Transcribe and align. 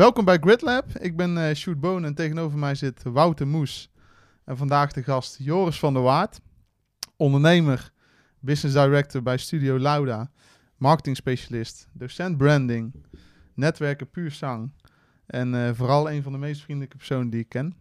Welkom 0.00 0.24
bij 0.24 0.38
GridLab. 0.38 0.84
Ik 0.98 1.16
ben 1.16 1.36
uh, 1.36 1.54
Sjoerd 1.54 1.80
Boon 1.80 2.04
en 2.04 2.14
tegenover 2.14 2.58
mij 2.58 2.74
zit 2.74 3.02
Wouter 3.02 3.46
Moes. 3.46 3.90
En 4.44 4.56
vandaag 4.56 4.92
de 4.92 5.02
gast 5.02 5.36
Joris 5.38 5.78
van 5.78 5.92
der 5.92 6.02
Waard, 6.02 6.40
ondernemer, 7.16 7.92
business 8.38 8.74
director 8.74 9.22
bij 9.22 9.36
Studio 9.36 9.78
Lauda, 9.78 10.30
marketing 10.76 11.16
specialist, 11.16 11.88
docent 11.92 12.36
branding, 12.36 12.94
netwerken 13.54 14.10
puur 14.10 14.30
zang 14.30 14.72
en 15.26 15.54
uh, 15.54 15.70
vooral 15.72 16.10
een 16.10 16.22
van 16.22 16.32
de 16.32 16.38
meest 16.38 16.62
vriendelijke 16.62 16.96
personen 16.96 17.30
die 17.30 17.40
ik 17.40 17.48
ken. 17.48 17.74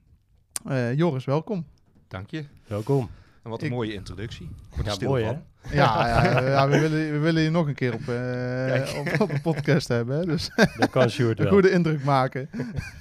Uh, 0.67 0.93
Joris, 0.93 1.25
welkom. 1.25 1.65
Dank 2.07 2.29
je. 2.29 2.45
Welkom. 2.67 3.09
En 3.49 3.55
wat 3.55 3.63
een 3.63 3.69
ik... 3.69 3.73
mooie 3.73 3.93
introductie. 3.93 4.49
Ja, 4.83 4.95
mooi 5.07 5.23
hè? 5.23 5.31
Ja, 5.71 6.07
ja, 6.07 6.41
ja, 6.41 6.69
we, 6.69 6.79
willen, 6.79 7.11
we 7.11 7.17
willen 7.17 7.41
je 7.41 7.49
nog 7.49 7.67
een 7.67 7.73
keer 7.73 7.93
op, 7.93 8.01
uh, 8.01 8.99
op, 8.99 9.21
op, 9.21 9.29
de 9.29 9.39
podcast 9.41 9.87
hebben. 9.87 10.17
Hè? 10.17 10.25
Dus 10.25 10.51
dat 10.79 10.89
kan 10.89 11.09
Sjoerd 11.09 11.39
Een 11.39 11.47
goede 11.47 11.71
indruk 11.71 12.03
maken. 12.03 12.49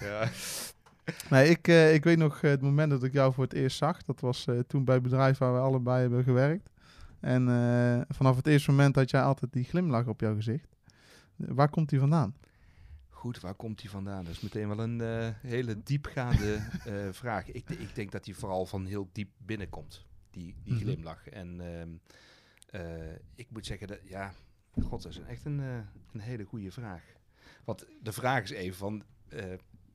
Ja. 0.01 0.29
Nee, 1.31 1.49
ik, 1.49 1.69
uh, 1.69 1.95
ik 1.95 2.05
weet 2.05 2.19
nog 2.19 2.41
het 2.41 2.63
moment 2.63 2.91
dat 2.91 3.03
ik 3.03 3.13
jou 3.13 3.33
voor 3.33 3.45
het 3.45 3.53
eerst 3.53 3.77
zag. 3.77 4.03
Dat 4.03 4.21
was 4.21 4.47
uh, 4.47 4.59
toen 4.67 4.85
bij 4.85 4.95
het 4.95 5.03
bedrijf 5.03 5.39
waar 5.39 5.53
we 5.53 5.59
allebei 5.59 6.01
hebben 6.01 6.23
gewerkt. 6.23 6.71
En 7.21 8.07
vanaf 8.09 8.37
het 8.37 8.47
eerste 8.47 8.71
moment 8.71 8.95
had 8.95 9.11
jij 9.11 9.23
altijd 9.23 9.53
die 9.53 9.65
glimlach 9.65 10.07
op 10.07 10.21
jouw 10.21 10.35
gezicht. 10.35 10.69
Waar 11.37 11.69
komt 11.69 11.89
die 11.89 11.99
vandaan? 11.99 12.35
Goed, 13.09 13.41
waar 13.41 13.55
komt 13.55 13.81
die 13.81 13.91
vandaan? 13.91 14.25
Dat 14.25 14.33
is 14.33 14.41
meteen 14.41 14.69
wel 14.69 14.79
een 14.79 15.35
hele 15.43 15.83
diepgaande 15.83 16.59
vraag. 17.21 17.51
Ik, 17.51 17.71
ik 17.71 17.95
denk 17.95 18.11
dat 18.11 18.25
die 18.25 18.37
vooral 18.37 18.67
van 18.67 18.87
heel 18.87 19.09
diep 19.13 19.31
binnenkomt, 19.39 20.07
die, 20.31 20.55
die 20.63 20.73
mm 20.73 20.79
-hmm. 20.79 20.87
glimlach. 20.87 21.29
En 21.29 21.61
ehm, 21.61 21.89
uh, 22.85 23.13
ik 23.35 23.51
moet 23.51 23.67
zeggen 23.67 23.87
dat, 23.87 23.99
ja, 24.05 24.33
god, 24.83 25.03
dat 25.03 25.13
is 25.13 25.19
echt 25.19 25.45
een, 25.45 25.59
uh, 25.59 25.77
een 26.13 26.21
hele 26.21 26.45
goede 26.45 26.71
vraag. 26.71 27.03
Want 27.65 27.87
de 28.03 28.13
vraag 28.13 28.43
is 28.43 28.51
even 28.51 28.77
van, 28.77 29.05
uh, 29.29 29.45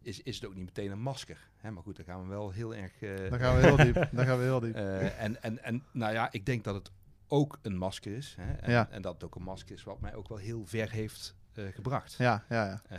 is, 0.02 0.22
is 0.22 0.36
het 0.36 0.46
ook 0.46 0.56
niet 0.56 0.66
meteen 0.66 0.92
een 0.92 1.02
masker? 1.02 1.50
Hè, 1.58 1.72
maar 1.72 1.84
goed, 1.84 1.96
dan 1.96 2.06
gaan 2.06 2.22
we 2.22 2.28
wel 2.28 2.52
heel 2.52 2.76
erg... 2.76 2.94
dan 3.30 3.40
gaan 3.40 3.56
we 3.56 3.62
heel 3.62 3.76
diep, 3.76 3.94
dan 4.12 4.26
gaan 4.26 4.38
we 4.38 4.44
heel 4.44 4.60
diep. 4.60 4.76
en, 4.76 5.42
en, 5.42 5.64
en 5.64 5.84
nou 5.92 6.14
ja, 6.14 6.32
ik 6.32 6.46
denk 6.46 6.64
dat 6.64 6.76
het 6.76 6.92
ook 7.28 7.60
een 7.62 7.78
masker 7.78 8.16
is. 8.16 8.36
Hè, 8.40 8.54
en, 8.54 8.72
ja. 8.72 8.90
en 8.90 9.02
dat 9.02 9.14
het 9.14 9.24
ook 9.24 9.36
een 9.36 9.44
masker 9.44 9.76
is 9.76 9.84
wat 9.84 10.00
mij 10.00 10.16
ook 10.16 10.28
wel 10.28 10.38
heel 10.38 10.66
ver 10.66 10.92
heeft 10.92 11.36
gebracht. 11.56 12.14
Ja, 12.14 12.44
ja, 12.50 12.66
ja. 12.66 12.98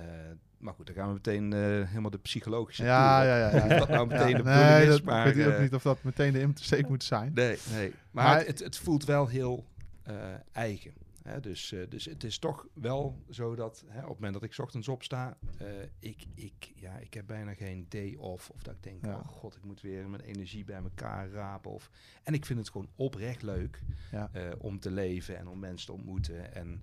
Maar 0.59 0.75
goed, 0.75 0.87
dan 0.87 0.95
gaan 0.95 1.07
we 1.07 1.13
meteen 1.13 1.53
helemaal 1.87 2.11
de 2.11 2.19
psychologische 2.19 2.85
ja, 2.85 3.23
ja, 3.23 3.37
ja, 3.37 3.57
ja, 3.57 3.79
dat 3.79 3.89
nou 3.89 4.07
meteen 4.07 4.37
de 4.37 4.43
bedoeling 4.43 4.69
nee, 4.69 4.83
is, 4.83 4.89
dat, 4.89 5.03
maar... 5.03 5.27
Ik 5.27 5.35
weet 5.35 5.47
ook 5.47 5.61
niet 5.61 5.75
of 5.75 5.83
dat 5.83 6.03
meteen 6.03 6.33
de 6.33 6.41
insteek 6.41 6.89
moet 6.89 7.05
zijn. 7.05 7.33
Nee, 7.35 7.59
nee. 7.71 7.93
Maar, 8.11 8.25
maar 8.25 8.47
het, 8.47 8.59
het, 8.59 8.77
voelt 8.77 9.05
wel 9.05 9.27
heel 9.27 9.67
uh, 10.09 10.15
eigen. 10.53 10.93
Hè? 11.23 11.41
Dus, 11.41 11.75
dus 11.89 12.05
het 12.05 12.25
is 12.25 12.39
toch 12.39 12.67
wel 12.75 13.23
zo 13.31 13.55
dat 13.55 13.85
hè, 13.87 14.01
op 14.01 14.09
het 14.09 14.15
moment 14.15 14.33
dat 14.33 14.43
ik 14.43 14.59
ochtends 14.59 14.89
opsta, 14.89 15.37
ik, 15.99 16.27
ik, 16.35 16.73
ja, 16.75 16.97
ik 16.97 17.15
heb 17.15 17.27
bijna 17.27 17.55
geen 17.55 17.87
day 17.89 18.15
off. 18.19 18.51
Of 18.51 18.63
dat 18.63 18.75
ik 18.75 18.83
denk, 18.83 19.05
ja. 19.05 19.15
oh 19.15 19.29
god, 19.29 19.57
ik 19.57 19.65
moet 19.65 19.81
weer 19.81 20.09
mijn 20.09 20.23
energie 20.23 20.65
bij 20.65 20.77
elkaar 20.77 21.29
rapen. 21.31 21.71
Of, 21.71 21.91
en 22.23 22.35
ik 22.35 22.47
vind 22.47 22.59
het 22.59 22.71
gewoon 22.71 22.89
oprecht 22.97 23.43
leuk 23.43 23.83
ja. 24.11 24.31
om 24.59 24.81
te 24.81 24.91
leven 24.91 25.39
en 25.39 25.49
om 25.49 25.59
mensen 25.59 25.87
te 25.87 25.93
ontmoeten 25.93 26.55
en 26.55 26.83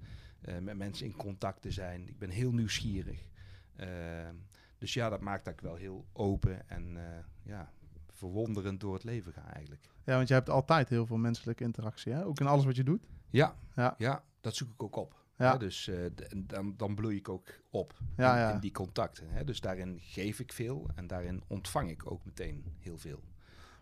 met 0.61 0.77
mensen 0.77 1.05
in 1.05 1.15
contact 1.15 1.61
te 1.61 1.71
zijn. 1.71 2.07
Ik 2.07 2.17
ben 2.17 2.29
heel 2.29 2.51
nieuwsgierig. 2.51 3.29
Ehm, 3.75 4.35
dus 4.77 4.93
ja, 4.93 5.09
dat 5.09 5.21
maakt 5.21 5.45
dat 5.45 5.53
ik 5.53 5.61
wel 5.61 5.75
heel 5.75 6.05
open 6.13 6.69
en 6.69 6.97
ja, 7.43 7.71
verwonderend 8.07 8.79
door 8.79 8.93
het 8.93 9.03
leven 9.03 9.33
ga 9.33 9.53
eigenlijk. 9.53 9.89
Ja, 10.03 10.15
want 10.15 10.27
je 10.27 10.33
hebt 10.33 10.49
altijd 10.49 10.89
heel 10.89 11.05
veel 11.05 11.17
menselijke 11.17 11.63
interactie, 11.63 12.13
hè? 12.13 12.25
ook 12.25 12.39
in 12.39 12.47
alles 12.47 12.65
wat 12.65 12.75
je 12.75 12.83
doet. 12.83 13.07
Ja, 13.29 13.55
ja. 13.75 13.95
ja 13.97 14.23
dat 14.41 14.55
zoek 14.55 14.73
ik 14.73 14.83
ook 14.83 14.95
op. 14.95 15.21
Ja. 15.37 15.51
Hè? 15.51 15.57
Dus 15.57 15.87
uh, 15.87 16.09
dan, 16.35 16.73
dan 16.77 16.95
bloei 16.95 17.17
ik 17.17 17.29
ook 17.29 17.47
op 17.69 17.93
ja, 18.17 18.33
in, 18.33 18.39
ja. 18.39 18.51
in, 18.51 18.59
die 18.59 18.71
contacten. 18.71 19.29
Hè? 19.29 19.43
Dus 19.43 19.61
daarin 19.61 19.99
geef 19.99 20.39
ik 20.39 20.53
veel 20.53 20.89
en 20.95 21.07
daarin 21.07 21.43
ontvang 21.47 21.89
ik 21.89 22.11
ook 22.11 22.25
meteen 22.25 22.63
heel 22.79 22.97
veel. 22.97 23.23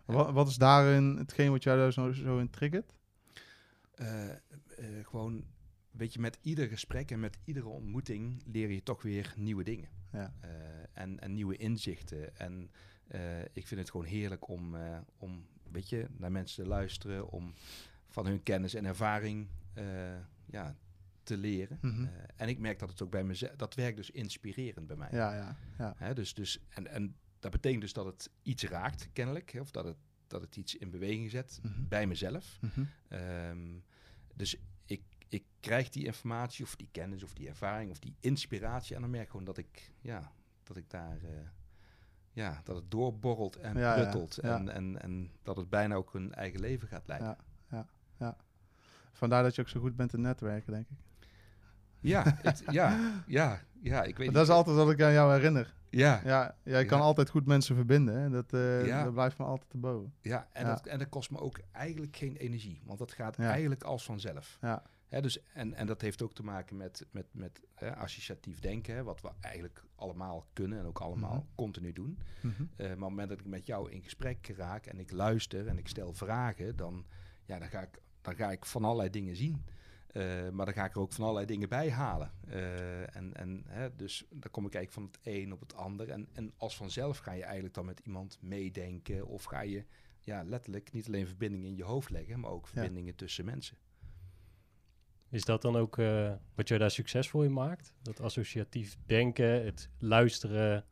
Wat, 0.04 0.32
wat 0.32 0.48
is 0.48 0.56
daarin 0.56 1.16
hetgeen 1.16 1.50
wat 1.50 1.62
jou 1.62 1.78
daar 1.78 1.92
zo, 1.92 2.12
zo 2.12 2.38
in 2.38 2.50
triggert? 2.50 2.94
Uh, 3.96 4.28
uh, 4.28 5.06
gewoon, 5.06 5.44
weet 5.90 6.12
je, 6.12 6.20
met 6.20 6.38
ieder 6.40 6.68
gesprek 6.68 7.10
en 7.10 7.20
met 7.20 7.38
iedere 7.44 7.68
ontmoeting 7.68 8.42
leer 8.46 8.70
je 8.70 8.82
toch 8.82 9.02
weer 9.02 9.34
nieuwe 9.36 9.64
dingen. 9.64 9.88
Ja. 10.12 10.34
en, 10.92 11.20
en 11.20 11.34
nieuwe 11.34 11.56
inzichten. 11.56 12.36
En 12.36 12.70
ik 13.52 13.66
vind 13.66 13.80
het 13.80 13.90
gewoon 13.90 14.06
heerlijk 14.06 14.48
om, 14.48 14.76
om 15.18 15.46
weet 15.70 15.88
je, 15.88 16.06
naar 16.16 16.32
mensen 16.32 16.62
te 16.62 16.68
luisteren, 16.68 17.30
om 17.30 17.54
van 18.08 18.26
hun 18.26 18.42
kennis 18.42 18.74
en 18.74 18.84
ervaring 18.84 19.48
ja, 20.46 20.76
te 21.22 21.36
leren. 21.36 21.78
Mhm. 21.80 21.92
Mm 21.92 21.96
-hmm. 21.96 22.04
uh, 22.04 22.22
en 22.36 22.48
ik 22.48 22.58
merk 22.58 22.78
dat 22.78 22.88
het 22.88 23.02
ook 23.02 23.10
bij 23.10 23.24
mezelf, 23.24 23.56
dat 23.56 23.74
werkt 23.74 23.96
dus 23.96 24.10
inspirerend 24.10 24.86
bij 24.86 24.96
mij. 24.96 25.08
Ja, 25.12 25.34
ja, 25.34 25.56
ja. 25.78 25.94
Hè, 25.96 26.14
dus, 26.14 26.34
dus, 26.34 26.60
en, 26.68 26.86
en 26.86 27.16
dat 27.38 27.50
betekent 27.50 27.80
dus 27.80 27.92
dat 27.92 28.04
het 28.04 28.30
iets 28.42 28.64
raakt, 28.64 29.08
kennelijk, 29.12 29.50
hè, 29.50 29.60
of 29.60 29.70
dat 29.70 29.84
het, 29.84 29.96
dat 30.26 30.40
het 30.40 30.56
iets 30.56 30.76
in 30.76 30.90
beweging 30.90 31.30
zet 31.30 31.58
mm 31.62 31.72
-hmm. 31.72 31.88
bij 31.88 32.06
mezelf. 32.06 32.58
Mm 32.60 32.70
-hmm. 32.74 32.88
um, 33.18 33.84
dus 34.34 34.56
ik, 35.30 35.44
krijg 35.60 35.88
die 35.88 36.04
informatie 36.04 36.64
of 36.64 36.76
die 36.76 36.88
kennis 36.90 37.22
of 37.22 37.34
die 37.34 37.48
ervaring 37.48 37.90
of 37.90 37.98
die 37.98 38.16
inspiratie 38.20 38.94
en 38.94 39.00
dan 39.00 39.10
merk 39.10 39.24
ik 39.24 39.30
gewoon 39.30 39.44
dat 39.44 39.56
ik, 39.56 39.92
ja, 40.00 40.32
dat 40.62 40.76
ik 40.76 40.90
daar... 40.90 41.18
Uh, 41.22 41.28
ja, 42.32 42.60
dat 42.64 42.76
het 42.76 42.90
doorborrelt 42.90 43.56
en 43.56 43.76
ja, 43.78 43.94
pruttelt. 43.94 44.38
Ja, 44.42 44.48
ja. 44.48 44.54
En, 44.58 44.68
en, 44.68 45.02
en 45.02 45.30
dat 45.42 45.56
het 45.56 45.70
bijna 45.70 45.94
ook 45.94 46.14
een 46.14 46.34
eigen 46.34 46.60
leven 46.60 46.88
gaat 46.88 47.06
leiden. 47.06 47.28
Ja, 47.28 47.36
ja, 47.76 47.86
ja. 48.16 48.36
Vandaar 49.12 49.42
dat 49.42 49.54
je 49.54 49.62
ook 49.62 49.68
zo 49.68 49.80
goed 49.80 49.96
bent 49.96 50.12
in 50.12 50.20
netwerken, 50.20 50.72
denk 50.72 50.86
ik. 50.88 50.96
Ja, 52.00 52.38
het, 52.42 52.62
ja, 52.70 53.20
ja, 53.26 53.60
ja, 53.80 54.02
ik 54.02 54.16
weet 54.16 54.26
maar 54.26 54.34
Dat 54.34 54.48
is 54.48 54.54
altijd 54.54 54.76
wat 54.76 54.90
ik 54.90 55.02
aan 55.02 55.12
jou 55.12 55.32
herinner. 55.32 55.74
Ja. 55.90 56.20
Ja, 56.24 56.56
jij 56.62 56.84
kan 56.84 56.98
Ja. 56.98 57.04
altijd 57.04 57.30
goed 57.30 57.46
mensen 57.46 57.74
verbinden. 57.76 58.14
Hè? 58.20 58.30
Dat, 58.30 58.52
eh, 58.52 58.86
Ja. 58.86 59.04
dat 59.04 59.12
blijft 59.12 59.38
me 59.38 59.44
altijd 59.44 59.70
te 59.70 59.76
boven. 59.78 60.14
Ja, 60.20 60.48
en. 60.52 60.66
Dat, 60.66 60.86
en 60.86 60.98
dat 60.98 61.08
kost 61.08 61.30
me 61.30 61.38
ook 61.38 61.60
eigenlijk 61.72 62.16
geen 62.16 62.36
energie. 62.36 62.82
Want 62.84 62.98
dat 62.98 63.12
gaat 63.12 63.38
eigenlijk 63.38 63.82
als 63.82 64.04
vanzelf. 64.04 64.58
Ja. 64.60 64.82
Hè, 65.10 65.20
dus, 65.20 65.42
en, 65.52 65.74
en 65.74 65.86
dat 65.86 66.00
heeft 66.00 66.22
ook 66.22 66.34
te 66.34 66.42
maken 66.42 66.76
met, 66.76 67.06
met, 67.10 67.26
met 67.30 67.60
hè, 67.74 67.96
associatief 67.96 68.60
denken. 68.60 68.94
Hè, 68.94 69.02
wat 69.02 69.20
we 69.20 69.30
eigenlijk 69.40 69.84
allemaal 69.94 70.46
kunnen 70.52 70.78
en 70.78 70.84
ook 70.84 71.00
allemaal 71.00 71.34
Mhm. 71.34 71.54
continu 71.54 71.92
doen. 71.92 72.18
Mhm. 72.40 72.52
Eh, 72.52 72.76
maar 72.76 72.84
op 72.84 72.88
het 72.90 72.98
moment 72.98 73.28
dat 73.28 73.38
ik 73.40 73.46
met 73.46 73.66
jou 73.66 73.90
in 73.90 74.02
gesprek 74.02 74.52
raak 74.56 74.86
en 74.86 74.98
ik 74.98 75.10
luister 75.12 75.66
en 75.66 75.78
ik 75.78 75.88
stel 75.88 76.12
vragen, 76.12 76.76
dan, 76.76 77.04
ja, 77.44 77.58
dan, 77.58 77.68
ga, 77.68 77.80
ik, 77.80 77.98
dan 78.20 78.34
ga 78.34 78.50
ik 78.50 78.64
van 78.64 78.84
allerlei 78.84 79.10
dingen 79.10 79.36
zien. 79.36 79.64
Eh, 80.06 80.48
maar 80.48 80.64
dan 80.66 80.74
ga 80.74 80.84
ik 80.84 80.94
er 80.94 81.00
ook 81.00 81.12
van 81.12 81.22
allerlei 81.24 81.46
dingen 81.46 81.68
bij 81.68 81.90
halen. 81.90 82.32
Eh, 82.48 83.16
en, 83.16 83.34
en, 83.34 83.64
hè, 83.66 83.96
dus 83.96 84.24
dan 84.30 84.50
kom 84.50 84.66
ik 84.66 84.74
eigenlijk 84.74 84.92
van 84.92 85.02
het 85.02 85.34
een 85.36 85.52
op 85.52 85.60
het 85.60 85.74
ander. 85.74 86.08
En, 86.08 86.28
en 86.32 86.52
als 86.56 86.76
vanzelf 86.76 87.18
ga 87.18 87.32
je 87.32 87.44
eigenlijk 87.44 87.74
dan 87.74 87.84
met 87.84 88.00
iemand 88.04 88.38
meedenken. 88.40 89.26
Of 89.26 89.44
ga 89.44 89.60
je 89.60 89.84
ja, 90.20 90.42
letterlijk 90.42 90.92
niet 90.92 91.06
alleen 91.06 91.26
verbindingen 91.26 91.66
in 91.66 91.76
je 91.76 91.84
hoofd 91.84 92.10
leggen, 92.10 92.40
maar 92.40 92.50
ook 92.50 92.66
verbindingen 92.66 93.14
tussen 93.14 93.44
mensen. 93.44 93.76
Is 95.30 95.44
dat 95.44 95.62
dan 95.62 95.76
ook 95.76 95.96
uh, 95.96 96.32
wat 96.54 96.68
jij 96.68 96.78
daar 96.78 96.90
succesvol 96.90 97.42
in 97.42 97.52
maakt? 97.52 97.94
Dat 98.02 98.20
associatief 98.20 98.96
denken, 99.06 99.64
het 99.64 99.88
luisteren. 99.98 100.84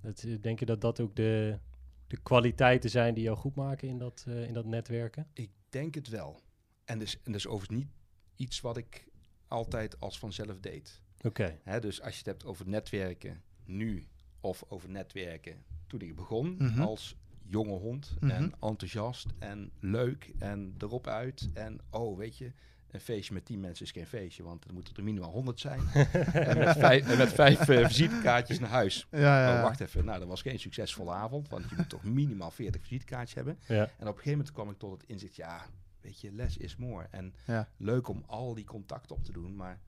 Het, 0.00 0.38
denk 0.40 0.58
je 0.58 0.66
dat 0.66 0.80
dat 0.80 1.00
ook 1.00 1.16
de, 1.16 1.58
de 2.06 2.16
kwaliteiten 2.22 2.90
zijn 2.90 3.14
die 3.14 3.24
jou 3.24 3.36
goed 3.36 3.54
maken 3.54 3.88
in 3.88 3.98
dat, 3.98 4.24
uh, 4.28 4.46
in 4.46 4.52
dat 4.52 4.64
netwerken? 4.64 5.26
Ik 5.32 5.50
denk 5.68 5.94
het 5.94 6.08
wel. 6.08 6.40
En 6.84 6.98
dus, 6.98 7.22
en 7.22 7.32
dus 7.32 7.46
overigens 7.46 7.78
niet 7.78 7.90
iets 8.36 8.60
wat 8.60 8.76
ik 8.76 9.08
altijd 9.48 10.00
als 10.00 10.18
vanzelf 10.18 10.60
deed. 10.60 11.02
Oké. 11.22 11.56
Okay. 11.64 11.80
Dus 11.80 12.00
als 12.00 12.12
je 12.12 12.18
het 12.18 12.26
hebt 12.26 12.44
over 12.44 12.68
netwerken 12.68 13.42
nu 13.64 14.06
of 14.40 14.64
over 14.68 14.90
netwerken 14.90 15.64
toen 15.86 16.00
ik 16.00 16.16
begon 16.16 16.54
Mhm. 16.54 16.62
mm 16.64 16.68
-hmm. 16.70 16.82
als 16.82 17.16
jonge 17.42 17.78
hond 17.78 18.16
Mhm. 18.20 18.30
en 18.30 18.52
enthousiast 18.60 19.26
en 19.38 19.72
leuk 19.80 20.32
en 20.38 20.74
erop 20.78 21.06
uit 21.06 21.50
en 21.54 21.78
oh 21.90 22.16
weet 22.18 22.38
je 22.38 22.52
een 22.90 23.00
feestje 23.00 23.34
met 23.34 23.44
tien 23.44 23.60
mensen 23.60 23.84
is 23.84 23.90
geen 23.92 24.06
feestje, 24.06 24.42
want 24.42 24.64
er 24.64 24.72
moeten 24.72 24.94
er 24.96 25.02
minimaal 25.02 25.30
100 25.30 25.60
zijn. 25.60 25.80
en, 26.32 26.58
met 26.58 26.76
vijf, 26.76 27.08
en 27.10 27.18
met 27.18 27.32
vijf 27.32 27.68
uh, 27.68 27.86
visitekaartjes 27.86 28.58
naar 28.58 28.68
huis. 28.70 29.06
Ja, 29.10 29.18
ja, 29.18 29.48
ja. 29.48 29.56
Oh, 29.56 29.62
wacht 29.62 29.80
even, 29.80 30.04
nou 30.04 30.18
dat 30.18 30.28
was 30.28 30.42
geen 30.42 30.58
succesvolle 30.58 31.10
avond, 31.12 31.48
want 31.48 31.68
je 31.70 31.76
moet 31.76 31.88
toch 31.88 32.02
minimaal 32.04 32.50
40 32.50 32.82
visitekaartjes 32.82 33.34
hebben. 33.34 33.58
Ja. 33.66 33.74
En 33.82 33.88
op 33.88 33.98
een 33.98 34.06
gegeven 34.06 34.30
moment 34.30 34.52
kwam 34.52 34.70
ik 34.70 34.78
tot 34.78 34.92
het 34.92 35.10
inzicht, 35.10 35.36
ja, 35.36 35.66
weet 36.00 36.20
je, 36.20 36.32
less 36.32 36.56
is 36.56 36.76
more. 36.76 37.06
En 37.10 37.34
Ja. 37.46 37.68
leuk 37.76 38.08
om 38.08 38.22
al 38.26 38.54
die 38.54 38.64
contacten 38.64 39.16
op 39.16 39.24
te 39.24 39.32
doen, 39.32 39.56
maar 39.56 39.80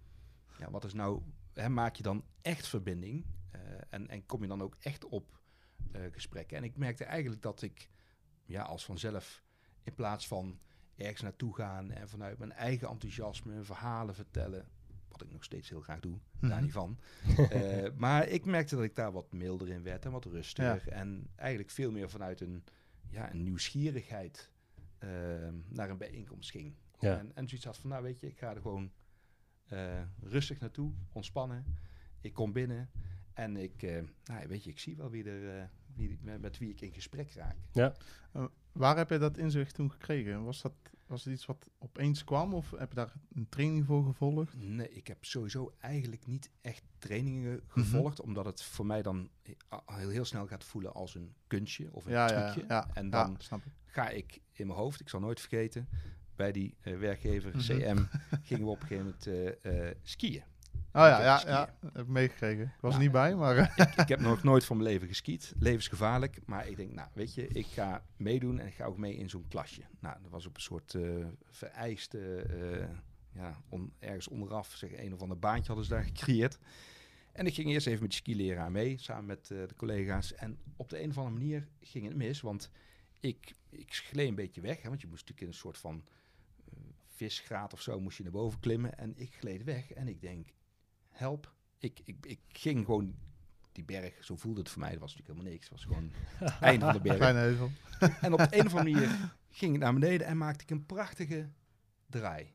ja, 0.59 0.71
wat 0.71 0.85
is 0.85 0.95
nou, 0.95 1.23
hè, 1.55 1.69
maak 1.69 1.95
je 1.97 2.03
dan 2.03 2.25
echt 2.43 2.67
verbinding 2.69 3.25
uh, 3.55 3.61
en, 3.89 4.09
en 4.09 4.27
kom 4.27 4.43
je 4.43 4.49
dan 4.49 4.63
ook 4.63 4.77
echt 4.81 5.05
op 5.05 5.39
uh, 5.93 6.01
gesprekken? 6.13 6.57
En 6.57 6.65
ik 6.65 6.77
merkte 6.77 7.05
eigenlijk 7.05 7.43
dat 7.43 7.63
ik, 7.63 7.91
ja, 8.45 8.63
als 8.63 8.85
vanzelf, 8.85 9.43
in 9.83 9.95
plaats 9.95 10.27
van 10.27 10.59
ergens 10.99 11.23
naartoe 11.23 11.55
gaan 11.55 11.91
en 11.91 12.09
vanuit 12.09 12.39
mijn 12.39 12.53
eigen 12.53 12.89
enthousiasme 12.89 13.63
verhalen 13.63 14.15
vertellen. 14.15 14.69
Wat 15.09 15.23
ik 15.23 15.33
nog 15.33 15.45
steeds 15.45 15.69
heel 15.69 15.81
graag 15.81 16.01
doe, 16.01 16.13
mm 16.13 16.21
-hmm. 16.39 16.49
daar 16.49 16.63
niet 16.63 16.73
van. 16.73 16.99
uh, 17.39 17.89
maar 17.97 18.29
ik 18.29 18.45
merkte 18.45 18.75
dat 18.75 18.85
ik 18.85 18.97
daar 18.97 19.13
wat 19.13 19.33
milder 19.33 19.69
in 19.69 19.83
werd 19.83 20.05
en 20.05 20.11
wat 20.11 20.25
rustiger. 20.25 20.83
Ja. 20.87 20.93
En 20.93 21.31
eigenlijk 21.37 21.71
veel 21.71 21.91
meer 21.91 22.11
vanuit 22.11 22.41
een, 22.41 22.65
ja, 23.09 23.31
een 23.31 23.43
nieuwsgierigheid 23.43 24.51
uh, 25.05 25.11
naar 25.69 25.91
een 25.91 25.99
bijeenkomst 25.99 26.51
ging. 26.51 26.75
Ja. 26.99 27.19
En, 27.19 27.31
en 27.35 27.49
zoiets 27.49 27.67
had 27.67 27.79
van, 27.79 27.91
nou 27.91 28.03
weet 28.03 28.21
je, 28.21 28.27
ik 28.27 28.39
ga 28.39 28.55
er 28.55 28.61
gewoon 28.61 28.93
uh, 29.73 30.03
rustig 30.21 30.61
naartoe, 30.61 30.93
ontspannen. 31.13 31.65
Ik 32.21 32.33
kom 32.33 32.53
binnen 32.53 32.91
En 33.35 33.57
ik, 33.57 33.83
eh, 33.83 34.03
nou, 34.25 34.49
weet 34.49 34.65
je, 34.65 34.71
ik 34.71 34.79
zie 34.79 34.97
wel 34.97 35.11
wie 35.11 35.25
er, 35.25 35.59
eh, 35.59 35.65
wie, 35.95 36.19
met, 36.23 36.41
met 36.41 36.59
wie 36.59 36.71
ik 36.71 36.81
in 36.81 36.93
gesprek 36.93 37.33
raak. 37.33 37.57
Waar 38.79 38.97
heb 38.97 39.11
je 39.11 39.19
dat 39.19 39.37
inzicht 39.39 39.75
toen 39.75 39.91
gekregen? 39.91 40.45
Was 40.45 40.63
dat 40.63 40.73
was 41.07 41.25
het 41.25 41.33
iets 41.35 41.47
wat 41.47 41.71
opeens 41.79 42.25
kwam 42.25 42.55
of 42.55 42.71
heb 42.71 42.89
je 42.89 42.95
daar 42.95 43.13
een 43.35 43.49
training 43.49 43.85
voor 43.87 44.05
gevolgd? 44.05 44.55
Nee, 44.57 44.91
ik 44.91 45.07
heb 45.07 45.25
sowieso 45.25 45.73
eigenlijk 45.79 46.27
niet 46.27 46.51
echt 46.61 46.83
trainingen 46.99 47.53
Mhm. 47.55 47.63
gevolgd, 47.69 48.21
omdat 48.21 48.45
het 48.45 48.63
voor 48.63 48.87
mij 48.87 49.03
dan 49.03 49.29
he- 49.43 49.57
heel, 49.87 50.09
heel 50.09 50.25
snel 50.25 50.47
gaat 50.47 50.65
voelen 50.65 50.93
als 50.95 51.15
een 51.15 51.35
kunstje 51.47 51.89
of 51.93 52.05
een 52.05 52.13
Ja, 52.13 52.27
trucje. 52.27 52.65
ja. 52.69 52.89
En 52.95 53.11
dan 53.11 53.35
snap 53.39 53.65
ik. 53.65 53.73
ga 53.87 54.09
ik 54.09 54.41
in 54.53 54.67
mijn 54.67 54.79
hoofd, 54.79 55.01
ik 55.01 55.09
zal 55.09 55.21
nooit 55.21 55.41
vergeten, 55.41 55.89
bij 56.37 56.53
die 56.53 56.77
eh, 56.81 56.99
werkgever 56.99 57.51
Mhm. 57.57 57.61
CM 57.61 57.99
gingen 58.43 58.65
we 58.65 58.71
op 58.71 58.81
een 58.83 58.87
gegeven 58.87 59.05
moment 59.05 59.27
eh, 59.65 59.89
eh, 59.89 59.97
skiën. 60.03 60.43
Oh 60.93 61.05
ja, 61.05 61.23
ja, 61.23 61.39
skiën. 61.39 61.53
ja, 61.53 61.75
heb 61.93 62.03
ik 62.03 62.07
meegekregen. 62.09 62.65
Ik 62.65 62.81
was 62.81 62.95
er 62.95 63.01
niet 63.01 63.13
bij, 63.13 63.35
maar 63.37 63.57
ik, 63.79 63.95
ik 63.95 64.09
heb 64.09 64.21
nog 64.21 64.43
nooit 64.43 64.65
van 64.65 64.77
mijn 64.77 64.89
leven 64.89 65.09
geskiet. 65.09 65.53
Levensgevaarlijk. 65.59 66.39
Maar 66.47 66.69
ik 66.69 66.77
denk, 66.77 66.93
nou, 66.93 67.09
weet 67.13 67.35
je, 67.35 67.49
ik 67.49 67.67
ga 67.67 68.05
meedoen 68.17 68.59
en 68.59 68.67
ik 68.67 68.75
ga 68.75 68.85
ook 68.85 68.99
mee 68.99 69.17
in 69.17 69.29
zo'n 69.31 69.49
klasje. 69.49 69.83
Nou, 70.01 70.17
dat 70.23 70.31
was 70.31 70.47
op 70.47 70.55
een 70.55 70.61
soort 70.63 70.95
eh, 70.95 71.27
vereiste, 71.51 72.37
eh, 72.37 72.87
ja, 73.33 73.57
on- 73.69 73.93
ergens 73.99 74.29
onderaf, 74.29 74.75
zeg, 74.75 74.99
een 74.99 75.15
of 75.15 75.21
ander 75.21 75.39
baantje 75.39 75.67
hadden 75.67 75.85
ze 75.85 75.91
daar 75.91 76.05
gecreëerd. 76.15 76.59
En 77.33 77.47
ik 77.47 77.55
ging 77.55 77.69
eerst 77.69 77.87
even 77.87 78.01
met 78.03 78.11
die 78.11 78.19
skileraar 78.19 78.71
mee, 78.71 78.99
samen 78.99 79.27
met 79.27 79.51
eh, 79.51 79.59
de 79.59 79.75
collega's. 79.77 80.35
En 80.35 80.59
op 80.77 80.89
de 80.89 81.03
een 81.03 81.11
of 81.11 81.19
andere 81.19 81.37
manier 81.37 81.69
ging 81.81 82.05
het 82.07 82.17
mis, 82.17 82.41
want 82.41 82.71
ik, 83.21 83.55
ik 83.71 83.95
gleed 83.95 84.29
een 84.29 84.35
beetje 84.35 84.61
weg. 84.61 84.83
Hè, 84.83 84.89
want 84.89 85.01
je 85.01 85.07
moest 85.07 85.21
natuurlijk 85.21 85.41
in 85.47 85.53
een 85.53 85.61
soort 85.61 85.79
van 85.79 86.05
visgraat 87.07 87.73
of 87.73 87.81
zo, 87.83 88.01
moest 88.01 88.17
je 88.17 88.23
naar 88.23 88.33
boven 88.33 88.61
klimmen. 88.61 88.99
En 88.99 89.13
ik 89.17 89.35
gleed 89.35 89.65
weg 89.65 89.93
en 89.93 90.09
ik 90.09 90.21
denk, 90.21 90.47
help. 91.19 91.55
Ik, 91.79 92.01
ik, 92.05 92.27
ik 92.27 92.41
ging 92.49 92.85
gewoon 92.85 93.15
die 93.73 93.85
berg, 93.85 94.25
zo 94.25 94.37
voelde 94.37 94.61
het 94.61 94.69
voor 94.69 94.81
mij, 94.81 94.91
dat 94.91 95.01
was 95.01 95.15
natuurlijk 95.17 95.39
helemaal 95.39 95.53
niks. 95.59 95.69
Het 95.69 95.79
was 95.79 95.85
gewoon 95.85 96.11
het 96.35 96.61
einde 96.61 96.85
van 96.85 96.95
de 96.95 97.01
berg. 97.01 97.17
kleine 97.25 97.39
heuvel. 97.39 97.71
En 98.21 98.33
op 98.33 98.39
de 98.39 98.59
een 98.59 98.67
of 98.67 98.75
andere 98.75 98.97
manier 99.01 99.35
ging 99.51 99.75
ik 99.75 99.81
naar 99.81 99.93
beneden 99.95 100.27
en 100.27 100.37
maakte 100.37 100.63
ik 100.63 100.71
een 100.71 100.87
prachtige 100.87 101.49
draai. 102.07 102.53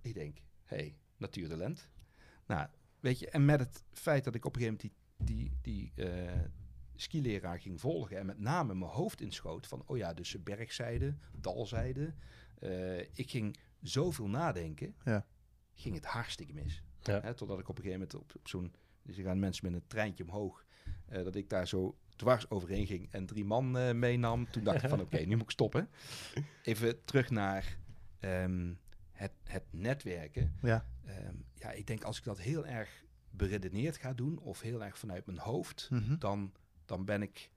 Ik 0.00 0.14
denk, 0.14 0.38
hé, 0.64 0.76
hey, 0.76 0.96
natuurtalent. 1.16 1.88
Nou, 2.46 2.68
weet 3.00 3.18
je, 3.18 3.30
en 3.30 3.44
met 3.44 3.60
het 3.60 3.84
feit 3.92 4.24
dat 4.24 4.34
ik 4.34 4.44
op 4.44 4.56
een 4.56 4.62
gegeven 4.62 4.88
moment 4.88 5.26
die, 5.26 5.52
die, 5.62 5.92
die 5.94 6.06
eh, 6.10 6.40
skileraar 6.94 7.60
ging 7.60 7.80
volgen 7.80 8.18
en 8.18 8.26
met 8.26 8.38
name 8.38 8.74
mijn 8.74 8.90
hoofd 8.90 9.20
inschoot 9.20 9.66
van, 9.66 9.82
oh 9.86 9.96
ja, 9.96 10.14
dus 10.14 10.42
bergzijde, 10.42 11.16
dalzijde. 11.32 12.14
Eh, 12.58 12.98
ik 13.00 13.30
ging 13.30 13.56
zoveel 13.80 14.28
nadenken, 14.28 14.94
Ja. 15.04 15.26
ging 15.74 15.94
het 15.94 16.04
hartstikke 16.04 16.52
mis. 16.52 16.82
Ja. 17.02 17.20
Hè, 17.20 17.34
totdat 17.34 17.58
ik 17.58 17.68
op 17.68 17.76
een 17.78 17.84
gegeven 17.84 18.06
moment 18.08 18.22
op, 18.30 18.32
op 18.36 18.48
zo'n, 18.48 18.74
dus 19.02 19.16
er 19.18 19.24
gaan 19.24 19.38
mensen 19.38 19.64
met 19.72 19.80
een 19.82 19.86
treintje 19.86 20.24
omhoog, 20.24 20.64
eh, 21.06 21.24
dat 21.24 21.34
ik 21.34 21.48
daar 21.48 21.68
zo 21.68 21.96
dwars 22.16 22.50
overheen 22.50 22.86
ging 22.86 23.12
en 23.12 23.26
drie 23.26 23.44
man 23.44 23.78
eh, 23.78 23.92
meenam. 23.94 24.50
Toen 24.50 24.64
dacht 24.64 24.82
ik 24.82 24.88
van 24.88 25.00
oké, 25.06 25.18
nu 25.18 25.34
moet 25.34 25.44
ik 25.44 25.50
stoppen. 25.50 25.88
Even 26.62 27.04
terug 27.04 27.30
naar 27.30 27.78
ehm, 28.18 28.74
het, 29.12 29.32
het 29.44 29.64
netwerken. 29.70 30.54
Ja. 30.62 30.86
Ehm, 31.04 31.34
ja, 31.54 31.70
ik 31.70 31.86
denk 31.86 32.02
als 32.02 32.18
ik 32.18 32.24
dat 32.24 32.40
heel 32.40 32.66
erg 32.66 33.04
beredeneerd 33.30 33.96
ga 33.96 34.12
doen 34.12 34.38
of 34.38 34.60
heel 34.60 34.84
erg 34.84 34.98
vanuit 34.98 35.26
mijn 35.26 35.38
hoofd, 35.38 35.88
Mhm. 35.90 36.18
dan, 36.18 36.52
dan 36.84 37.04
ben 37.04 37.22
ik 37.22 37.50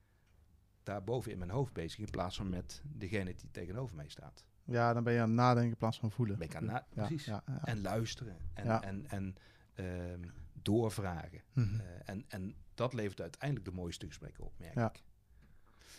daar 0.84 1.04
boven 1.04 1.32
in 1.32 1.38
mijn 1.38 1.50
hoofd 1.50 1.74
bezig 1.74 2.00
in 2.00 2.10
plaats 2.10 2.36
van 2.36 2.50
met 2.50 2.82
degene 2.84 3.34
die 3.36 3.52
tegenover 3.52 3.96
mij 3.96 4.10
staat. 4.10 4.46
Ja, 4.66 4.94
dan 4.94 5.04
ben 5.04 5.14
je 5.14 5.20
aan 5.20 5.28
het 5.28 5.36
nadenken 5.38 5.72
in 5.72 5.78
plaats 5.78 6.00
van 6.00 6.12
voelen. 6.12 6.38
Ben 6.38 6.48
ik 6.48 6.56
aan 6.56 6.66
na- 6.66 6.86
precies. 6.90 7.30
En 7.64 7.82
luisteren 7.82 8.38
en, 8.54 8.82
en, 8.82 9.06
en 9.10 9.36
ehm, 9.74 10.24
doorvragen. 10.54 11.42
Mhm. 11.54 11.80
Eh, 11.80 11.86
en, 12.06 12.26
en 12.28 12.56
dat 12.74 12.94
levert 12.94 13.22
uiteindelijk 13.22 13.66
de 13.66 13.72
mooiste 13.76 14.08
gesprekken 14.08 14.44
op, 14.44 14.54
merk 14.60 14.76
Ja. 14.76 14.90
ik. 14.94 15.04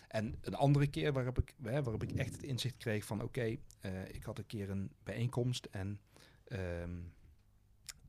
En 0.07 0.37
een 0.41 0.55
andere 0.55 0.87
keer 0.87 1.13
waarop 1.13 1.37
ik, 1.39 1.53
hè, 1.63 1.83
waarop 1.83 2.03
ik 2.03 2.11
echt 2.11 2.31
het 2.31 2.43
inzicht 2.43 2.77
kreeg 2.77 3.05
van... 3.05 3.21
oké, 3.23 3.57
eh, 3.79 4.07
ik 4.09 4.23
had 4.23 4.37
een 4.37 4.45
keer 4.45 4.69
een 4.69 4.91
bijeenkomst 5.03 5.65
en 5.65 5.99
ehm, 6.47 6.99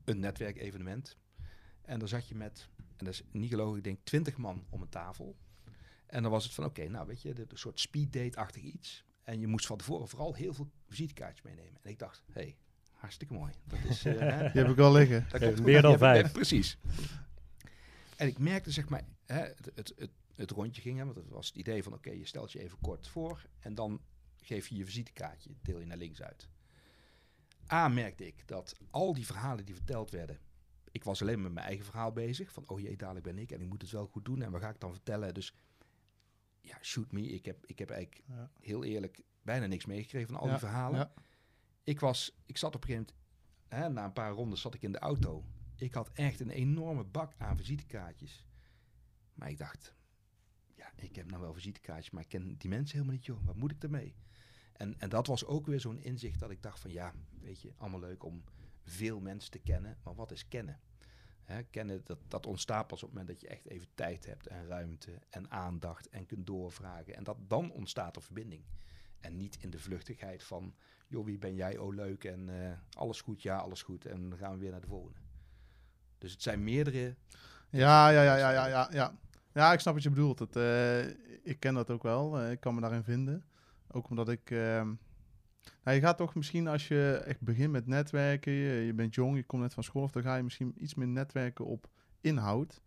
een 0.05 0.19
netwerkevenement. 0.19 1.17
En 1.81 1.99
daar 1.99 2.07
zat 2.07 2.27
je 2.27 2.35
met, 2.35 2.69
en 2.97 3.05
dat 3.05 3.13
is 3.13 3.23
niet 3.31 3.49
gelogen, 3.49 3.77
ik 3.77 3.83
denk 3.83 3.99
twintig 4.03 4.37
man 4.37 4.65
om 4.69 4.81
een 4.81 4.89
tafel. 4.89 5.37
En 6.05 6.21
dan 6.21 6.31
was 6.31 6.43
het 6.43 6.53
van, 6.53 6.65
oké, 6.65 6.87
nou 6.87 7.07
weet 7.07 7.21
je, 7.21 7.33
dit- 7.33 7.51
een 7.51 7.57
soort 7.57 7.79
speeddate-achtig 7.79 8.61
iets. 8.61 9.05
En 9.29 9.39
je 9.39 9.47
moest 9.47 9.65
van 9.65 9.77
tevoren 9.77 10.07
vooral 10.07 10.33
heel 10.33 10.53
veel 10.53 10.71
visitekaartjes 10.87 11.41
meenemen. 11.41 11.79
En 11.81 11.89
ik 11.89 11.99
dacht, 11.99 12.23
hé, 12.31 12.41
hey, 12.41 12.57
hartstikke 12.91 13.33
mooi. 13.33 13.53
Dat 13.63 13.79
is, 13.89 14.05
eh, 14.05 14.19
hè, 14.19 14.51
Die 14.51 14.61
heb 14.61 14.69
ik 14.69 14.75
wel 14.75 14.91
liggen. 14.91 15.27
meer 15.63 15.81
dan 15.81 15.97
vijf. 15.97 16.31
precies. 16.41 16.77
En 18.15 18.27
ik 18.27 18.37
merkte, 18.37 18.71
zeg 18.71 18.89
maar, 18.89 19.03
hè, 19.25 19.39
het, 19.39 19.71
het, 19.75 19.93
het, 19.97 20.11
het 20.35 20.51
rondje 20.51 20.81
ging, 20.81 20.97
hè, 20.97 21.03
want 21.05 21.15
het 21.15 21.29
was 21.29 21.47
het 21.47 21.55
idee 21.55 21.83
van, 21.83 21.93
oké, 21.93 22.11
je 22.11 22.25
stelt 22.25 22.51
je 22.51 22.59
even 22.59 22.77
kort 22.81 23.07
voor 23.07 23.45
en 23.59 23.75
dan 23.75 24.01
geef 24.41 24.67
je 24.67 24.75
je 24.75 24.85
visitekaartje, 24.85 25.49
deel 25.61 25.79
je 25.79 25.85
naar 25.85 25.97
links 25.97 26.21
uit. 26.21 26.47
A, 27.71 27.87
merkte 27.87 28.27
ik 28.27 28.47
dat 28.47 28.75
al 28.89 29.13
die 29.13 29.25
verhalen 29.25 29.65
die 29.65 29.75
verteld 29.75 30.11
werden, 30.11 30.39
ik 30.91 31.03
was 31.03 31.21
alleen 31.21 31.41
met 31.41 31.51
mijn 31.51 31.65
eigen 31.65 31.85
verhaal 31.85 32.11
bezig, 32.11 32.51
van, 32.51 32.63
oh 32.67 32.79
jee, 32.79 32.97
dadelijk 32.97 33.25
ben 33.25 33.37
ik 33.37 33.51
en 33.51 33.61
ik 33.61 33.67
moet 33.67 33.81
het 33.81 33.91
wel 33.91 34.07
goed 34.07 34.25
doen 34.25 34.41
en 34.41 34.51
wat 34.51 34.61
ga 34.61 34.69
ik 34.69 34.79
dan 34.79 34.91
vertellen? 34.91 35.33
Dus, 35.33 35.53
ja, 36.61 36.77
shoot 36.81 37.11
me, 37.11 37.21
ik 37.21 37.45
heb, 37.45 37.65
ik 37.65 37.79
heb 37.79 37.89
eigenlijk 37.89 38.23
Ja. 38.27 38.51
heel 38.59 38.83
eerlijk 38.83 39.21
bijna 39.41 39.65
niks 39.65 39.85
meegekregen 39.85 40.27
van 40.29 40.39
al 40.39 40.45
Ja, 40.45 40.51
die 40.51 40.59
verhalen. 40.59 41.11
Ik, 41.83 41.99
was, 41.99 42.37
ik 42.45 42.57
zat 42.57 42.75
op 42.75 42.81
een 42.83 42.89
gegeven 42.89 43.13
moment, 43.67 43.83
hè, 43.85 43.89
na 43.89 44.05
een 44.05 44.13
paar 44.13 44.31
rondes 44.31 44.61
zat 44.61 44.73
ik 44.73 44.81
in 44.81 44.91
de 44.91 44.99
auto. 44.99 45.45
Ik 45.75 45.93
had 45.93 46.09
echt 46.13 46.39
een 46.39 46.49
enorme 46.49 47.03
bak 47.03 47.33
aan 47.37 47.57
visitekaartjes. 47.57 48.45
Maar 49.33 49.49
ik 49.49 49.57
dacht, 49.57 49.93
ja, 50.75 50.91
ik 50.95 51.15
heb 51.15 51.29
nou 51.29 51.41
wel 51.41 51.53
visitekaartjes, 51.53 52.09
maar 52.09 52.23
ik 52.23 52.29
ken 52.29 52.55
die 52.57 52.69
mensen 52.69 52.95
helemaal 52.97 53.15
niet, 53.15 53.25
joh. 53.25 53.45
Wat 53.45 53.55
moet 53.55 53.71
ik 53.71 53.83
ermee? 53.83 54.15
En, 54.73 54.99
en 54.99 55.09
dat 55.09 55.27
was 55.27 55.45
ook 55.45 55.65
weer 55.65 55.79
zo'n 55.79 55.99
inzicht 55.99 56.39
dat 56.39 56.51
ik 56.51 56.61
dacht 56.61 56.79
van, 56.79 56.91
ja, 56.91 57.13
weet 57.39 57.61
je, 57.61 57.73
allemaal 57.77 57.99
leuk 57.99 58.23
om 58.23 58.43
veel 58.83 59.19
mensen 59.19 59.51
te 59.51 59.59
kennen. 59.59 59.97
Maar 60.03 60.15
wat 60.15 60.31
is 60.31 60.47
kennen? 60.47 60.79
Kennen, 61.69 62.01
dat, 62.03 62.17
dat 62.27 62.45
ontstaat 62.45 62.87
pas 62.87 63.03
op 63.03 63.09
het 63.09 63.17
moment 63.17 63.27
dat 63.27 63.41
je 63.41 63.55
echt 63.55 63.69
even 63.69 63.87
tijd 63.95 64.25
hebt 64.25 64.47
en 64.47 64.67
ruimte 64.67 65.11
en 65.29 65.51
aandacht 65.51 66.09
en 66.09 66.25
kunt 66.25 66.47
doorvragen. 66.47 67.15
En 67.15 67.23
dat, 67.23 67.37
dan 67.47 67.71
ontstaat 67.71 68.15
er 68.15 68.21
verbinding. 68.21 68.63
En 69.19 69.37
niet 69.37 69.57
in 69.61 69.69
de 69.69 69.79
vluchtigheid 69.79 70.43
van, 70.43 70.75
joh, 71.07 71.25
wie 71.25 71.37
ben 71.37 71.55
jij? 71.55 71.77
Oh, 71.77 71.93
leuk. 71.95 72.23
En 72.23 72.49
eh, 72.63 72.71
alles 72.97 73.21
goed? 73.21 73.41
Ja, 73.41 73.57
alles 73.57 73.81
goed. 73.81 74.05
En 74.05 74.29
dan 74.29 74.37
gaan 74.37 74.53
we 74.53 74.59
weer 74.59 74.71
naar 74.71 74.81
de 74.81 74.87
volgende. 74.87 75.19
Dus 76.17 76.31
het 76.31 76.41
zijn 76.41 76.63
meerdere... 76.63 77.15
Ja, 77.69 78.09
ja, 78.09 78.21
ja, 78.21 78.35
ja, 78.35 78.51
ja, 78.51 78.67
ja, 78.67 78.87
ja. 78.91 79.17
Ja, 79.53 79.73
ik 79.73 79.79
snap 79.79 79.93
wat 79.93 80.03
je 80.03 80.09
bedoelt. 80.09 80.55
Eh, 80.55 81.07
ik 81.43 81.59
ken 81.59 81.73
dat 81.73 81.89
ook 81.89 82.03
wel. 82.03 82.39
Eh, 82.39 82.51
ik 82.51 82.59
kan 82.59 82.75
me 82.75 82.81
daarin 82.81 83.03
vinden. 83.03 83.45
Ook 83.87 84.09
omdat 84.09 84.29
ik... 84.29 84.51
ehm, 84.51 84.93
nou, 85.83 85.95
je 85.97 86.01
gaat 86.03 86.17
toch 86.17 86.35
misschien 86.35 86.67
als 86.67 86.87
je 86.87 87.21
echt 87.25 87.41
begint 87.41 87.71
met 87.71 87.87
netwerken, 87.87 88.51
je, 88.51 88.85
je 88.85 88.93
bent 88.93 89.15
jong, 89.15 89.35
je 89.35 89.43
komt 89.43 89.61
net 89.61 89.73
van 89.73 89.83
school, 89.83 90.03
of 90.03 90.11
dan 90.11 90.23
ga 90.23 90.35
je 90.35 90.43
misschien 90.43 90.73
iets 90.77 90.93
meer 90.95 91.07
netwerken 91.07 91.65
op 91.65 91.87
inhoud, 92.21 92.81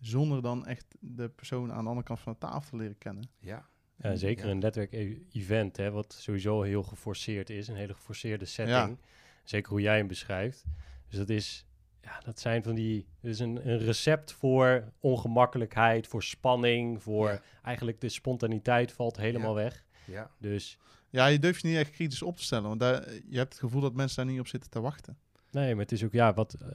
zonder 0.00 0.42
dan 0.42 0.66
echt 0.66 0.86
de 1.00 1.28
persoon 1.28 1.72
aan 1.72 1.82
de 1.82 1.88
andere 1.88 2.06
kant 2.06 2.20
van 2.20 2.32
de 2.32 2.38
tafel 2.38 2.70
te 2.70 2.76
leren 2.76 2.98
kennen. 2.98 3.30
Ja, 3.38 3.68
Ja, 4.02 4.16
zeker 4.16 4.44
Ja. 4.44 4.50
een 4.50 4.58
netwerk-event, 4.58 5.76
hè, 5.76 5.90
wat 5.90 6.12
sowieso 6.12 6.62
heel 6.62 6.82
geforceerd 6.82 7.50
is, 7.50 7.68
een 7.68 7.76
hele 7.76 7.94
geforceerde 7.94 8.44
setting. 8.44 8.98
Zeker 9.44 9.70
hoe 9.70 9.80
jij 9.80 9.96
hem 9.96 10.06
beschrijft. 10.06 10.64
Dus 11.08 11.18
dat 11.18 11.28
is, 11.28 11.66
ja, 12.02 12.20
dat 12.20 12.40
zijn 12.40 12.62
van 12.62 12.74
die, 12.74 13.06
dat 13.20 13.30
is 13.30 13.38
een, 13.38 13.68
een 13.68 13.78
recept 13.78 14.32
voor 14.32 14.92
ongemakkelijkheid, 15.00 16.06
voor 16.06 16.22
spanning, 16.22 17.02
voor 17.02 17.28
Ja. 17.28 17.42
eigenlijk 17.62 18.00
de 18.00 18.08
spontaniteit 18.08 18.92
valt 18.92 19.16
helemaal 19.16 19.56
Ja. 19.58 19.62
weg. 19.62 19.84
ja, 20.04 20.30
Dus 20.38 20.78
Ja, 21.10 21.26
je 21.26 21.38
durft 21.38 21.62
je 21.62 21.68
niet 21.68 21.76
echt 21.76 21.90
kritisch 21.90 22.22
op 22.22 22.36
te 22.36 22.42
stellen, 22.42 22.68
want 22.68 22.80
daar, 22.80 23.12
je 23.28 23.36
hebt 23.38 23.52
het 23.52 23.62
gevoel 23.62 23.80
dat 23.80 23.94
mensen 23.94 24.16
daar 24.24 24.32
niet 24.32 24.40
op 24.40 24.46
zitten 24.48 24.70
te 24.70 24.80
wachten. 24.80 25.16
nee, 25.50 25.70
maar 25.74 25.82
het 25.82 25.92
is 25.92 26.04
ook, 26.04 26.12
ja, 26.12 26.34
wat, 26.34 26.54
eh, 26.54 26.68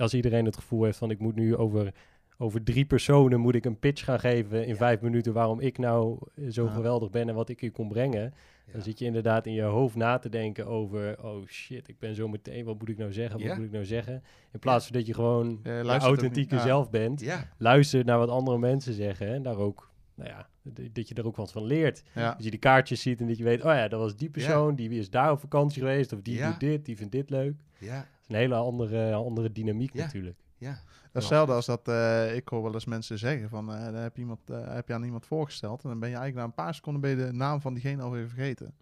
als 0.00 0.14
iedereen 0.14 0.44
het 0.44 0.56
gevoel 0.56 0.84
heeft 0.84 0.98
van 0.98 1.10
ik 1.10 1.18
moet 1.18 1.34
nu 1.34 1.56
over, 1.56 1.94
over 2.38 2.62
drie 2.62 2.84
personen 2.84 3.40
moet 3.40 3.54
ik 3.54 3.64
een 3.64 3.78
pitch 3.78 4.04
gaan 4.04 4.20
geven 4.20 4.62
in 4.62 4.68
Ja. 4.68 4.76
vijf 4.76 5.00
minuten 5.00 5.32
waarom 5.32 5.60
ik 5.60 5.78
nou 5.78 6.18
eh, 6.34 6.44
zo 6.50 6.64
Ja. 6.64 6.70
geweldig 6.70 7.10
ben 7.10 7.28
en 7.28 7.34
wat 7.34 7.48
ik 7.48 7.60
hier 7.60 7.70
kon 7.72 7.88
brengen. 7.88 8.34
Dan 8.72 8.82
zit 8.82 8.98
je 8.98 9.04
inderdaad 9.04 9.46
in 9.46 9.52
je 9.52 9.62
hoofd 9.62 9.94
na 9.96 10.18
te 10.18 10.28
denken 10.28 10.66
over, 10.66 11.24
oh 11.24 11.46
shit, 11.46 11.88
ik 11.88 11.98
ben 11.98 12.14
zo 12.14 12.28
meteen, 12.28 12.64
wat 12.64 12.78
moet 12.78 12.88
ik 12.88 12.98
nou 12.98 13.12
zeggen, 13.12 13.38
wat 13.38 13.48
Ja. 13.48 13.54
moet 13.56 13.64
ik 13.64 13.70
nou 13.72 13.84
zeggen? 13.84 14.22
In 14.52 14.58
plaats 14.58 14.84
van 14.86 14.94
dat 14.96 15.06
je 15.06 15.14
gewoon 15.14 15.60
authentieke 15.86 16.58
zelf 16.58 16.90
bent, 16.90 17.20
Ja, 17.20 17.48
luister 17.58 18.04
naar 18.04 18.18
wat 18.18 18.28
andere 18.28 18.58
mensen 18.58 18.94
zeggen 18.94 19.28
en 19.34 19.42
daar 19.42 19.56
ook, 19.56 19.90
nou 20.18 20.30
ja, 20.30 20.48
dat 20.92 21.08
je 21.08 21.14
er 21.14 21.26
ook 21.26 21.36
wat 21.36 21.52
van 21.52 21.64
leert. 21.64 22.02
Ja. 22.14 22.32
Dat 22.34 22.44
je 22.44 22.50
die 22.50 22.58
kaartjes 22.58 23.02
ziet 23.02 23.20
en 23.20 23.26
dat 23.26 23.36
je 23.38 23.44
weet, 23.44 23.58
oh 23.64 23.72
ja, 23.72 23.88
dat 23.88 24.00
was 24.00 24.16
die 24.16 24.30
persoon, 24.30 24.74
die 24.74 24.90
is 24.90 25.10
daar 25.10 25.30
op 25.30 25.40
vakantie 25.40 25.80
geweest, 25.82 26.12
of 26.12 26.20
die 26.20 26.36
Ja. 26.36 26.50
doet 26.50 26.60
dit, 26.60 26.84
die 26.84 26.96
vindt 26.96 27.12
dit 27.12 27.30
leuk. 27.30 27.54
ja, 27.78 27.96
Dat 27.96 28.04
is 28.22 28.28
een 28.28 28.34
hele 28.34 28.54
andere, 28.54 29.14
andere 29.14 29.52
dynamiek 29.52 29.92
Ja. 29.92 30.04
natuurlijk. 30.04 30.36
ja. 30.56 30.78
Hetzelfde 31.12 31.52
als 31.52 31.66
dat 31.66 31.88
eh, 31.88 32.36
ik 32.36 32.48
hoor 32.48 32.62
wel 32.62 32.74
eens 32.74 32.84
mensen 32.84 33.18
zeggen 33.18 33.48
van, 33.48 33.72
eh 33.74 33.84
dan 33.84 33.94
heb 33.94 34.14
je, 34.16 34.20
iemand, 34.20 34.50
eh, 34.50 34.74
heb 34.74 34.88
je 34.88 34.94
aan 34.94 35.04
iemand 35.04 35.26
voorgesteld 35.26 35.82
en 35.82 35.88
dan 35.88 35.98
ben 35.98 36.08
je 36.08 36.14
eigenlijk 36.16 36.46
na 36.46 36.50
een 36.56 36.64
paar 36.64 36.74
seconden 36.74 37.00
ben 37.02 37.10
je 37.10 37.16
de 37.16 37.32
naam 37.32 37.60
van 37.60 37.74
diegene 37.74 38.02
alweer 38.02 38.28
vergeten. 38.28 38.74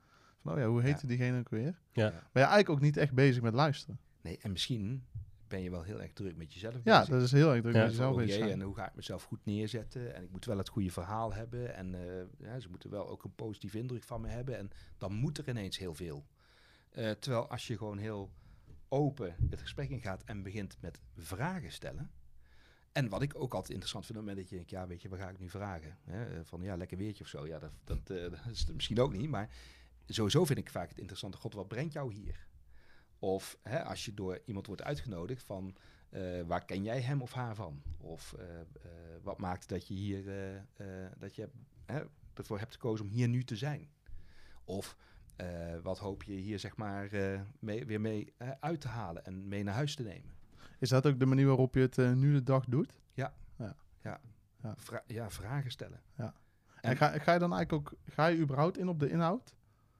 Van, 0.42 0.52
oh 0.52 0.58
ja, 0.58 0.66
hoe 0.66 0.82
heette 0.82 1.06
diegene 1.06 1.38
ook 1.38 1.48
weer? 1.48 1.78
Ja. 1.92 2.10
Ben 2.10 2.18
je 2.32 2.38
eigenlijk 2.38 2.68
ook 2.70 2.80
niet 2.80 2.96
echt 2.96 3.12
bezig 3.12 3.42
met 3.42 3.54
luisteren. 3.54 3.98
Nee, 4.22 4.38
en 4.42 4.52
misschien 4.52 5.04
ben 5.48 5.62
je 5.62 5.70
wel 5.70 5.82
heel 5.82 6.00
erg 6.02 6.12
druk 6.12 6.36
met 6.36 6.52
jezelf 6.52 6.74
Ja, 6.84 6.98
bezig. 6.98 7.14
dat 7.14 7.22
is 7.22 7.32
heel 7.32 7.52
erg 7.52 7.60
druk 7.62 7.74
Ja. 7.74 7.80
met 7.80 7.90
jezelf 7.90 8.16
en 8.50 8.60
hoe 8.62 8.74
ga 8.74 8.88
ik 8.88 8.94
mezelf 8.94 9.22
goed 9.22 9.44
neerzetten? 9.44 10.14
En 10.14 10.22
ik 10.22 10.30
moet 10.30 10.44
wel 10.44 10.58
het 10.58 10.68
goede 10.68 10.90
verhaal 10.90 11.32
hebben. 11.34 11.74
En 11.74 11.94
eh, 11.94 12.24
ja, 12.38 12.60
ze 12.60 12.68
moeten 12.68 12.90
wel 12.90 13.08
ook 13.08 13.24
een 13.24 13.34
positieve 13.34 13.78
indruk 13.78 14.02
van 14.02 14.20
me 14.20 14.28
hebben. 14.28 14.58
En 14.58 14.70
dan 14.98 15.12
moet 15.14 15.38
er 15.38 15.48
ineens 15.48 15.78
heel 15.78 15.94
veel. 15.94 16.26
Eh, 16.90 17.10
terwijl 17.10 17.48
als 17.50 17.66
je 17.66 17.76
gewoon 17.76 17.98
heel 17.98 18.30
open 18.88 19.34
het 19.50 19.60
gesprek 19.60 19.88
ingaat 19.90 20.22
en 20.24 20.42
begint 20.42 20.76
met 20.80 21.00
vragen 21.16 21.72
stellen. 21.72 22.10
En 22.92 23.08
wat 23.08 23.22
ik 23.22 23.34
ook 23.34 23.52
altijd 23.54 23.70
interessant 23.70 24.06
vind, 24.06 24.18
op 24.18 24.24
het 24.26 24.34
moment 24.34 24.36
dat 24.36 24.48
je 24.48 24.54
denkt, 24.56 24.70
ja, 24.70 24.86
weet 24.86 25.02
je, 25.02 25.08
wat 25.08 25.18
ga 25.18 25.28
ik 25.28 25.38
nu 25.38 25.48
vragen? 25.50 25.98
Hè? 26.04 26.24
Eh, 26.24 26.40
Van 26.44 26.62
ja, 26.62 26.76
lekker 26.76 26.96
weertje 26.96 27.24
of 27.24 27.30
zo. 27.30 27.46
Ja, 27.46 27.58
dat, 27.58 27.72
dat, 27.84 28.10
eh, 28.10 28.30
dat 28.30 28.40
is 28.52 28.66
misschien 28.72 29.00
ook 29.00 29.12
niet. 29.12 29.28
Maar 29.30 29.50
sowieso 30.06 30.44
vind 30.44 30.58
ik 30.58 30.70
vaak 30.70 30.88
het 30.88 30.98
interessante, 30.98 31.36
god, 31.36 31.54
wat 31.54 31.68
brengt 31.68 31.92
jou 31.92 32.12
hier? 32.12 32.46
Of 33.26 33.58
hè, 33.62 33.84
als 33.84 34.04
je 34.04 34.14
door 34.14 34.40
iemand 34.44 34.66
wordt 34.66 34.82
uitgenodigd 34.82 35.42
van, 35.42 35.76
eh, 36.08 36.42
waar 36.46 36.64
ken 36.64 36.82
jij 36.82 37.00
hem 37.00 37.22
of 37.22 37.32
haar 37.32 37.54
van? 37.54 37.82
Of 37.98 38.32
eh, 38.32 38.60
eh, 38.60 38.66
wat 39.22 39.38
maakt 39.38 39.68
dat 39.68 39.88
je 39.88 39.94
hier, 39.94 40.24
dat 41.18 41.34
je 41.34 41.48
hè, 41.84 42.02
ervoor 42.34 42.58
hebt 42.58 42.72
gekozen 42.72 43.04
om 43.06 43.10
hier 43.10 43.28
nu 43.28 43.44
te 43.44 43.56
zijn? 43.56 43.88
Of 44.64 44.96
wat 45.82 45.98
hoop 45.98 46.22
je 46.22 46.32
hier 46.32 46.58
zeg 46.58 46.76
maar 46.76 47.10
mee, 47.58 47.86
weer 47.86 48.00
mee 48.00 48.32
uit 48.60 48.80
te 48.80 48.88
halen 48.88 49.24
en 49.24 49.48
mee 49.48 49.62
naar 49.62 49.74
huis 49.74 49.94
te 49.94 50.02
nemen? 50.02 50.34
Is 50.78 50.88
dat 50.88 51.06
ook 51.06 51.18
de 51.18 51.26
manier 51.26 51.46
waarop 51.46 51.74
je 51.74 51.80
het 51.80 51.96
nu 51.96 52.32
de 52.32 52.42
dag 52.42 52.64
doet? 52.64 52.92
Vra- 54.76 55.04
ja, 55.06 55.30
vragen 55.30 55.70
stellen. 55.70 56.00
En, 56.80 56.90
En- 56.90 56.96
ga, 56.96 57.18
ga 57.18 57.32
je 57.32 57.38
dan 57.38 57.52
eigenlijk 57.54 57.72
ook, 57.72 57.98
ga 58.04 58.26
je 58.26 58.38
überhaupt 58.38 58.78
in 58.78 58.88
op 58.88 59.00
de 59.00 59.10
inhoud? 59.10 59.55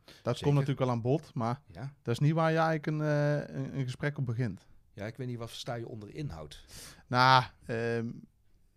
Dat 0.06 0.14
Zeker. 0.36 0.42
komt 0.42 0.52
natuurlijk 0.54 0.78
wel 0.78 0.90
aan 0.90 1.00
bod, 1.00 1.34
maar 1.34 1.60
Ja. 1.66 1.92
dat 2.02 2.14
is 2.14 2.18
niet 2.18 2.32
waar 2.32 2.50
je 2.50 2.56
eigenlijk 2.58 2.86
een, 2.86 3.00
eh, 3.02 3.54
een, 3.56 3.78
een 3.78 3.84
gesprek 3.84 4.18
op 4.18 4.26
begint. 4.26 4.66
ja, 4.92 5.06
ik 5.06 5.16
weet 5.16 5.26
niet 5.26 5.38
wat 5.38 5.48
versta 5.48 5.74
je 5.74 5.88
onder 5.88 6.14
inhoud. 6.14 6.64
Nou, 7.06 7.44
ehm, 7.66 8.06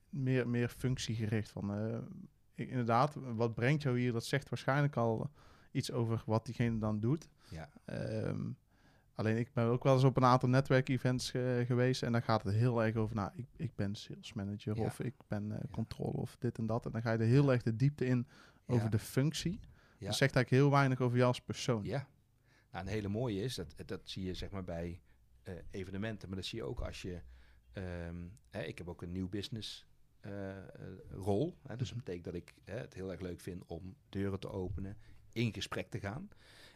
meer, 0.10 0.50
meer 0.50 0.68
functiegericht. 0.70 1.50
Van, 1.50 1.74
eh, 1.74 1.98
i- 2.66 2.70
inderdaad, 2.70 3.16
wat 3.16 3.54
brengt 3.54 3.82
jou 3.82 4.00
hier? 4.00 4.12
Dat 4.12 4.26
zegt 4.26 4.50
waarschijnlijk 4.50 4.96
al 4.98 5.30
iets 5.72 5.92
over 5.92 6.24
wat 6.26 6.46
diegene 6.46 6.78
dan 6.78 7.00
doet. 7.00 7.30
Ja. 7.50 7.70
Ehm, 7.86 8.42
alleen 9.16 9.38
ik 9.38 9.54
ben 9.54 9.66
ook 9.66 9.84
wel 9.84 9.94
eens 9.94 10.04
op 10.04 10.18
een 10.18 10.26
aantal 10.26 10.50
netwerkevents 10.50 11.32
ge- 11.32 11.64
geweest 11.66 12.04
en 12.04 12.12
dan 12.12 12.22
gaat 12.24 12.44
het 12.44 12.54
heel 12.54 12.84
erg 12.84 12.96
over, 12.96 13.16
nou, 13.16 13.32
ik, 13.36 13.48
ik 13.56 13.76
ben 13.76 13.96
sales 13.96 14.34
manager 14.34 14.76
Ja. 14.78 14.84
of 14.84 15.00
ik 15.00 15.14
ben 15.28 15.52
eh 15.52 15.72
controle 15.72 16.18
of 16.18 16.36
dit 16.40 16.58
en 16.58 16.66
dat. 16.66 16.86
En 16.86 16.92
dan 16.92 17.02
ga 17.02 17.12
je 17.12 17.18
er 17.18 17.26
heel 17.26 17.52
erg 17.52 17.62
de 17.64 17.76
diepte 17.76 18.06
in 18.06 18.28
over 18.66 18.90
de 18.90 19.00
functie. 19.00 19.60
Dat 20.08 20.16
zegt 20.18 20.36
eigenlijk 20.36 20.50
heel 20.64 20.72
weinig 20.72 21.02
over 21.02 21.18
jou 21.18 21.28
als 21.28 21.42
persoon. 21.42 21.84
Ja. 21.84 22.08
Nou, 22.72 22.86
een 22.86 22.92
hele 22.92 23.08
mooie 23.08 23.42
is, 23.42 23.56
dat, 23.56 23.74
dat 23.86 24.02
zie 24.04 24.24
je 24.24 24.34
zeg 24.34 24.50
maar 24.50 24.64
bij 24.64 25.02
eh, 25.44 25.54
evenementen, 25.72 26.28
maar 26.28 26.38
dat 26.38 26.46
zie 26.48 26.58
je 26.60 26.66
ook 26.66 26.80
als 26.80 27.02
je, 27.02 27.22
ehm, 27.72 28.28
hè, 28.50 28.62
ik 28.62 28.78
heb 28.78 28.90
ook 28.90 29.02
een 29.02 29.12
nieuw 29.12 29.30
business 29.30 29.88
eh, 30.20 30.58
rol. 31.10 31.58
Hè, 31.68 31.76
dus 31.76 31.88
dat 31.88 31.98
Mhm. 31.98 32.06
betekent 32.06 32.26
dat 32.26 32.34
ik 32.34 32.54
hè, 32.64 32.78
het 32.78 32.94
heel 32.94 33.12
erg 33.12 33.20
leuk 33.22 33.42
vind 33.42 33.64
om 33.66 33.96
deuren 34.10 34.40
te 34.40 34.50
openen, 34.50 34.98
in 35.34 35.54
gesprek 35.54 35.90
te 35.90 36.00
gaan. 36.00 36.30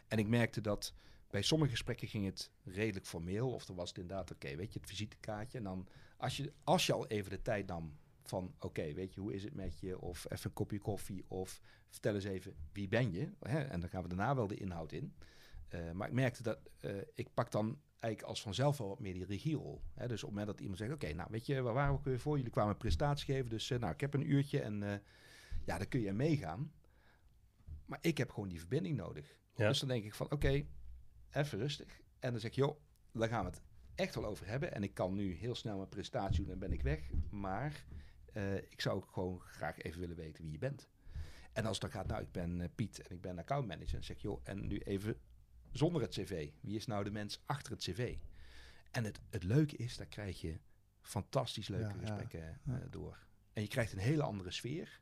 En 0.08 0.18
ik 0.18 0.28
merkte 0.28 0.62
dat 0.62 0.94
bij 1.30 1.42
sommige 1.42 1.72
gesprekken 1.72 2.08
ging 2.08 2.26
het 2.26 2.52
redelijk 2.64 3.06
formeel, 3.06 3.52
of 3.54 3.68
er 3.68 3.76
was 3.76 3.90
het 3.90 3.98
inderdaad, 3.98 4.32
oké, 4.32 4.56
weet 4.56 4.74
je, 4.74 4.80
het 4.80 4.90
visitekaartje. 4.90 5.58
En 5.58 5.64
dan, 5.64 5.88
als 6.18 6.38
je, 6.38 6.54
als 6.64 6.86
je 6.86 6.94
al 6.94 7.08
even 7.08 7.30
de 7.32 7.42
tijd 7.42 7.68
nam 7.68 7.98
van, 8.28 8.56
oké, 8.60 8.94
weet 8.94 9.14
je, 9.14 9.20
hoe 9.20 9.34
is 9.34 9.44
het 9.44 9.54
met 9.54 9.80
je? 9.80 10.00
Of 10.00 10.26
even 10.30 10.46
een 10.46 10.54
kopje 10.54 10.80
koffie, 10.80 11.26
of 11.28 11.62
vertel 11.90 12.16
eens 12.16 12.24
even, 12.24 12.56
wie 12.72 12.88
ben 12.88 13.12
je? 13.12 13.30
Hè? 13.40 13.60
En 13.60 13.80
dan 13.80 13.90
gaan 13.90 14.02
we 14.04 14.08
daarna 14.08 14.36
wel 14.36 14.48
de 14.48 14.56
inhoud 14.56 14.92
in. 14.92 15.14
Eh, 15.68 15.92
maar 15.92 16.08
ik 16.08 16.14
merkte 16.14 16.44
dat 16.44 16.60
eh, 16.80 16.92
ik 17.14 17.34
pak 17.34 17.52
dan 17.52 17.80
eigenlijk 18.00 18.34
als 18.34 18.42
vanzelf 18.42 18.78
wel 18.78 18.88
wat 18.88 19.00
meer 19.00 19.14
die 19.14 19.26
regierol. 19.26 19.82
Hè? 19.94 20.08
Dus 20.08 20.24
op 20.24 20.30
het 20.30 20.38
moment 20.38 20.48
dat 20.48 20.60
iemand 20.60 20.78
zegt, 20.78 20.94
oké, 20.94 21.14
nou 21.14 21.28
weet 21.32 21.46
je, 21.46 21.62
waar 21.62 21.74
waren 21.74 21.92
we 21.92 21.98
ook 21.98 22.06
weer 22.06 22.20
voor? 22.20 22.38
Jullie 22.38 22.52
kwamen 22.52 22.72
een 22.72 22.78
presentatie 22.78 23.26
geven, 23.26 23.50
dus 23.50 23.70
eh, 23.70 23.80
nou, 23.80 23.94
ik 23.94 24.02
heb 24.02 24.14
een 24.14 24.32
uurtje 24.32 24.62
en 24.62 25.02
ja, 25.66 25.78
dan 25.78 25.88
kun 25.88 26.02
je 26.02 26.14
meegaan. 26.14 26.72
Maar 27.86 28.00
ik 28.02 28.18
heb 28.18 28.32
gewoon 28.32 28.50
die 28.50 28.60
verbinding 28.60 28.98
nodig. 28.98 29.38
Ja. 29.56 29.68
Dus 29.68 29.80
dan 29.80 29.88
denk 29.88 30.04
ik 30.04 30.14
van, 30.14 30.32
oké, 30.32 30.66
even 31.32 31.60
rustig. 31.60 32.02
En 32.20 32.32
dan 32.32 32.40
zeg 32.40 32.50
ik, 32.50 32.56
joh, 32.56 32.80
daar 33.12 33.30
gaan 33.30 33.44
we 33.46 33.50
het 33.50 33.62
echt 33.96 34.16
wel 34.16 34.26
over 34.26 34.48
hebben. 34.48 34.74
En 34.74 34.84
ik 34.84 34.94
kan 34.94 35.14
nu 35.14 35.34
heel 35.34 35.56
snel 35.56 35.78
mijn 35.78 35.90
presentatie 35.90 36.44
doen 36.44 36.54
en 36.54 36.60
ben 36.60 36.72
ik 36.72 36.82
weg. 36.82 37.10
Maar 37.30 37.86
eh, 38.34 38.56
ik 38.56 38.82
zou 38.82 38.96
ook 38.96 39.12
gewoon 39.12 39.40
graag 39.40 39.82
even 39.82 40.00
willen 40.00 40.16
weten 40.16 40.44
wie 40.44 40.52
je 40.52 40.58
bent. 40.58 40.90
En 41.54 41.66
als 41.66 41.80
het 41.80 41.92
dan 41.92 42.02
gaat, 42.02 42.08
nou, 42.08 42.22
ik 42.22 42.32
ben 42.32 42.62
eh, 42.62 42.70
Piet 42.76 43.02
en 43.02 43.16
ik 43.16 43.22
ben 43.22 43.40
accountmanager. 43.40 43.92
Dan 43.92 44.04
zeg 44.04 44.22
joh, 44.22 44.40
en 44.44 44.68
nu 44.68 44.78
even 44.78 45.18
zonder 45.72 46.02
het 46.02 46.12
cv. 46.12 46.50
Wie 46.60 46.76
is 46.76 46.86
nou 46.86 47.04
de 47.04 47.12
mens 47.12 47.42
achter 47.46 47.72
het 47.72 47.82
cv? 47.82 48.18
En 48.92 49.04
het, 49.04 49.20
het 49.30 49.44
leuke 49.44 49.76
is, 49.76 49.98
daar 49.98 50.08
krijg 50.08 50.42
je 50.42 50.60
fantastisch 51.02 51.68
leuke 51.68 51.94
Ja, 51.94 52.00
gesprekken 52.00 52.60
eh, 52.66 52.76
door. 52.90 53.18
En 53.54 53.62
je 53.62 53.68
krijgt 53.68 53.94
een 53.94 54.00
hele 54.00 54.24
andere 54.24 54.52
sfeer. 54.52 55.02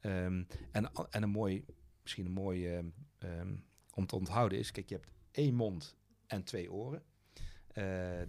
Ehm, 0.00 0.44
en, 0.72 0.92
en 1.10 1.22
een 1.22 1.30
mooi, 1.30 1.64
misschien 2.02 2.26
een 2.26 2.32
mooi 2.32 2.74
ehm, 2.74 2.88
ehm, 3.18 3.56
om 3.94 4.06
te 4.06 4.16
onthouden 4.16 4.58
is, 4.58 4.70
kijk, 4.70 4.88
je 4.88 4.94
hebt 4.94 5.08
één 5.30 5.54
mond 5.54 5.96
en 6.26 6.44
twee 6.44 6.72
oren. 6.72 7.02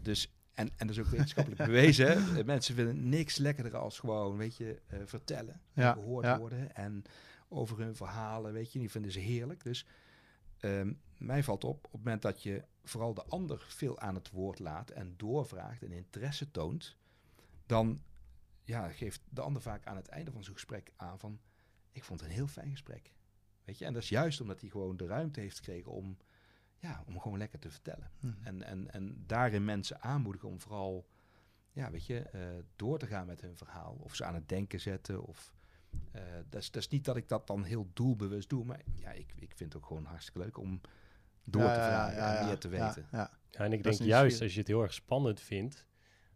Dus, 0.02 0.37
en, 0.58 0.70
en 0.78 0.88
dat 0.88 0.90
is 0.90 1.00
ook 1.00 1.10
wetenschappelijk 1.10 1.66
bewezen. 1.72 2.24
hè. 2.24 2.44
Mensen 2.44 2.76
vinden 2.76 3.10
niks 3.10 3.38
lekkerder 3.38 3.78
als 3.78 4.00
gewoon, 4.00 4.38
weet 4.38 4.58
je, 4.58 4.82
eh, 4.88 5.00
vertellen. 5.06 5.62
Ja, 5.74 5.94
gehoord 5.94 6.26
ja. 6.26 6.40
worden. 6.40 6.76
En 6.76 7.04
over 7.48 7.80
hun 7.80 7.96
verhalen, 7.96 8.54
weet 8.54 8.72
je, 8.72 8.80
die 8.80 8.92
vinden 8.92 9.12
ze 9.12 9.20
heerlijk. 9.20 9.64
Dus 9.64 9.86
ehm, 10.60 10.94
mij 11.18 11.44
valt 11.44 11.64
op, 11.64 11.86
op 11.86 11.92
het 11.92 12.04
moment 12.04 12.22
dat 12.22 12.44
je 12.44 12.64
vooral 12.84 13.14
de 13.14 13.24
ander 13.24 13.66
veel 13.68 14.00
aan 14.00 14.16
het 14.16 14.30
woord 14.30 14.60
laat 14.60 14.90
en 14.90 15.14
doorvraagt 15.18 15.84
en 15.84 15.92
interesse 15.92 16.52
toont, 16.52 16.96
dan 17.66 18.02
ja, 18.64 18.90
geeft 18.90 19.22
de 19.30 19.42
ander 19.42 19.62
vaak 19.62 19.86
aan 19.86 19.96
het 19.96 20.08
einde 20.08 20.32
van 20.32 20.44
zo'n 20.44 20.54
gesprek 20.54 20.92
aan 20.96 21.20
van, 21.20 21.40
ik 21.92 22.04
vond 22.04 22.20
het 22.20 22.30
een 22.30 22.36
heel 22.36 22.48
fijn 22.48 22.72
gesprek. 22.72 23.12
Weet 23.64 23.78
je, 23.78 23.86
en 23.86 23.94
dat 23.94 24.02
is 24.02 24.10
juist 24.10 24.42
omdat 24.42 24.62
hij 24.62 24.70
gewoon 24.70 24.98
de 24.98 25.06
ruimte 25.06 25.40
heeft 25.40 25.58
gekregen 25.58 25.92
om, 25.92 26.18
ja, 26.80 27.04
om 27.08 27.20
gewoon 27.20 27.38
lekker 27.38 27.60
te 27.60 27.70
vertellen. 27.70 28.12
Mhm. 28.20 28.34
En, 28.44 28.64
en, 28.64 28.92
en 28.94 29.24
daarin 29.26 29.66
mensen 29.66 30.02
aanmoedigen 30.02 30.50
om 30.50 30.60
vooral, 30.62 31.08
ja, 31.72 31.92
weet 31.92 32.06
je, 32.06 32.20
eh, 32.20 32.42
door 32.76 33.00
te 33.00 33.08
gaan 33.08 33.28
met 33.28 33.42
hun 33.42 33.58
verhaal. 33.58 33.98
Of 34.00 34.16
ze 34.16 34.26
aan 34.26 34.34
het 34.36 34.50
denken 34.50 34.80
zetten. 34.80 35.24
Of, 35.24 35.54
eh, 36.12 36.22
dat, 36.50 36.62
is, 36.62 36.72
dat 36.72 36.82
is 36.82 36.88
niet 36.90 37.06
dat 37.06 37.16
ik 37.18 37.28
dat 37.28 37.48
dan 37.48 37.64
heel 37.64 37.90
doelbewust 37.94 38.50
doe. 38.50 38.66
Maar 38.66 38.82
ja, 38.94 39.12
ik, 39.12 39.34
ik 39.36 39.54
vind 39.56 39.74
het 39.74 39.82
ook 39.82 39.88
gewoon 39.88 40.06
hartstikke 40.06 40.40
leuk 40.40 40.58
om 40.58 40.82
door 41.44 41.62
Ja, 41.62 41.74
te 41.74 41.80
ja, 41.80 41.88
vragen 41.88 42.16
ja, 42.16 42.34
en 42.34 42.40
ja, 42.42 42.46
meer 42.48 42.58
te 42.58 42.70
ja, 42.70 42.86
weten. 42.86 43.06
Ja, 43.12 43.32
Ja, 43.52 43.60
en 43.60 43.74
ik 43.74 43.84
Dat 43.84 43.98
denk 43.98 44.10
juist 44.10 44.42
als 44.42 44.54
je 44.54 44.60
het 44.60 44.68
heel 44.68 44.82
erg 44.82 44.94
spannend 44.94 45.42
vindt 45.42 45.86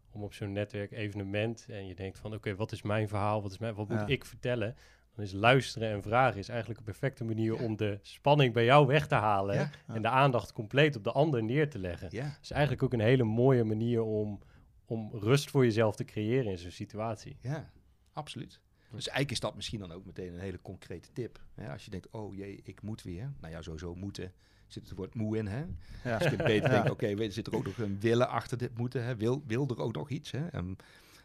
om 0.09 0.23
op 0.23 0.33
zo'n 0.33 0.51
netwerk-evenement 0.51 1.65
en 1.69 1.87
je 1.87 1.95
denkt 1.95 2.19
van 2.19 2.33
oké, 2.33 2.55
wat 2.55 2.71
is 2.71 2.81
mijn 2.81 3.07
verhaal, 3.07 3.41
wat, 3.41 3.51
is 3.51 3.57
mijn, 3.57 3.73
wat 3.73 3.87
moet 3.89 3.99
Ja. 3.99 4.07
ik 4.07 4.25
vertellen? 4.25 4.75
Dan 5.15 5.23
is 5.25 5.31
luisteren 5.31 5.89
en 5.91 6.01
vragen 6.01 6.39
is 6.39 6.49
eigenlijk 6.49 6.79
een 6.79 6.85
perfecte 6.85 7.23
manier 7.23 7.53
Ja. 7.53 7.63
om 7.63 7.75
de 7.77 7.99
spanning 8.01 8.53
bij 8.53 8.65
jou 8.65 8.87
weg 8.87 9.07
te 9.07 9.15
halen 9.15 9.55
Ja. 9.55 9.69
en 9.87 10.01
de 10.01 10.07
aandacht 10.09 10.51
compleet 10.53 10.95
op 10.95 11.03
de 11.03 11.11
ander 11.11 11.43
neer 11.43 11.69
te 11.69 11.79
leggen. 11.79 12.07
Ja, 12.11 12.37
is 12.41 12.51
eigenlijk 12.51 12.83
ook 12.83 12.93
een 12.93 12.99
hele 12.99 13.23
mooie 13.23 13.63
manier 13.63 14.01
om, 14.03 14.39
om 14.85 15.09
rust 15.13 15.49
voor 15.49 15.63
jezelf 15.63 15.95
te 15.95 16.05
creëren 16.05 16.51
in 16.51 16.57
zo'n 16.57 16.71
situatie. 16.71 17.37
ja, 17.41 17.69
absoluut. 18.13 18.59
Dus 18.91 18.99
eigenlijk 19.07 19.31
is 19.31 19.39
dat 19.39 19.55
misschien 19.55 19.79
dan 19.79 19.91
ook 19.91 20.05
meteen 20.05 20.33
een 20.33 20.39
hele 20.39 20.61
concrete 20.61 21.11
tip. 21.13 21.39
Hè? 21.55 21.71
Als 21.71 21.85
je 21.85 21.91
denkt, 21.91 22.09
oh 22.09 22.35
jee, 22.35 22.59
ik 22.63 22.81
moet 22.81 23.01
weer. 23.01 23.31
Nou 23.41 23.53
ja, 23.53 23.61
sowieso 23.61 23.95
moeten. 23.95 24.33
Zit 24.67 24.87
het 24.89 24.97
woord 24.97 25.15
moe 25.15 25.37
in, 25.37 25.47
hè? 25.47 25.63
ja. 26.03 26.17
Dus 26.17 26.29
je 26.31 26.35
beter 26.37 26.53
Ja. 26.69 26.75
denken, 26.75 26.91
oké, 26.91 27.07
weet 27.15 27.25
je, 27.27 27.31
zit 27.31 27.47
er 27.47 27.55
ook 27.55 27.65
nog 27.65 27.77
een 27.77 27.99
willen 27.99 28.29
achter 28.29 28.57
dit 28.57 28.77
moeten? 28.77 29.03
Hè? 29.03 29.15
Wil, 29.15 29.43
wil 29.47 29.67
er 29.67 29.79
ook 29.81 29.95
nog 29.95 30.09
iets? 30.09 30.31
Hè? 30.31 30.47
En, 30.47 30.75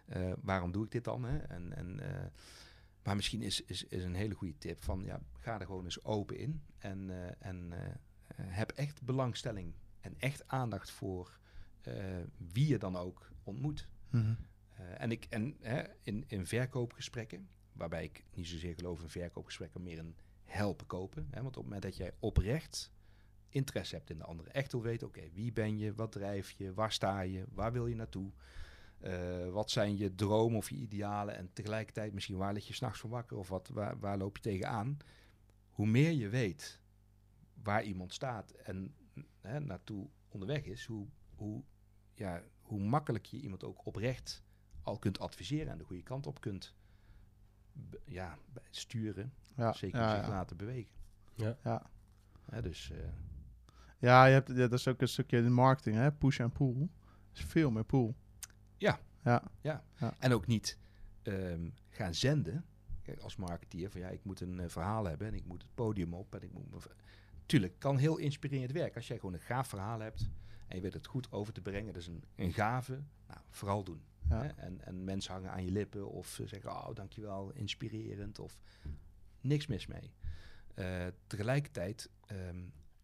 eh, 0.07 0.33
waarom 0.43 0.73
doe 0.73 0.85
ik 0.85 0.91
dit 0.91 1.05
dan? 1.05 1.25
Hè? 1.25 1.37
En, 1.39 1.77
en, 1.77 2.01
eh, 2.01 2.25
maar 3.07 3.17
misschien 3.17 3.43
is, 3.43 3.65
is, 3.65 3.85
is 3.85 4.05
een 4.05 4.15
hele 4.15 4.35
goede 4.35 4.59
tip 4.59 4.83
van, 4.83 5.05
ja, 5.05 5.21
ga 5.39 5.61
er 5.61 5.67
gewoon 5.67 5.85
eens 5.85 6.05
open 6.05 6.39
in. 6.39 6.63
En, 6.79 7.11
eh, 7.11 7.49
en 7.49 7.73
eh, 7.73 7.95
heb 8.37 8.71
echt 8.71 9.03
belangstelling 9.03 9.75
en 10.01 10.15
echt 10.19 10.49
aandacht 10.49 10.91
voor 10.91 11.39
eh, 11.81 11.95
wie 12.53 12.69
je 12.69 12.79
dan 12.79 12.97
ook 12.97 13.31
ontmoet. 13.43 13.89
Mhm. 14.11 14.35
En 14.97 15.11
ik, 15.11 15.27
en 15.31 15.57
hè, 15.61 15.83
in, 16.03 16.25
in 16.27 16.47
verkoopgesprekken, 16.47 17.49
waarbij 17.73 18.05
ik 18.05 18.25
niet 18.35 18.49
zozeer 18.49 18.75
geloof 18.75 19.03
in 19.03 19.09
verkoopgesprekken, 19.09 19.83
meer 19.83 19.99
in 19.99 20.17
helpen 20.45 20.87
kopen. 20.87 21.27
Hè, 21.31 21.43
want 21.43 21.57
op 21.57 21.63
het 21.63 21.65
moment 21.65 21.83
dat 21.83 21.97
jij 21.97 22.13
oprecht 22.19 22.93
interesse 23.49 23.95
hebt 23.95 24.11
in 24.11 24.19
de 24.19 24.25
ander, 24.25 24.47
echt 24.47 24.73
wil 24.73 24.83
weten, 24.83 25.07
oké, 25.07 25.31
wie 25.33 25.53
ben 25.53 25.79
je, 25.79 25.95
wat 25.95 26.13
drijf 26.13 26.51
je, 26.51 26.75
waar 26.75 26.93
sta 26.93 27.21
je, 27.21 27.45
waar 27.53 27.73
wil 27.73 27.87
je 27.87 27.95
naartoe, 27.95 28.33
Eh, 29.01 29.49
wat 29.49 29.71
zijn 29.71 29.97
je 29.97 30.15
dromen 30.15 30.57
of 30.57 30.71
je 30.71 30.77
idealen 30.77 31.37
en 31.37 31.53
tegelijkertijd 31.53 32.13
misschien 32.13 32.37
waar 32.37 32.53
lig 32.53 32.67
je 32.67 32.75
s'nachts 32.75 33.01
van 33.01 33.11
wakker 33.11 33.37
of 33.37 33.49
wat, 33.49 33.69
waar, 33.69 33.99
waar 33.99 34.19
loop 34.19 34.37
je 34.37 34.43
tegenaan. 34.43 34.97
Hoe 35.71 35.87
meer 35.87 36.11
je 36.11 36.29
weet 36.29 36.81
waar 37.63 37.83
iemand 37.83 38.13
staat 38.13 38.51
en 38.51 38.95
hè, 39.41 39.61
naartoe 39.61 40.09
onderweg 40.29 40.65
is, 40.65 40.85
hoe, 40.85 41.07
hoe, 41.35 41.63
ja, 42.15 42.43
hoe 42.63 42.81
makkelijk 42.81 43.27
je 43.27 43.41
iemand 43.41 43.65
ook 43.65 43.87
oprecht 43.87 44.45
al 44.83 44.99
kunt 44.99 45.19
adviseren 45.19 45.73
en 45.73 45.79
de 45.79 45.85
goede 45.85 46.03
kant 46.03 46.27
op 46.27 46.41
kunt 46.41 46.75
ja, 48.05 48.39
sturen. 48.71 49.33
Ja, 49.57 49.73
zeker 49.73 50.01
ja, 50.01 50.17
zich 50.17 50.27
ja. 50.27 50.29
laten 50.29 50.57
bewegen. 50.57 50.95
Ja. 51.35 51.91
Hè, 52.45 52.63
dus 52.63 52.91
eh, 52.91 52.99
Ja, 53.99 54.25
je 54.25 54.33
hebt, 54.33 54.49
ja, 54.49 54.55
dat 54.55 54.73
is 54.73 54.89
ook 54.89 55.01
een 55.01 55.09
stukje 55.09 55.37
in 55.37 55.45
de 55.45 55.51
marketing, 55.51 55.97
hè? 55.97 56.13
push 56.13 56.41
en 56.41 56.53
pull. 56.53 56.89
is 57.33 57.45
veel 57.45 57.71
meer 57.71 57.85
pull. 57.85 58.15
Ja. 58.77 59.01
Ja. 59.61 59.83
En 60.19 60.33
ook 60.33 60.47
niet 60.47 60.79
ehm, 61.23 61.69
gaan 61.89 62.15
zenden. 62.15 62.65
Kijk, 63.03 63.21
als 63.21 63.37
marketeer 63.37 63.91
van 63.91 64.01
ja, 64.01 64.09
ik 64.09 64.25
moet 64.25 64.41
een 64.41 64.61
eh, 64.61 64.69
verhaal 64.69 65.05
hebben 65.05 65.27
en 65.27 65.35
ik 65.35 65.45
moet 65.45 65.63
het 65.63 65.75
podium 65.75 66.15
op 66.15 66.35
en 66.35 66.43
ik 66.43 66.53
moet. 66.53 66.87
Tuurlijk, 67.47 67.79
kan 67.79 67.97
heel 67.97 68.17
inspirerend 68.17 68.73
werken. 68.73 68.95
Als 68.95 69.07
jij 69.07 69.19
gewoon 69.19 69.35
een 69.35 69.41
gaaf 69.41 69.69
verhaal 69.69 70.01
hebt 70.01 70.29
en 70.67 70.77
je 70.77 70.83
weet 70.83 70.93
het 70.93 71.07
goed 71.07 71.33
over 71.33 71.53
te 71.53 71.61
brengen, 71.61 71.93
dat 71.93 72.03
is 72.03 72.09
een, 72.09 72.25
een 72.35 72.53
gave, 72.53 73.03
nou, 73.29 73.41
vooral 73.51 73.85
doen. 73.85 74.03
Ja. 74.29 74.43
Hè? 74.43 74.49
En, 74.49 74.85
en 74.85 75.05
mensen 75.05 75.33
hangen 75.33 75.51
aan 75.51 75.65
je 75.65 75.71
lippen 75.71 76.11
of 76.11 76.41
zeggen, 76.45 76.71
oh, 76.71 76.95
dankjewel, 76.95 77.53
inspirerend 77.53 78.39
of 78.39 78.63
niks 79.41 79.67
mis 79.67 79.87
mee. 79.87 80.13
Eh, 80.75 81.07
tegelijkertijd, 81.27 82.11
ehm, 82.27 82.59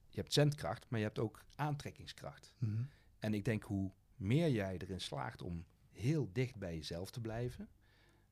je 0.09 0.21
hebt 0.21 0.33
zendkracht, 0.33 0.87
maar 0.88 0.99
je 0.99 1.07
hebt 1.07 1.19
ook 1.19 1.45
aantrekkingskracht. 1.55 2.55
Mhm. 2.59 2.83
En 3.19 3.35
ik 3.35 3.45
denk 3.45 3.62
hoe 3.62 3.93
meer 4.23 4.50
jij 4.50 4.76
erin 4.79 5.00
slaagt 5.00 5.43
om 5.43 5.64
heel 5.91 6.29
dicht 6.33 6.57
bij 6.57 6.75
jezelf 6.75 7.11
te 7.11 7.21
blijven, 7.21 7.69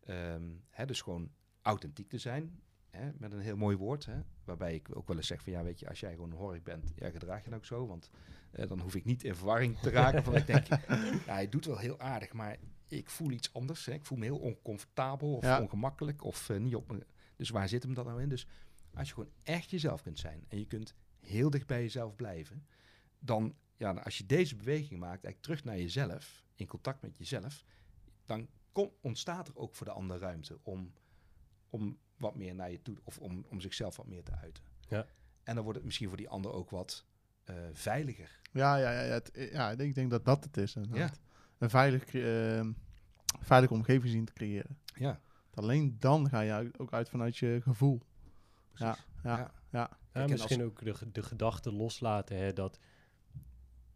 ehm, 0.01 0.49
hè, 0.71 0.87
dus 0.87 1.01
gewoon 1.01 1.31
authentiek 1.63 2.09
te 2.09 2.19
zijn, 2.19 2.61
hè, 2.91 3.11
met 3.19 3.33
een 3.33 3.41
heel 3.41 3.57
mooi 3.57 3.77
woord, 3.77 4.07
hè, 4.07 4.21
waarbij 4.45 4.75
ik 4.75 4.97
ook 4.97 5.09
wel 5.09 5.17
eens 5.17 5.27
zeg 5.27 5.43
van 5.43 5.53
ja, 5.53 5.63
weet 5.63 5.81
je, 5.81 5.89
als 5.89 6.01
jij 6.01 6.13
gewoon 6.13 6.33
hork 6.33 6.65
bent, 6.65 6.93
ja, 6.97 7.11
gedraag 7.11 7.45
je 7.45 7.51
dan 7.51 7.59
ook 7.59 7.65
zo, 7.65 7.87
want 7.87 8.11
eh, 8.51 8.69
dan 8.69 8.81
hoef 8.81 8.95
ik 8.95 9.05
niet 9.05 9.25
in 9.25 9.35
verwarring 9.35 9.79
te 9.79 9.91
raken 9.91 10.25
van 10.25 10.37
ik 10.37 10.47
denk, 10.47 10.67
ja, 11.27 11.33
hij 11.33 11.49
doet 11.49 11.65
wel 11.65 11.79
heel 11.79 12.01
aardig, 12.01 12.33
maar 12.33 12.57
ik 12.89 13.11
voel 13.11 13.31
iets 13.31 13.53
anders, 13.53 13.87
hè, 13.87 13.93
ik 13.93 14.05
voel 14.05 14.19
me 14.19 14.25
heel 14.25 14.39
oncomfortabel 14.39 15.37
of 15.37 15.45
Ja. 15.45 15.61
ongemakkelijk 15.61 16.25
of 16.25 16.49
eh, 16.49 16.57
niet 16.59 16.75
op 16.75 17.05
dus 17.37 17.51
waar 17.51 17.69
zit 17.69 17.83
hem 17.83 17.95
dat 17.95 18.05
nou 18.05 18.23
in? 18.23 18.29
Dus 18.29 18.47
als 18.95 19.09
je 19.09 19.15
gewoon 19.15 19.31
echt 19.43 19.71
jezelf 19.71 20.03
kunt 20.03 20.19
zijn 20.19 20.45
en 20.49 20.59
je 20.59 20.67
kunt 20.67 20.95
heel 21.21 21.51
dicht 21.51 21.67
bij 21.67 21.83
jezelf 21.83 22.17
blijven, 22.17 22.67
dan, 23.19 23.55
ja, 23.81 23.93
als 23.93 24.19
je 24.19 24.27
deze 24.27 24.57
beweging 24.57 25.01
maakt, 25.01 25.25
eigenlijk 25.25 25.43
terug 25.43 25.65
naar 25.65 25.77
jezelf, 25.79 26.45
in 26.55 26.67
contact 26.67 27.03
met 27.03 27.17
jezelf, 27.19 27.65
dan 28.27 28.49
kom, 28.73 28.91
ontstaat 29.01 29.49
er 29.49 29.57
ook 29.57 29.75
voor 29.75 29.87
de 29.87 29.93
ander 29.93 30.19
ruimte 30.19 30.59
om, 30.63 30.93
om 31.71 31.99
wat 32.17 32.35
meer 32.35 32.55
naar 32.55 32.71
je 32.71 32.83
toe, 32.83 32.97
of 33.05 33.19
om, 33.19 33.45
om 33.49 33.61
zichzelf 33.61 33.97
wat 33.97 34.07
meer 34.07 34.23
te 34.23 34.33
uiten. 34.37 34.65
Ja. 34.89 35.07
En 35.43 35.55
dan 35.55 35.63
wordt 35.65 35.79
het 35.79 35.87
misschien 35.87 36.09
voor 36.09 36.17
die 36.17 36.29
ander 36.29 36.53
ook 36.53 36.71
wat 36.71 37.05
eh, 37.45 37.55
veiliger. 37.73 38.41
Ja, 38.53 38.77
ja, 38.77 38.91
ja, 38.93 39.03
ja, 39.03 39.13
het- 39.13 39.49
ja, 39.53 39.71
ik 39.71 39.95
denk 39.95 40.11
dat 40.11 40.25
dat 40.25 40.45
het 40.45 40.57
is. 40.57 40.75
Een 40.75 41.71
veilig, 41.71 42.15
ehm, 42.15 42.73
veilige 43.41 43.75
omgeving 43.75 44.13
zien 44.13 44.25
te 44.25 44.33
creëren. 44.33 44.79
Ja, 44.95 45.21
Alleen 45.55 45.97
dan 45.99 46.29
ga 46.29 46.41
je 46.41 46.71
ook 46.77 46.93
uit 46.93 47.09
vanuit 47.09 47.37
je 47.37 47.61
gevoel. 47.63 48.01
precies. 48.73 49.05
Ja, 49.23 49.31
ja, 49.31 49.37
Ja. 49.37 49.53
ja. 49.71 49.99
Ja, 50.13 50.21
en 50.23 50.31
misschien 50.31 50.63
ook 50.65 50.85
de, 50.85 51.11
de 51.13 51.23
gedachte 51.23 51.73
loslaten 51.73 52.37
hè, 52.37 52.53
dat 52.53 52.79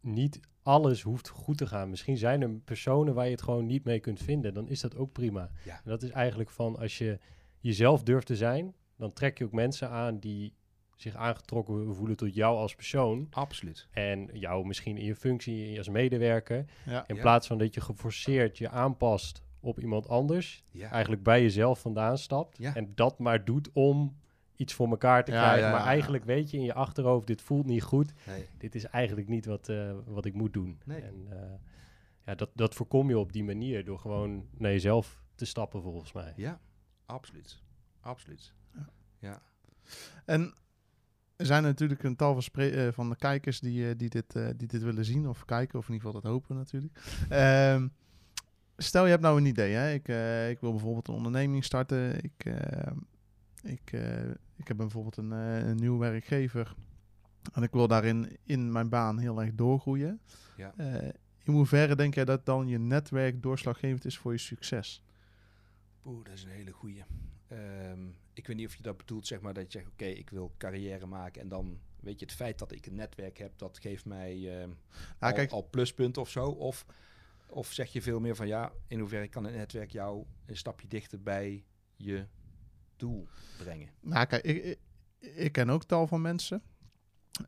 niet 0.05 0.41
alles 0.63 1.03
hoeft 1.03 1.29
goed 1.29 1.59
te 1.59 1.67
gaan. 1.67 1.91
Misschien 1.91 2.17
zijn 2.17 2.43
er 2.43 2.51
personen 2.51 3.15
waar 3.15 3.25
je 3.25 3.31
het 3.31 3.43
gewoon 3.43 3.67
niet 3.67 3.85
mee 3.85 4.01
kunt 4.01 4.21
vinden. 4.21 4.55
Dan 4.55 4.69
is 4.69 4.81
dat 4.81 4.97
ook 4.97 5.13
prima. 5.13 5.51
Ja. 5.65 5.75
En 5.75 5.91
dat 5.91 6.03
is 6.03 6.11
eigenlijk 6.11 6.51
van 6.51 6.79
als 6.79 6.99
je 6.99 7.19
jezelf 7.61 8.03
durft 8.03 8.27
te 8.27 8.37
zijn, 8.37 8.75
dan 8.97 9.13
trek 9.13 9.39
je 9.39 9.45
ook 9.45 9.53
mensen 9.53 9.89
aan 9.91 10.19
die 10.19 10.55
zich 10.97 11.15
aangetrokken 11.15 11.95
voelen 11.95 12.17
tot 12.17 12.35
jou 12.35 12.57
als 12.57 12.75
persoon. 12.75 13.27
Absoluut. 13.31 13.89
En 13.91 14.31
jou 14.33 14.67
misschien 14.67 14.97
in 14.99 15.05
je 15.05 15.15
functie 15.17 15.79
als 15.79 15.89
medewerker. 15.89 16.65
ja. 16.87 17.05
In 17.07 17.15
Ja. 17.15 17.21
plaats 17.21 17.47
van 17.47 17.59
dat 17.59 17.75
je 17.75 17.81
geforceerd 17.81 18.59
je 18.59 18.69
aanpast 18.69 19.43
op 19.61 19.81
iemand 19.81 20.09
anders. 20.09 20.65
Eigenlijk 20.91 21.23
bij 21.23 21.43
jezelf 21.43 21.81
vandaan 21.81 22.19
stapt. 22.19 22.59
En 22.59 22.93
dat 22.95 23.19
maar 23.19 23.45
doet 23.45 23.71
om 23.73 24.17
iets 24.57 24.75
voor 24.75 24.89
elkaar 24.89 25.25
te 25.25 25.33
Ja, 25.33 25.41
krijgen. 25.43 25.65
ja, 25.65 25.71
maar 25.71 25.81
ja, 25.81 25.87
eigenlijk 25.87 26.25
weet 26.25 26.51
je 26.51 26.57
in 26.57 26.65
je 26.65 26.75
achterhoofd, 26.75 27.27
dit 27.27 27.43
voelt 27.43 27.67
niet 27.67 27.83
goed. 27.83 28.13
nee. 28.27 28.47
Dit 28.59 28.75
is 28.75 28.85
eigenlijk 28.85 29.29
niet 29.29 29.47
wat, 29.47 29.69
eh, 29.69 29.93
wat 30.07 30.25
ik 30.25 30.35
moet 30.35 30.53
doen. 30.53 30.79
Nee. 30.85 31.01
En 31.01 31.27
eh, 31.31 31.39
ja, 32.27 32.35
dat, 32.35 32.51
dat 32.55 32.75
voorkom 32.75 33.09
je 33.09 33.19
op 33.19 33.33
die 33.33 33.45
manier 33.45 33.85
door 33.85 33.99
gewoon 33.99 34.47
naar 34.59 34.71
jezelf 34.71 35.23
te 35.35 35.45
stappen 35.45 35.83
volgens 35.83 36.13
mij. 36.13 36.33
ja, 36.37 36.61
absoluut. 37.07 37.63
Absoluut. 38.01 38.55
Ja. 38.75 38.89
Ja. 39.19 39.43
En 40.25 40.55
er 41.37 41.47
zijn 41.47 41.63
natuurlijk 41.63 42.03
een 42.03 42.17
tal 42.17 42.33
van, 42.33 42.43
spre- 42.43 42.87
eh, 42.87 42.93
van 42.93 43.09
de 43.11 43.17
kijkers 43.17 43.61
die, 43.61 43.89
eh, 43.89 43.95
die, 43.97 44.09
dit, 44.09 44.37
eh, 44.37 44.47
die 44.57 44.69
dit 44.69 44.83
willen 44.83 45.05
zien 45.05 45.29
of 45.29 45.45
kijken, 45.45 45.79
of 45.79 45.89
in 45.89 45.95
ieder 45.95 46.07
geval 46.07 46.23
dat 46.23 46.31
hopen 46.33 46.57
natuurlijk. 46.57 47.01
Ehm, 47.29 47.89
stel 48.77 49.05
je 49.05 49.11
hebt 49.11 49.23
nou 49.23 49.39
een 49.39 49.47
idee, 49.47 49.73
hè? 49.73 49.93
Ik, 49.93 50.09
eh, 50.09 50.51
ik 50.51 50.61
wil 50.61 50.71
bijvoorbeeld 50.71 51.09
een 51.09 51.15
onderneming 51.15 51.65
starten. 51.65 52.23
Ik, 52.25 52.45
eh, 52.45 52.93
ik, 53.63 53.93
eh, 53.93 54.31
ik 54.57 54.69
heb 54.69 54.77
bijvoorbeeld 54.77 55.17
een, 55.17 55.33
eh, 55.33 55.69
een 55.69 55.77
nieuwe 55.77 55.99
werkgever 55.99 56.75
en 57.53 57.63
ik 57.63 57.73
wil 57.73 57.89
daarin 57.89 58.37
in 58.45 58.73
mijn 58.73 58.89
baan 58.89 59.19
heel 59.19 59.41
erg 59.41 59.55
doorgroeien. 59.55 60.21
Ja. 60.57 60.75
Eh, 60.77 61.09
in 61.43 61.53
hoeverre 61.53 61.97
denk 61.97 62.15
jij 62.15 62.25
dat 62.25 62.47
dan 62.47 62.69
je 62.69 62.79
netwerk 62.79 63.43
doorslaggevend 63.43 64.05
is 64.05 64.19
voor 64.19 64.33
je 64.33 64.39
succes? 64.39 65.03
Oeh, 66.05 66.25
dat 66.25 66.35
is 66.35 66.45
een 66.45 66.51
hele 66.51 66.71
goeie. 66.71 67.05
Ehm, 67.49 68.07
ik 68.33 68.47
weet 68.47 68.57
niet 68.57 68.67
of 68.67 68.75
je 68.75 68.83
dat 68.83 68.97
bedoelt, 68.97 69.27
zeg 69.27 69.41
maar, 69.41 69.55
dat 69.55 69.73
je 69.73 69.79
zegt, 69.79 69.91
oké, 69.91 70.05
ik 70.05 70.31
wil 70.31 70.55
carrière 70.59 71.07
maken 71.07 71.43
en 71.43 71.49
dan, 71.49 71.79
weet 72.01 72.19
je, 72.19 72.25
het 72.25 72.35
feit 72.35 72.59
dat 72.59 72.73
ik 72.73 72.87
een 72.87 72.95
netwerk 72.95 73.39
heb, 73.39 73.59
dat 73.59 73.79
geeft 73.79 74.05
mij 74.05 74.37
Nou, 74.37 74.75
al, 75.19 75.33
kijk, 75.33 75.51
al 75.51 75.69
pluspunten 75.71 76.23
of 76.23 76.31
zo. 76.31 76.47
Of, 76.49 76.87
of 77.47 77.73
zeg 77.73 77.93
je 77.93 78.03
veel 78.03 78.21
meer 78.21 78.37
van, 78.37 78.47
ja, 78.47 78.73
in 78.87 78.99
hoeverre 78.99 79.29
kan 79.29 79.45
een 79.45 79.57
netwerk 79.57 79.91
jou 79.91 80.25
een 80.47 80.57
stapje 80.57 80.89
dichter 80.89 81.23
bij 81.23 81.65
je 81.97 82.27
doel 82.97 83.27
brengen? 83.59 83.89
Nou, 84.01 84.27
kijk, 84.27 84.45
ik, 84.45 84.65
ik, 84.65 84.79
ik 85.35 85.53
ken 85.53 85.71
ook 85.71 85.85
tal 85.85 86.07
van 86.07 86.21
mensen. 86.21 86.63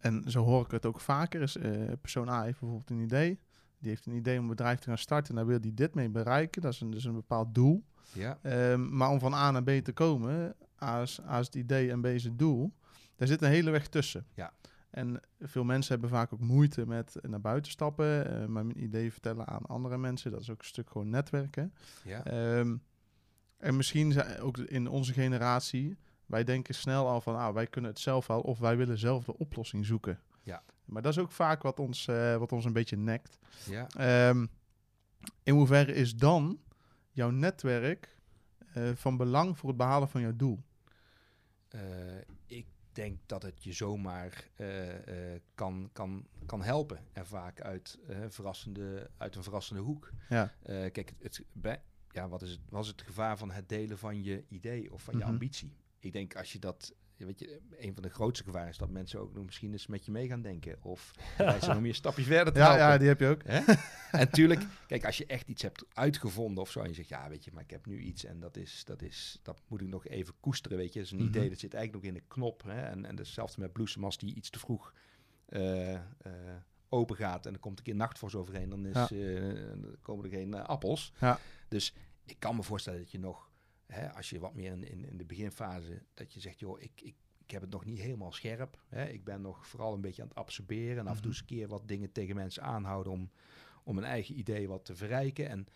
En 0.00 0.22
zo 0.30 0.44
hoor 0.44 0.64
ik 0.64 0.70
het 0.70 0.86
ook 0.86 1.00
vaker. 1.00 1.42
Is, 1.42 1.56
eh, 1.56 1.92
persoon 2.00 2.28
A 2.28 2.42
heeft 2.42 2.60
bijvoorbeeld 2.60 2.90
een 2.90 3.00
idee. 3.00 3.40
Die 3.78 3.88
heeft 3.90 4.06
een 4.06 4.14
idee 4.14 4.36
om 4.36 4.42
een 4.42 4.50
bedrijf 4.50 4.78
te 4.78 4.88
gaan 4.88 4.98
starten. 4.98 5.28
En 5.30 5.34
daar 5.36 5.46
wil 5.46 5.58
hij 5.60 5.70
dit 5.74 5.94
mee 5.94 6.08
bereiken. 6.08 6.62
Dat 6.62 6.72
is 6.72 6.80
een, 6.80 6.90
dus 6.90 7.04
een 7.04 7.14
bepaald 7.14 7.54
doel. 7.54 7.84
Ja, 8.12 8.38
Ehm, 8.42 8.96
maar 8.96 9.10
om 9.10 9.18
van 9.18 9.34
A 9.34 9.50
naar 9.50 9.62
B 9.62 9.70
te 9.70 9.92
komen, 9.92 10.54
A 10.82 11.00
is, 11.02 11.20
A 11.20 11.38
is 11.38 11.46
het 11.46 11.54
idee 11.54 11.90
en 11.90 12.00
B 12.00 12.06
is 12.06 12.24
het 12.24 12.38
doel. 12.38 12.72
Daar 13.16 13.28
zit 13.28 13.42
een 13.42 13.48
hele 13.48 13.70
weg 13.70 13.88
tussen. 13.88 14.26
Ja. 14.34 14.52
En 14.90 15.20
veel 15.40 15.64
mensen 15.64 15.92
hebben 15.92 16.10
vaak 16.10 16.32
ook 16.32 16.40
moeite 16.40 16.86
met 16.86 17.16
naar 17.22 17.40
buiten 17.40 17.70
stappen. 17.72 18.40
eh 18.40 18.46
mijn 18.48 18.82
idee 18.82 19.12
vertellen 19.12 19.46
aan 19.46 19.66
andere 19.66 19.98
mensen. 19.98 20.30
Dat 20.30 20.40
is 20.40 20.50
ook 20.50 20.58
een 20.58 20.64
stuk 20.64 20.90
gewoon 20.90 21.08
netwerken. 21.10 21.72
ja, 22.04 22.24
Ehm, 22.24 22.76
en 23.66 23.76
misschien 23.76 24.12
zijn 24.12 24.40
ook 24.40 24.58
in 24.58 24.88
onze 24.88 25.12
generatie, 25.12 25.96
wij 26.26 26.44
denken 26.44 26.74
snel 26.74 27.08
al 27.08 27.20
van, 27.20 27.36
ah, 27.36 27.54
wij 27.54 27.66
kunnen 27.66 27.90
het 27.90 28.00
zelf 28.00 28.26
wel, 28.26 28.40
of 28.40 28.58
wij 28.58 28.76
willen 28.76 28.98
zelf 28.98 29.24
de 29.24 29.38
oplossing 29.38 29.86
zoeken. 29.86 30.20
Ja. 30.42 30.62
Maar 30.84 31.02
dat 31.02 31.12
is 31.12 31.18
ook 31.18 31.32
vaak 31.32 31.62
wat 31.62 31.80
ons, 31.80 32.06
eh, 32.06 32.36
wat 32.36 32.52
ons 32.52 32.64
een 32.64 32.72
beetje 32.72 32.96
nekt. 32.96 33.38
ja. 33.64 33.86
Ehm, 33.88 34.46
in 35.42 35.54
hoeverre 35.54 35.92
is 35.92 36.16
dan 36.16 36.60
jouw 37.10 37.30
netwerk 37.30 38.14
eh, 38.72 38.90
van 38.94 39.16
belang 39.16 39.58
voor 39.58 39.68
het 39.68 39.78
behalen 39.78 40.08
van 40.08 40.20
jouw 40.20 40.36
doel? 40.36 40.62
Eh, 41.68 41.80
ik 42.46 42.66
denk 42.92 43.18
dat 43.26 43.42
het 43.42 43.64
je 43.64 43.72
zomaar 43.72 44.50
kan, 45.54 45.90
kan, 45.92 46.26
kan 46.46 46.62
helpen. 46.62 46.98
En 47.12 47.26
vaak 47.26 47.60
uit, 47.60 47.98
verrassende, 48.28 49.10
uit 49.16 49.36
een 49.36 49.42
verrassende 49.42 49.82
hoek. 49.82 50.10
Ja, 50.28 50.52
kijk, 50.64 50.96
het, 50.96 51.14
het, 51.20 51.44
bij, 51.52 51.80
ja, 52.16 52.28
wat 52.28 52.42
is 52.42 52.50
het, 52.50 52.60
was 52.68 52.86
het 52.86 53.02
gevaar 53.02 53.38
van 53.38 53.50
het 53.50 53.68
delen 53.68 53.98
van 53.98 54.22
je 54.22 54.44
idee 54.48 54.92
of 54.92 55.02
van 55.02 55.14
je 55.14 55.20
Mhm. 55.20 55.28
ambitie? 55.28 55.72
Ik 55.98 56.12
denk 56.12 56.36
als 56.36 56.52
je 56.52 56.58
dat, 56.58 56.94
weet 57.16 57.38
je, 57.38 57.60
een 57.78 57.94
van 57.94 58.02
de 58.02 58.08
grootste 58.10 58.44
gevaren 58.44 58.68
is 58.68 58.76
dat 58.78 58.90
mensen 58.90 59.20
ook 59.20 59.34
nog 59.34 59.44
misschien 59.44 59.72
eens 59.72 59.86
met 59.86 60.04
je 60.04 60.10
mee 60.10 60.28
gaan 60.28 60.42
denken. 60.42 60.76
Of 60.82 61.10
zijn 61.36 61.60
nog 61.60 61.80
meer 61.80 61.88
een 61.88 61.94
stapje 61.94 62.22
verder 62.22 62.52
te 62.52 62.58
ja, 62.58 62.64
helpen. 62.66 62.84
ja, 62.86 62.98
die 62.98 63.08
heb 63.08 63.20
je 63.20 63.26
ook. 63.26 63.42
Hè? 63.44 63.56
en 64.12 64.18
natuurlijk, 64.18 64.66
kijk, 64.86 65.04
als 65.04 65.16
je 65.18 65.26
echt 65.26 65.48
iets 65.48 65.62
hebt 65.62 65.84
uitgevonden 65.92 66.62
of 66.62 66.70
zo, 66.70 66.80
en 66.80 66.88
je 66.88 66.94
zegt, 66.94 67.08
ja, 67.08 67.28
weet 67.28 67.44
je, 67.44 67.50
maar 67.52 67.62
ik 67.62 67.70
heb 67.70 67.86
nu 67.86 67.98
iets 67.98 68.24
en 68.24 68.40
dat 68.40 68.56
is, 68.56 68.82
dat 68.84 69.02
is, 69.02 69.40
dat 69.42 69.60
moet 69.68 69.80
ik 69.80 69.88
nog 69.88 70.06
even 70.06 70.34
koesteren, 70.40 70.78
weet 70.78 70.92
je. 70.92 70.98
Dat 70.98 71.04
is 71.08 71.10
een 71.12 71.18
Mhm. 71.18 71.26
idee, 71.28 71.48
dat 71.48 71.58
zit 71.58 71.74
eigenlijk 71.74 72.04
nog 72.04 72.14
in 72.14 72.20
de 72.20 72.26
knop. 72.34 72.62
Hè? 72.62 72.80
En, 72.82 73.04
en 73.04 73.16
hetzelfde 73.16 73.60
met 73.60 73.72
bloesem, 73.72 74.04
als 74.04 74.18
die 74.18 74.34
iets 74.34 74.50
te 74.50 74.58
vroeg 74.58 74.92
eh, 75.46 75.98
open 76.88 77.16
gaat 77.16 77.46
en 77.46 77.52
er 77.52 77.58
komt 77.58 77.78
een 77.78 77.84
keer 77.84 77.94
nachtvorst 77.94 78.34
overheen, 78.36 78.68
dan, 78.68 78.86
is, 78.86 78.94
Ja. 78.94 79.08
eh, 79.08 79.54
dan 79.80 79.96
komen 80.02 80.24
er 80.24 80.30
geen 80.30 80.54
appels. 80.54 81.12
Ja. 81.20 81.38
Dus 81.68 81.94
ik 82.26 82.38
kan 82.38 82.56
me 82.56 82.62
voorstellen 82.62 83.00
dat 83.00 83.10
je 83.10 83.18
nog, 83.18 83.50
hè, 83.86 84.12
als 84.12 84.30
je 84.30 84.38
wat 84.38 84.54
meer 84.54 84.72
in, 84.72 84.84
in, 84.84 85.04
in 85.04 85.16
de 85.16 85.24
beginfase, 85.24 86.02
dat 86.14 86.32
je 86.32 86.40
zegt, 86.40 86.58
joh, 86.58 86.80
ik, 86.80 87.00
ik, 87.00 87.14
ik 87.46 87.50
heb 87.50 87.60
het 87.60 87.70
nog 87.70 87.84
niet 87.84 88.00
helemaal 88.00 88.32
scherp. 88.32 88.84
Hè? 88.88 89.08
Ik 89.08 89.24
ben 89.24 89.40
nog 89.40 89.66
vooral 89.66 89.94
een 89.94 90.00
beetje 90.00 90.22
aan 90.22 90.28
het 90.28 90.36
absorberen 90.36 90.98
en 90.98 91.06
af 91.06 91.16
en 91.16 91.22
toe 91.22 91.30
eens 91.30 91.40
een 91.40 91.46
keer 91.46 91.68
wat 91.68 91.88
dingen 91.88 92.12
tegen 92.12 92.34
mensen 92.34 92.62
aanhouden 92.62 93.12
om, 93.12 93.30
om 93.84 93.94
mijn 93.94 94.06
eigen 94.06 94.38
idee 94.38 94.68
wat 94.68 94.84
te 94.84 94.96
verrijken. 94.96 95.48
En, 95.48 95.66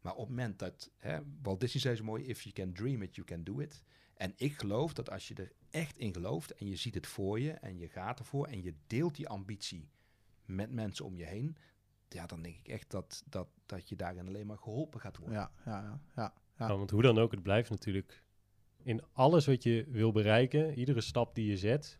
maar 0.00 0.12
op 0.12 0.18
het 0.18 0.28
moment 0.28 0.58
dat, 0.58 0.90
hè, 0.96 1.18
Walt 1.42 1.60
Disney 1.60 1.82
zei 1.82 1.96
zo 1.96 2.04
mooi, 2.04 2.24
if 2.24 2.42
you 2.42 2.54
can 2.54 2.72
dream 2.72 3.02
it, 3.02 3.14
you 3.14 3.26
can 3.26 3.44
do 3.44 3.58
it. 3.58 3.84
En 4.14 4.32
ik 4.36 4.58
geloof 4.58 4.92
dat 4.92 5.10
als 5.10 5.28
je 5.28 5.34
er 5.34 5.52
echt 5.70 5.98
in 5.98 6.12
gelooft 6.12 6.54
en 6.54 6.66
je 6.66 6.76
ziet 6.76 6.94
het 6.94 7.06
voor 7.06 7.40
je 7.40 7.52
en 7.52 7.78
je 7.78 7.88
gaat 7.88 8.18
ervoor 8.18 8.46
en 8.46 8.62
je 8.62 8.74
deelt 8.86 9.16
die 9.16 9.28
ambitie 9.28 9.88
met 10.44 10.70
mensen 10.70 11.04
om 11.04 11.16
je 11.16 11.24
heen, 11.24 11.56
ja, 12.08 12.26
dan 12.26 12.42
denk 12.42 12.56
ik 12.56 12.68
echt 12.68 12.90
dat, 12.90 13.22
dat, 13.28 13.48
dat 13.66 13.88
je 13.88 13.96
daarin 13.96 14.26
alleen 14.26 14.46
maar 14.46 14.58
geholpen 14.58 15.00
gaat 15.00 15.16
worden. 15.16 15.38
Ja, 15.38 15.50
ja, 15.64 16.00
ja. 16.16 16.32
ja. 16.58 16.66
Want 16.76 16.90
hoe 16.90 17.02
dan 17.02 17.18
ook, 17.18 17.30
het 17.30 17.42
blijft 17.42 17.70
natuurlijk 17.70 18.22
in 18.82 19.02
alles 19.12 19.46
wat 19.46 19.62
je 19.62 19.86
wil 19.88 20.12
bereiken, 20.12 20.74
iedere 20.78 21.00
stap 21.00 21.34
die 21.34 21.46
je 21.50 21.56
zet, 21.56 21.98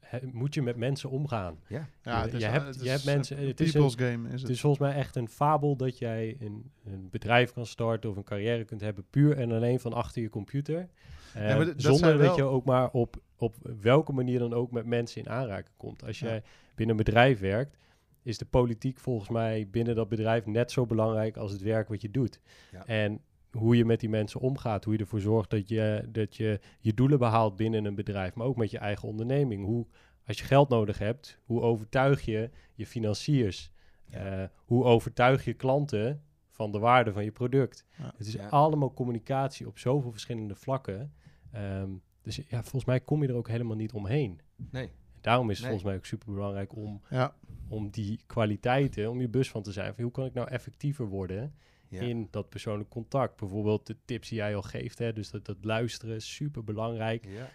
he- 0.00 0.26
moet 0.32 0.54
je 0.54 0.62
met 0.62 0.76
mensen 0.76 1.10
omgaan. 1.10 1.58
Ja. 1.68 1.88
Ja, 2.02 2.18
Je- 2.18 2.24
het 2.24 2.34
is, 2.34 2.40
je 2.40 2.46
hebt- 2.46 2.82
je 2.82 2.88
hebt 2.88 3.04
mensen- 3.04 3.40
een 3.40 3.46
het 3.46 3.60
is 3.60 3.70
people's 3.72 3.94
game 3.94 4.26
is 4.26 4.32
Het 4.32 4.40
het. 4.40 4.50
is 4.50 4.60
volgens 4.60 4.82
mij 4.82 4.94
echt 4.94 5.16
een 5.16 5.28
fabel 5.28 5.76
dat 5.76 5.98
jij 5.98 6.36
een, 6.40 6.70
een 6.84 7.08
bedrijf 7.10 7.52
kan 7.52 7.66
starten 7.66 8.10
of 8.10 8.16
een 8.16 8.24
carrière 8.24 8.64
kunt 8.64 8.80
hebben 8.80 9.04
puur 9.10 9.36
en 9.38 9.52
alleen 9.52 9.80
van 9.80 9.92
achter 9.92 10.22
je 10.22 10.28
computer. 10.28 10.88
Eh, 11.34 11.56
dat 11.56 11.72
zonder 11.76 12.12
dat 12.12 12.20
wel- 12.20 12.36
je 12.36 12.42
ook 12.42 12.64
maar 12.64 12.90
op, 12.90 13.16
op 13.36 13.54
welke 13.80 14.12
manier 14.12 14.38
dan 14.38 14.52
ook 14.54 14.70
met 14.70 14.86
mensen 14.86 15.22
in 15.22 15.28
aanraking 15.30 15.76
komt. 15.76 16.04
Als 16.04 16.18
Ja. 16.18 16.26
jij 16.26 16.42
binnen 16.74 16.98
een 16.98 17.04
bedrijf 17.04 17.38
werkt, 17.40 17.76
is 18.22 18.38
de 18.38 18.44
politiek 18.44 18.98
volgens 18.98 19.28
mij 19.28 19.68
binnen 19.70 19.94
dat 19.94 20.08
bedrijf 20.08 20.46
net 20.46 20.70
zo 20.72 20.86
belangrijk 20.86 21.36
als 21.36 21.52
het 21.52 21.62
werk 21.62 21.88
wat 21.88 22.00
je 22.00 22.10
doet. 22.10 22.40
Ja. 22.72 22.86
En 22.86 23.20
hoe 23.50 23.76
je 23.76 23.84
met 23.84 24.00
die 24.00 24.08
mensen 24.08 24.40
omgaat, 24.40 24.84
hoe 24.84 24.92
je 24.94 24.98
ervoor 25.00 25.20
zorgt 25.20 25.50
dat 25.50 25.68
je, 25.68 26.08
dat 26.08 26.36
je 26.36 26.60
je 26.80 26.94
doelen 26.94 27.18
behaalt 27.18 27.56
binnen 27.56 27.84
een 27.84 27.94
bedrijf, 27.94 28.34
maar 28.34 28.46
ook 28.46 28.56
met 28.56 28.70
je 28.70 28.78
eigen 28.78 29.08
onderneming. 29.08 29.64
Hoe, 29.64 29.86
als 30.26 30.38
je 30.38 30.44
geld 30.44 30.68
nodig 30.68 30.98
hebt, 30.98 31.38
hoe 31.44 31.60
overtuig 31.60 32.24
je 32.24 32.50
je 32.74 32.86
financiers? 32.86 33.70
Ja. 34.04 34.42
Eh, 34.42 34.48
hoe 34.56 34.84
overtuig 34.84 35.44
je 35.44 35.52
klanten 35.52 36.22
van 36.48 36.72
de 36.72 36.78
waarde 36.78 37.12
van 37.12 37.24
je 37.24 37.32
product? 37.32 37.84
Ja. 37.98 38.12
Het 38.16 38.26
is 38.26 38.32
Ja. 38.32 38.48
allemaal 38.48 38.92
communicatie 38.92 39.66
op 39.66 39.78
zoveel 39.78 40.10
verschillende 40.10 40.54
vlakken. 40.54 41.12
Ehm, 41.52 41.90
dus 42.22 42.36
ja, 42.36 42.60
volgens 42.62 42.84
mij 42.84 43.00
kom 43.00 43.22
je 43.22 43.28
er 43.28 43.34
ook 43.34 43.48
helemaal 43.48 43.76
niet 43.76 43.92
omheen. 43.92 44.40
Nee. 44.70 44.90
Daarom 45.20 45.50
is 45.50 45.58
het 45.58 45.66
Nee. 45.66 45.70
volgens 45.70 45.90
mij 45.90 45.96
ook 46.00 46.06
super 46.06 46.32
belangrijk 46.34 46.76
om, 46.76 47.00
Ja, 47.10 47.34
om 47.68 47.90
die 47.90 48.20
kwaliteiten, 48.26 49.10
om 49.10 49.20
je 49.20 49.28
bus 49.28 49.50
van 49.50 49.62
te 49.62 49.72
zijn. 49.72 49.94
Van 49.94 50.02
hoe 50.02 50.12
kan 50.12 50.24
ik 50.26 50.34
nou 50.34 50.48
effectiever 50.48 51.06
worden 51.06 51.54
Ja. 51.88 52.00
in 52.00 52.28
dat 52.30 52.48
persoonlijk 52.48 52.88
contact? 52.88 53.36
Bijvoorbeeld 53.36 53.86
de 53.86 53.96
tips 54.04 54.28
die 54.28 54.38
jij 54.38 54.54
al 54.56 54.62
geeft, 54.62 54.98
hè? 54.98 55.12
dus 55.12 55.30
dat, 55.30 55.44
dat 55.44 55.56
luisteren 55.60 56.14
is 56.16 56.34
super 56.34 56.64
belangrijk. 56.64 57.26
Ja. 57.26 57.50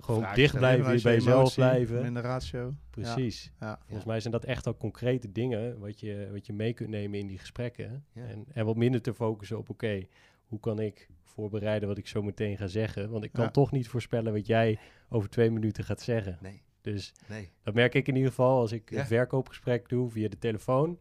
Gewoon 0.00 0.20
Vragen 0.20 0.36
dicht 0.36 0.56
blijven, 0.56 0.84
bij 0.84 0.92
je 0.94 1.00
jezelf 1.00 1.24
emotie, 1.38 1.54
blijven. 1.54 2.02
Minder 2.02 2.22
ratio. 2.22 2.74
Precies. 2.90 3.52
Ja. 3.60 3.78
Volgens 3.84 4.04
mij 4.06 4.20
zijn 4.20 4.32
dat 4.32 4.44
echt 4.44 4.66
al 4.66 4.76
concrete 4.76 5.32
dingen 5.32 5.78
wat 5.78 6.00
je, 6.00 6.28
wat 6.32 6.46
je 6.46 6.52
mee 6.52 6.72
kunt 6.72 6.88
nemen 6.90 7.18
in 7.18 7.26
die 7.26 7.38
gesprekken. 7.38 8.04
Ja. 8.12 8.24
En, 8.26 8.44
en 8.52 8.64
wat 8.64 8.76
minder 8.76 9.02
te 9.02 9.14
focussen 9.14 9.58
op, 9.58 9.68
oké, 9.70 10.06
hoe 10.46 10.60
kan 10.60 10.80
ik 10.80 11.08
voorbereiden 11.22 11.88
wat 11.88 11.98
ik 11.98 12.06
zo 12.06 12.22
meteen 12.22 12.56
ga 12.56 12.66
zeggen? 12.66 13.10
Want 13.10 13.24
ik 13.24 13.32
kan 13.32 13.44
Ja. 13.44 13.50
toch 13.50 13.70
niet 13.72 13.88
voorspellen 13.88 14.32
wat 14.32 14.46
jij 14.46 14.78
over 15.08 15.28
twee 15.28 15.50
minuten 15.50 15.84
gaat 15.84 16.00
zeggen. 16.00 16.38
Nee. 16.40 16.62
Dus 16.82 17.12
Nee. 17.28 17.50
dat 17.62 17.74
merk 17.74 17.94
ik 17.94 18.08
in 18.08 18.14
ieder 18.14 18.30
geval 18.30 18.58
als 18.60 18.72
ik 18.72 18.90
Ja. 18.90 18.98
een 19.00 19.06
verkoopgesprek 19.06 19.88
doe 19.88 20.10
via 20.10 20.28
de 20.28 20.38
telefoon. 20.38 20.98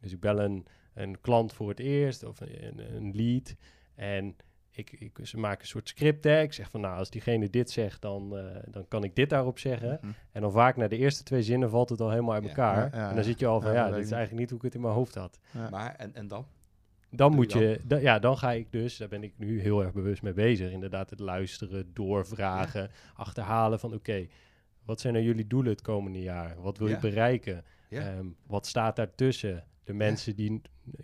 Dus 0.00 0.12
ik 0.12 0.20
bel 0.20 0.40
een, 0.40 0.66
een 0.94 1.20
klant 1.20 1.52
voor 1.52 1.68
het 1.68 1.78
eerst 1.80 2.24
of 2.24 2.40
een, 2.40 2.94
een 2.96 3.12
lead. 3.14 3.54
En 3.94 4.36
ik, 4.70 4.92
ik, 4.92 5.18
ze 5.22 5.38
maken 5.38 5.60
een 5.60 5.66
soort 5.66 5.88
script. 5.88 6.24
Hè. 6.24 6.40
Ik 6.42 6.52
zeg 6.52 6.70
van 6.70 6.80
nou, 6.80 6.98
als 6.98 7.10
diegene 7.10 7.50
dit 7.50 7.70
zegt, 7.70 8.02
dan, 8.02 8.38
eh, 8.38 8.44
dan 8.70 8.88
kan 8.88 9.04
ik 9.04 9.14
dit 9.16 9.30
daarop 9.30 9.58
zeggen. 9.58 9.98
Mhm. 10.02 10.12
En 10.32 10.40
dan 10.40 10.52
vaak 10.52 10.76
na 10.76 10.88
de 10.88 10.96
eerste 10.96 11.22
twee 11.22 11.42
zinnen 11.42 11.70
valt 11.70 11.88
het 11.88 12.00
al 12.00 12.10
helemaal 12.10 12.34
uit 12.34 12.46
elkaar. 12.46 12.76
Ja, 12.92 12.98
ja, 13.00 13.08
en 13.08 13.14
dan 13.14 13.24
zit 13.24 13.38
je 13.38 13.46
al 13.46 13.60
van 13.60 13.72
Ja, 13.72 13.90
dit 13.90 14.04
is 14.04 14.10
eigenlijk 14.10 14.40
niet 14.40 14.48
hoe 14.50 14.58
ik 14.58 14.64
het 14.64 14.74
in 14.74 14.80
mijn 14.80 14.94
hoofd 14.94 15.14
had. 15.14 15.38
Ja. 15.50 15.70
Maar, 15.70 15.94
en, 15.96 16.14
en 16.14 16.28
dan? 16.28 16.46
Dan 17.10 17.28
Doe 17.30 17.36
moet 17.40 17.52
je 17.52 17.58
je, 17.58 17.80
da- 17.84 17.96
ja, 17.96 18.18
dan 18.18 18.38
ga 18.38 18.52
ik 18.52 18.72
dus, 18.72 18.96
daar 18.96 19.08
ben 19.08 19.22
ik 19.22 19.32
nu 19.36 19.60
heel 19.60 19.82
erg 19.82 19.92
bewust 19.92 20.22
mee 20.22 20.32
bezig. 20.32 20.70
Inderdaad, 20.70 21.10
het 21.10 21.18
luisteren, 21.20 21.90
doorvragen, 21.94 22.90
achterhalen 23.14 23.78
van 23.80 23.94
oké, 23.94 24.26
wat 24.84 25.00
zijn 25.00 25.12
nou 25.12 25.24
jullie 25.24 25.46
doelen 25.46 25.72
het 25.72 25.82
komende 25.82 26.22
jaar? 26.22 26.56
Wat 26.60 26.78
wil 26.78 26.88
je 26.88 26.98
bereiken? 26.98 27.64
Ehm, 27.90 28.26
wat 28.46 28.66
staat 28.66 28.96
daartussen? 28.96 29.64
De 29.84 29.92
mensen 29.92 30.36
die, 30.36 30.60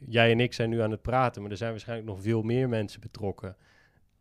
jij 0.08 0.30
en 0.30 0.40
ik 0.40 0.52
zijn 0.52 0.70
nu 0.70 0.80
aan 0.80 0.90
het 0.90 1.02
praten, 1.02 1.42
maar 1.42 1.50
er 1.50 1.56
zijn 1.56 1.70
waarschijnlijk 1.70 2.08
nog 2.08 2.22
veel 2.22 2.42
meer 2.42 2.68
mensen 2.68 3.00
betrokken. 3.00 3.56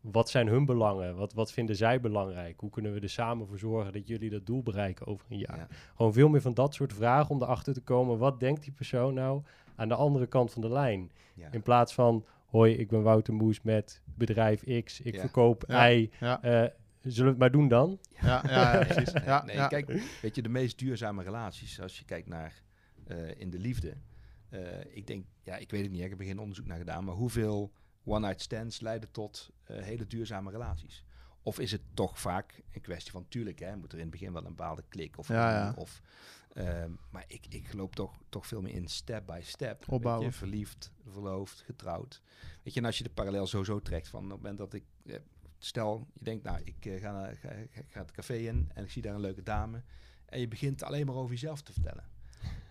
Wat 0.00 0.30
zijn 0.30 0.48
hun 0.48 0.64
belangen? 0.64 1.16
Wat, 1.16 1.32
wat 1.32 1.52
vinden 1.52 1.76
zij 1.76 2.00
belangrijk? 2.00 2.60
Hoe 2.60 2.70
kunnen 2.70 2.92
we 2.92 3.00
er 3.00 3.08
samen 3.08 3.46
voor 3.46 3.58
zorgen 3.58 3.92
dat 3.92 4.06
jullie 4.08 4.30
dat 4.30 4.46
doel 4.46 4.62
bereiken 4.62 5.06
over 5.06 5.26
een 5.28 5.38
jaar? 5.38 5.56
Ja. 5.56 5.66
Gewoon 5.96 6.12
veel 6.12 6.28
meer 6.28 6.40
van 6.40 6.54
dat 6.54 6.74
soort 6.74 6.92
vragen 6.92 7.30
om 7.30 7.42
erachter 7.42 7.74
te 7.74 7.80
komen. 7.80 8.18
Wat 8.18 8.40
denkt 8.40 8.62
die 8.62 8.72
persoon 8.72 9.14
nou 9.14 9.42
aan 9.76 9.88
de 9.88 9.94
andere 9.94 10.26
kant 10.26 10.52
van 10.52 10.62
de 10.62 10.70
lijn? 10.70 11.10
Ja. 11.34 11.48
In 11.52 11.62
plaats 11.62 11.94
van, 11.94 12.24
hoi, 12.46 12.74
ik 12.74 12.88
ben 12.88 13.02
Wouter 13.02 13.34
Moes 13.34 13.62
met 13.62 14.02
bedrijf 14.14 14.82
X. 14.84 15.00
Ik 15.00 15.14
Ja. 15.14 15.20
verkoop. 15.20 15.64
Y. 15.68 16.10
Ja, 16.20 16.42
Eh, 16.42 16.70
zullen 17.02 17.24
we 17.24 17.28
het 17.30 17.38
maar 17.38 17.50
doen 17.50 17.68
dan? 17.68 17.98
ja, 18.20 18.42
ja, 18.46 18.72
ja, 18.78 18.84
precies. 18.86 19.12
Nee, 19.12 19.24
Ja, 19.24 19.44
nee, 19.44 19.56
ja. 19.56 19.66
kijk, 19.68 19.86
weet 20.22 20.34
je, 20.34 20.42
de 20.42 20.48
meest 20.48 20.78
duurzame 20.78 21.22
relaties, 21.22 21.80
als 21.80 21.98
je 21.98 22.04
kijkt 22.04 22.28
naar 22.28 22.62
eh, 23.06 23.40
in 23.40 23.50
de 23.50 23.58
liefde. 23.58 23.96
eh, 24.48 24.96
ik 24.96 25.06
denk, 25.06 25.24
ja, 25.42 25.56
ik 25.56 25.70
weet 25.70 25.82
het 25.82 25.90
niet, 25.90 25.98
hè, 25.98 26.04
ik 26.04 26.10
heb 26.10 26.20
er 26.20 26.26
geen 26.26 26.38
onderzoek 26.38 26.66
naar 26.66 26.78
gedaan, 26.78 27.04
maar 27.04 27.14
hoeveel 27.14 27.72
one-night 28.04 28.40
stands 28.40 28.80
leiden 28.80 29.10
tot 29.10 29.50
eh, 29.64 29.82
hele 29.82 30.06
duurzame 30.06 30.50
relaties? 30.50 31.04
Of 31.42 31.58
is 31.58 31.72
het 31.72 31.82
toch 31.94 32.20
vaak 32.20 32.62
een 32.72 32.80
kwestie 32.80 33.12
van, 33.12 33.28
tuurlijk, 33.28 33.58
hè, 33.58 33.76
moet 33.76 33.92
er 33.92 33.98
in 33.98 34.04
het 34.04 34.10
begin 34.12 34.32
wel 34.32 34.42
een 34.44 34.54
bepaalde 34.56 34.84
klik 34.88 35.18
of, 35.18 35.28
Ja, 35.28 35.50
ja. 35.50 35.72
of 35.76 36.00
ehm, 36.52 36.90
maar 37.10 37.24
ik, 37.26 37.46
ik 37.48 37.66
geloof 37.68 37.90
toch, 37.90 38.18
toch 38.28 38.46
veel 38.46 38.60
meer 38.62 38.74
in 38.74 38.88
step 38.88 39.26
by 39.26 39.40
step. 39.42 39.78
Weet 39.80 39.88
Opbouwen. 39.88 40.26
je, 40.26 40.32
verliefd, 40.32 40.92
verloofd, 41.08 41.60
getrouwd. 41.60 42.22
Weet 42.62 42.74
je, 42.74 42.80
en 42.80 42.86
als 42.86 42.98
je 42.98 43.04
de 43.04 43.10
parallel 43.10 43.46
sowieso 43.46 43.80
trekt 43.80 44.08
van 44.08 44.24
op 44.24 44.30
het 44.30 44.36
moment 44.40 44.58
dat 44.58 44.74
ik, 44.74 44.84
eh, 45.06 45.16
stel, 45.64 46.06
je 46.12 46.24
denkt, 46.24 46.44
nou, 46.44 46.60
ik 46.64 46.86
eh, 46.86 47.00
ga, 47.00 47.12
naar, 47.12 47.36
ga, 47.36 47.48
ga, 47.70 47.80
ga 47.88 48.00
het 48.00 48.10
café 48.10 48.34
in 48.34 48.70
en 48.74 48.84
ik 48.84 48.90
zie 48.90 49.02
daar 49.02 49.14
een 49.14 49.20
leuke 49.20 49.42
dame. 49.42 49.82
En 50.26 50.40
je 50.40 50.48
begint 50.48 50.82
alleen 50.82 51.06
maar 51.06 51.14
over 51.14 51.30
jezelf 51.30 51.62
te 51.62 51.72
vertellen. 51.72 52.04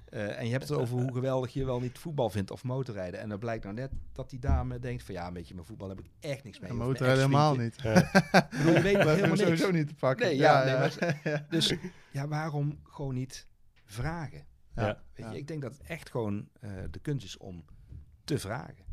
Eh, 0.05 0.39
en 0.39 0.45
je 0.45 0.51
hebt 0.51 0.69
het 0.69 0.77
over 0.77 0.97
hoe 0.99 1.13
geweldig 1.13 1.53
je 1.53 1.65
wel 1.65 1.79
niet 1.79 1.97
voetbal 1.97 2.29
vindt 2.29 2.51
of 2.51 2.63
motorrijden. 2.63 3.19
En 3.19 3.29
dan 3.29 3.39
blijkt 3.39 3.63
nou 3.63 3.75
net 3.75 3.91
dat 4.13 4.29
die 4.29 4.39
dame 4.39 4.79
denkt 4.79 5.03
van 5.03 5.13
ja, 5.15 5.31
weet 5.31 5.47
je, 5.47 5.55
met 5.55 5.65
voetbal 5.65 5.89
heb 5.89 5.99
ik 5.99 6.05
echt 6.19 6.43
niks 6.43 6.59
mee. 6.59 6.69
En 6.69 6.75
motorrijden 6.75 7.17
helemaal 7.23 7.55
niet. 7.55 7.75
Ik 7.83 7.83
bedoel, 7.83 8.73
je 8.73 8.81
weet 8.81 8.83
hebben 8.83 9.07
helemaal 9.15 9.27
niks. 9.29 9.39
sowieso 9.41 9.71
niet 9.71 9.87
te 9.87 9.95
pakken. 9.95 10.25
Nee, 10.25 10.35
ja, 10.37 10.63
nee, 10.63 10.77
maar- 10.77 11.45
Dus 11.49 11.73
ja, 12.11 12.27
waarom 12.27 12.79
gewoon 12.83 13.13
niet 13.13 13.47
vragen? 13.85 14.45
Ja. 14.75 14.85
Ja. 14.87 15.03
Weet 15.13 15.25
Ja. 15.25 15.31
je, 15.31 15.37
ik 15.37 15.47
denk 15.47 15.61
dat 15.61 15.77
het 15.77 15.87
echt 15.87 16.09
gewoon 16.09 16.49
eh, 16.59 16.71
de 16.91 16.99
kunst 16.99 17.25
is 17.25 17.37
om 17.37 17.65
te 18.23 18.39
vragen. 18.39 18.85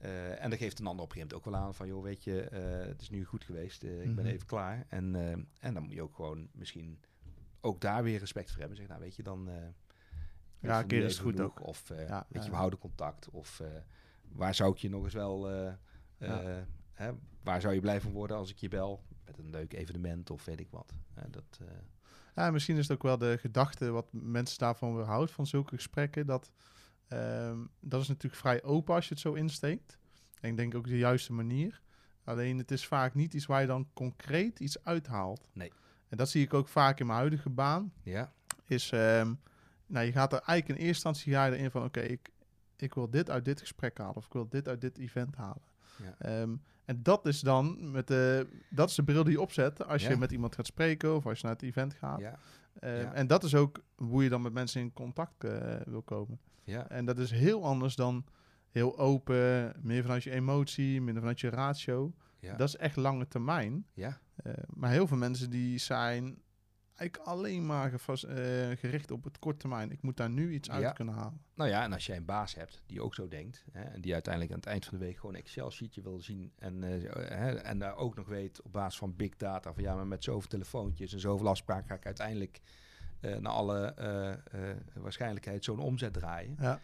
Eh, 0.00 0.42
en 0.42 0.50
dan 0.50 0.58
geeft 0.58 0.78
een 0.78 0.86
ander 0.86 1.04
op 1.04 1.10
een 1.10 1.16
gegeven 1.16 1.36
moment 1.36 1.46
ook 1.46 1.52
wel 1.52 1.54
aan 1.68 1.74
van, 1.74 1.86
joh, 1.86 2.02
weet 2.02 2.24
je, 2.24 2.40
eh, 2.42 2.86
het 2.86 3.00
is 3.00 3.10
nu 3.10 3.24
goed 3.24 3.44
geweest, 3.44 3.82
eh, 3.82 4.02
ik 4.02 4.14
ben 4.14 4.24
Mhm. 4.24 4.34
even 4.34 4.46
klaar. 4.46 4.84
En, 4.88 5.14
en 5.60 5.74
dan 5.74 5.82
moet 5.82 5.92
je 5.94 6.02
ook 6.02 6.14
gewoon 6.14 6.48
misschien 6.52 7.00
ook 7.60 7.80
daar 7.80 8.02
weer 8.02 8.18
respect 8.18 8.50
voor 8.50 8.58
hebben. 8.60 8.76
Zeg, 8.76 8.88
nou, 8.88 9.00
weet 9.00 9.16
je, 9.16 9.22
dan... 9.22 9.48
Ja, 10.60 10.82
keer 10.82 11.04
is 11.04 11.18
goed 11.18 11.34
genoeg. 11.34 11.50
ook. 11.50 11.66
Of, 11.66 11.88
Ja, 11.88 12.26
weet 12.28 12.44
je, 12.44 12.50
we 12.50 12.56
houden 12.56 12.78
contact. 12.78 13.30
Of 13.30 13.62
waar 14.28 14.54
zou 14.54 14.72
ik 14.72 14.78
je 14.78 14.88
nog 14.88 15.04
eens 15.04 15.14
wel... 15.14 15.50
Ja. 16.18 16.66
hè, 16.92 17.12
waar 17.42 17.60
zou 17.60 17.74
je 17.74 17.80
blij 17.80 18.00
van 18.00 18.12
worden 18.12 18.36
als 18.36 18.50
ik 18.50 18.56
je 18.58 18.68
bel? 18.68 19.02
Met 19.24 19.38
een 19.38 19.50
leuk 19.50 19.72
evenement 19.72 20.30
of 20.30 20.44
weet 20.44 20.60
ik 20.60 20.70
wat. 20.70 20.92
Dat, 21.30 21.60
Ja, 22.34 22.50
misschien 22.50 22.76
is 22.76 22.88
het 22.88 22.96
ook 22.96 23.02
wel 23.02 23.18
de 23.18 23.36
gedachte 23.40 23.90
wat 23.90 24.08
mensen 24.12 24.58
daarvan 24.58 24.96
weerhoudt, 24.96 25.30
van 25.30 25.46
zulke 25.46 25.74
gesprekken. 25.74 26.26
Dat, 26.26 26.50
ehm, 27.08 27.58
dat 27.80 28.00
is 28.02 28.08
natuurlijk 28.08 28.40
vrij 28.40 28.62
open 28.62 28.94
als 28.94 29.08
je 29.08 29.14
het 29.14 29.22
zo 29.22 29.32
insteekt. 29.32 29.98
En 30.40 30.50
ik 30.50 30.56
denk 30.56 30.74
ook 30.74 30.86
de 30.86 30.98
juiste 30.98 31.32
manier. 31.32 31.80
Alleen 32.24 32.58
het 32.58 32.70
is 32.70 32.86
vaak 32.86 33.14
niet 33.14 33.34
iets 33.34 33.46
waar 33.46 33.60
je 33.60 33.66
dan 33.66 33.88
concreet 33.94 34.60
iets 34.60 34.84
uithaalt. 34.84 35.48
Nee. 35.52 35.72
En 36.08 36.16
dat 36.16 36.28
zie 36.28 36.42
ik 36.44 36.54
ook 36.54 36.68
vaak 36.68 37.00
in 37.00 37.06
mijn 37.06 37.18
huidige 37.18 37.50
baan. 37.50 37.92
ja, 38.02 38.32
Is, 38.66 38.90
ehm, 38.92 39.34
nou, 39.86 40.06
je 40.06 40.12
gaat 40.12 40.32
er 40.32 40.38
eigenlijk 40.40 40.68
in 40.80 40.86
eerste 40.86 41.08
instantie 41.08 41.32
ga 41.32 41.44
je 41.44 41.56
erin 41.56 41.70
van, 41.70 41.84
oké, 41.84 42.00
ik, 42.00 42.30
ik 42.76 42.94
wil 42.94 43.10
dit 43.10 43.30
uit 43.30 43.44
dit 43.44 43.60
gesprek 43.60 43.98
halen. 43.98 44.16
Of 44.16 44.26
ik 44.26 44.32
wil 44.32 44.48
dit 44.48 44.68
uit 44.68 44.80
dit 44.80 44.98
event 44.98 45.36
halen. 45.36 45.62
Ja. 46.02 46.14
Ehm, 46.18 46.56
en 46.84 47.02
dat 47.02 47.26
is 47.26 47.40
dan 47.40 47.90
met 47.90 48.06
de, 48.06 48.46
dat 48.70 48.88
is 48.88 48.94
de 48.94 49.04
bril 49.04 49.24
die 49.24 49.32
je 49.32 49.40
opzet 49.40 49.86
als 49.86 50.02
Ja. 50.02 50.08
je 50.10 50.16
met 50.16 50.32
iemand 50.32 50.54
gaat 50.54 50.66
spreken 50.66 51.14
of 51.16 51.26
als 51.26 51.38
je 51.40 51.46
naar 51.46 51.54
het 51.54 51.64
event 51.64 51.94
gaat. 51.94 52.20
ja, 52.20 52.38
Ja. 52.80 53.12
En 53.12 53.26
dat 53.26 53.44
is 53.44 53.54
ook 53.54 53.80
hoe 53.96 54.22
je 54.22 54.28
dan 54.28 54.42
met 54.42 54.52
mensen 54.52 54.80
in 54.80 54.92
contact 54.92 55.44
eh, 55.44 55.76
wil 55.84 56.02
komen. 56.02 56.38
Ja, 56.68 56.88
En 56.88 57.04
dat 57.04 57.18
is 57.18 57.30
heel 57.30 57.64
anders 57.64 57.94
dan 57.96 58.24
heel 58.70 58.98
open, 58.98 59.74
meer 59.82 60.02
vanuit 60.02 60.22
je 60.22 60.30
emotie, 60.30 61.00
minder 61.00 61.18
vanuit 61.22 61.40
je 61.40 61.48
ratio. 61.48 62.14
ja. 62.40 62.56
Dat 62.56 62.68
is 62.68 62.76
echt 62.76 62.96
lange 62.96 63.28
termijn. 63.28 63.86
ja. 63.94 64.20
Eh, 64.36 64.52
maar 64.74 64.90
heel 64.90 65.06
veel 65.06 65.16
mensen 65.16 65.50
die 65.50 65.78
zijn 65.78 66.42
eigenlijk 66.94 67.28
alleen 67.30 67.66
maar 67.66 67.92
eh, 67.92 68.76
gericht 68.78 69.10
op 69.10 69.24
het 69.24 69.38
korte 69.38 69.58
termijn. 69.58 69.90
Ik 69.90 70.02
moet 70.02 70.16
daar 70.16 70.30
nu 70.30 70.52
iets 70.52 70.70
uit 70.70 70.82
Ja. 70.82 70.92
kunnen 70.92 71.14
halen. 71.14 71.40
Nou 71.54 71.70
ja, 71.70 71.82
en 71.82 71.92
als 71.92 72.06
jij 72.06 72.16
een 72.16 72.24
baas 72.24 72.54
hebt 72.54 72.82
die 72.86 73.02
ook 73.02 73.14
zo 73.14 73.28
denkt, 73.28 73.64
hè, 73.72 73.82
en 73.82 74.00
die 74.00 74.12
uiteindelijk 74.12 74.52
aan 74.52 74.58
het 74.60 74.68
eind 74.68 74.84
van 74.84 74.98
de 74.98 75.04
week 75.04 75.16
gewoon 75.16 75.34
een 75.34 75.40
Excel-sheetje 75.40 76.02
wil 76.02 76.20
zien 76.20 76.52
en, 76.58 76.84
eh, 76.84 77.12
hè, 77.28 77.54
en 77.54 77.78
daar 77.78 77.96
ook 77.96 78.14
nog 78.16 78.26
weet 78.26 78.62
op 78.62 78.72
basis 78.72 78.98
van 78.98 79.16
big 79.16 79.36
data 79.36 79.72
van 79.74 79.82
ja, 79.82 79.94
maar 79.94 80.06
met 80.06 80.24
zoveel 80.24 80.48
telefoontjes 80.48 81.12
en 81.12 81.20
zoveel 81.20 81.48
afspraken 81.48 81.88
ga 81.88 81.94
ik 81.94 82.06
uiteindelijk 82.06 82.60
naar 83.20 83.52
alle 83.52 83.94
eh, 83.94 84.32
eh, 84.32 84.76
waarschijnlijkheid 84.94 85.64
zo'n 85.64 85.78
omzet 85.78 86.12
draaien. 86.12 86.56
Ja, 86.60 86.80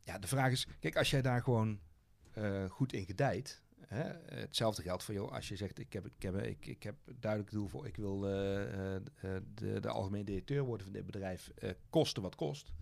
Ja, 0.00 0.18
de 0.18 0.26
vraag 0.26 0.52
is, 0.52 0.66
kijk, 0.80 0.96
als 0.96 1.10
jij 1.10 1.22
daar 1.22 1.42
gewoon 1.42 1.80
eh, 2.32 2.64
goed 2.70 2.92
in 2.92 3.04
gedijt, 3.04 3.62
hè, 3.86 4.02
hetzelfde 4.34 4.82
geldt 4.82 5.02
voor 5.04 5.14
jou 5.14 5.30
als 5.30 5.48
je 5.48 5.56
zegt, 5.56 5.78
ik 5.78 5.92
heb, 5.92 6.06
ik 6.06 6.22
heb, 6.22 6.36
ik, 6.36 6.66
ik 6.66 6.82
heb 6.82 6.94
duidelijk 7.18 7.52
doel 7.52 7.68
voor, 7.68 7.86
ik 7.86 7.96
wil 7.96 8.26
eh, 8.28 8.62
eh, 8.62 8.96
eh, 8.96 9.42
de, 9.54 9.80
de 9.80 9.88
algemeen 9.88 10.24
directeur 10.24 10.62
worden 10.64 10.86
van 10.86 10.94
dit 10.94 11.06
bedrijf, 11.06 11.48
eh, 11.48 11.70
kosten 11.90 12.22
wat 12.22 12.34
kost. 12.34 12.72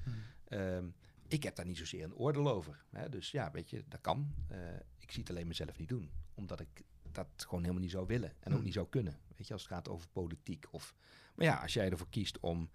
Ehm, 0.48 0.84
ik 1.28 1.42
heb 1.42 1.56
daar 1.56 1.66
niet 1.66 1.76
zozeer 1.78 2.04
een 2.04 2.14
oordeel 2.14 2.48
over. 2.50 2.84
Hè? 2.90 3.08
Dus 3.08 3.30
ja, 3.30 3.50
weet 3.50 3.70
je, 3.70 3.84
dat 3.88 4.00
kan. 4.00 4.34
Eh, 4.48 4.58
ik 4.98 5.11
zie 5.11 5.20
het 5.20 5.30
alleen 5.30 5.46
mezelf 5.46 5.78
niet 5.78 5.88
doen. 5.88 6.11
Omdat 6.34 6.61
ik 6.61 6.82
dat 7.12 7.28
gewoon 7.37 7.61
helemaal 7.61 7.82
niet 7.82 7.90
zou 7.90 8.06
willen. 8.06 8.30
En 8.40 8.50
ook 8.50 8.54
Hmm. 8.56 8.64
niet 8.64 8.72
zou 8.74 8.87
kunnen. 8.88 9.18
Weet 9.37 9.46
je, 9.46 9.52
als 9.52 9.62
het 9.62 9.72
gaat 9.72 9.88
over 9.88 10.08
politiek 10.12 10.66
of 10.70 10.94
Maar 11.38 11.46
ja, 11.46 11.57
als 11.62 11.72
jij 11.72 11.90
ervoor 11.90 12.09
kiest 12.11 12.38
om, 12.40 12.70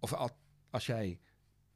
of 0.00 0.12
al- 0.12 0.36
als 0.70 0.86
jij, 0.86 1.20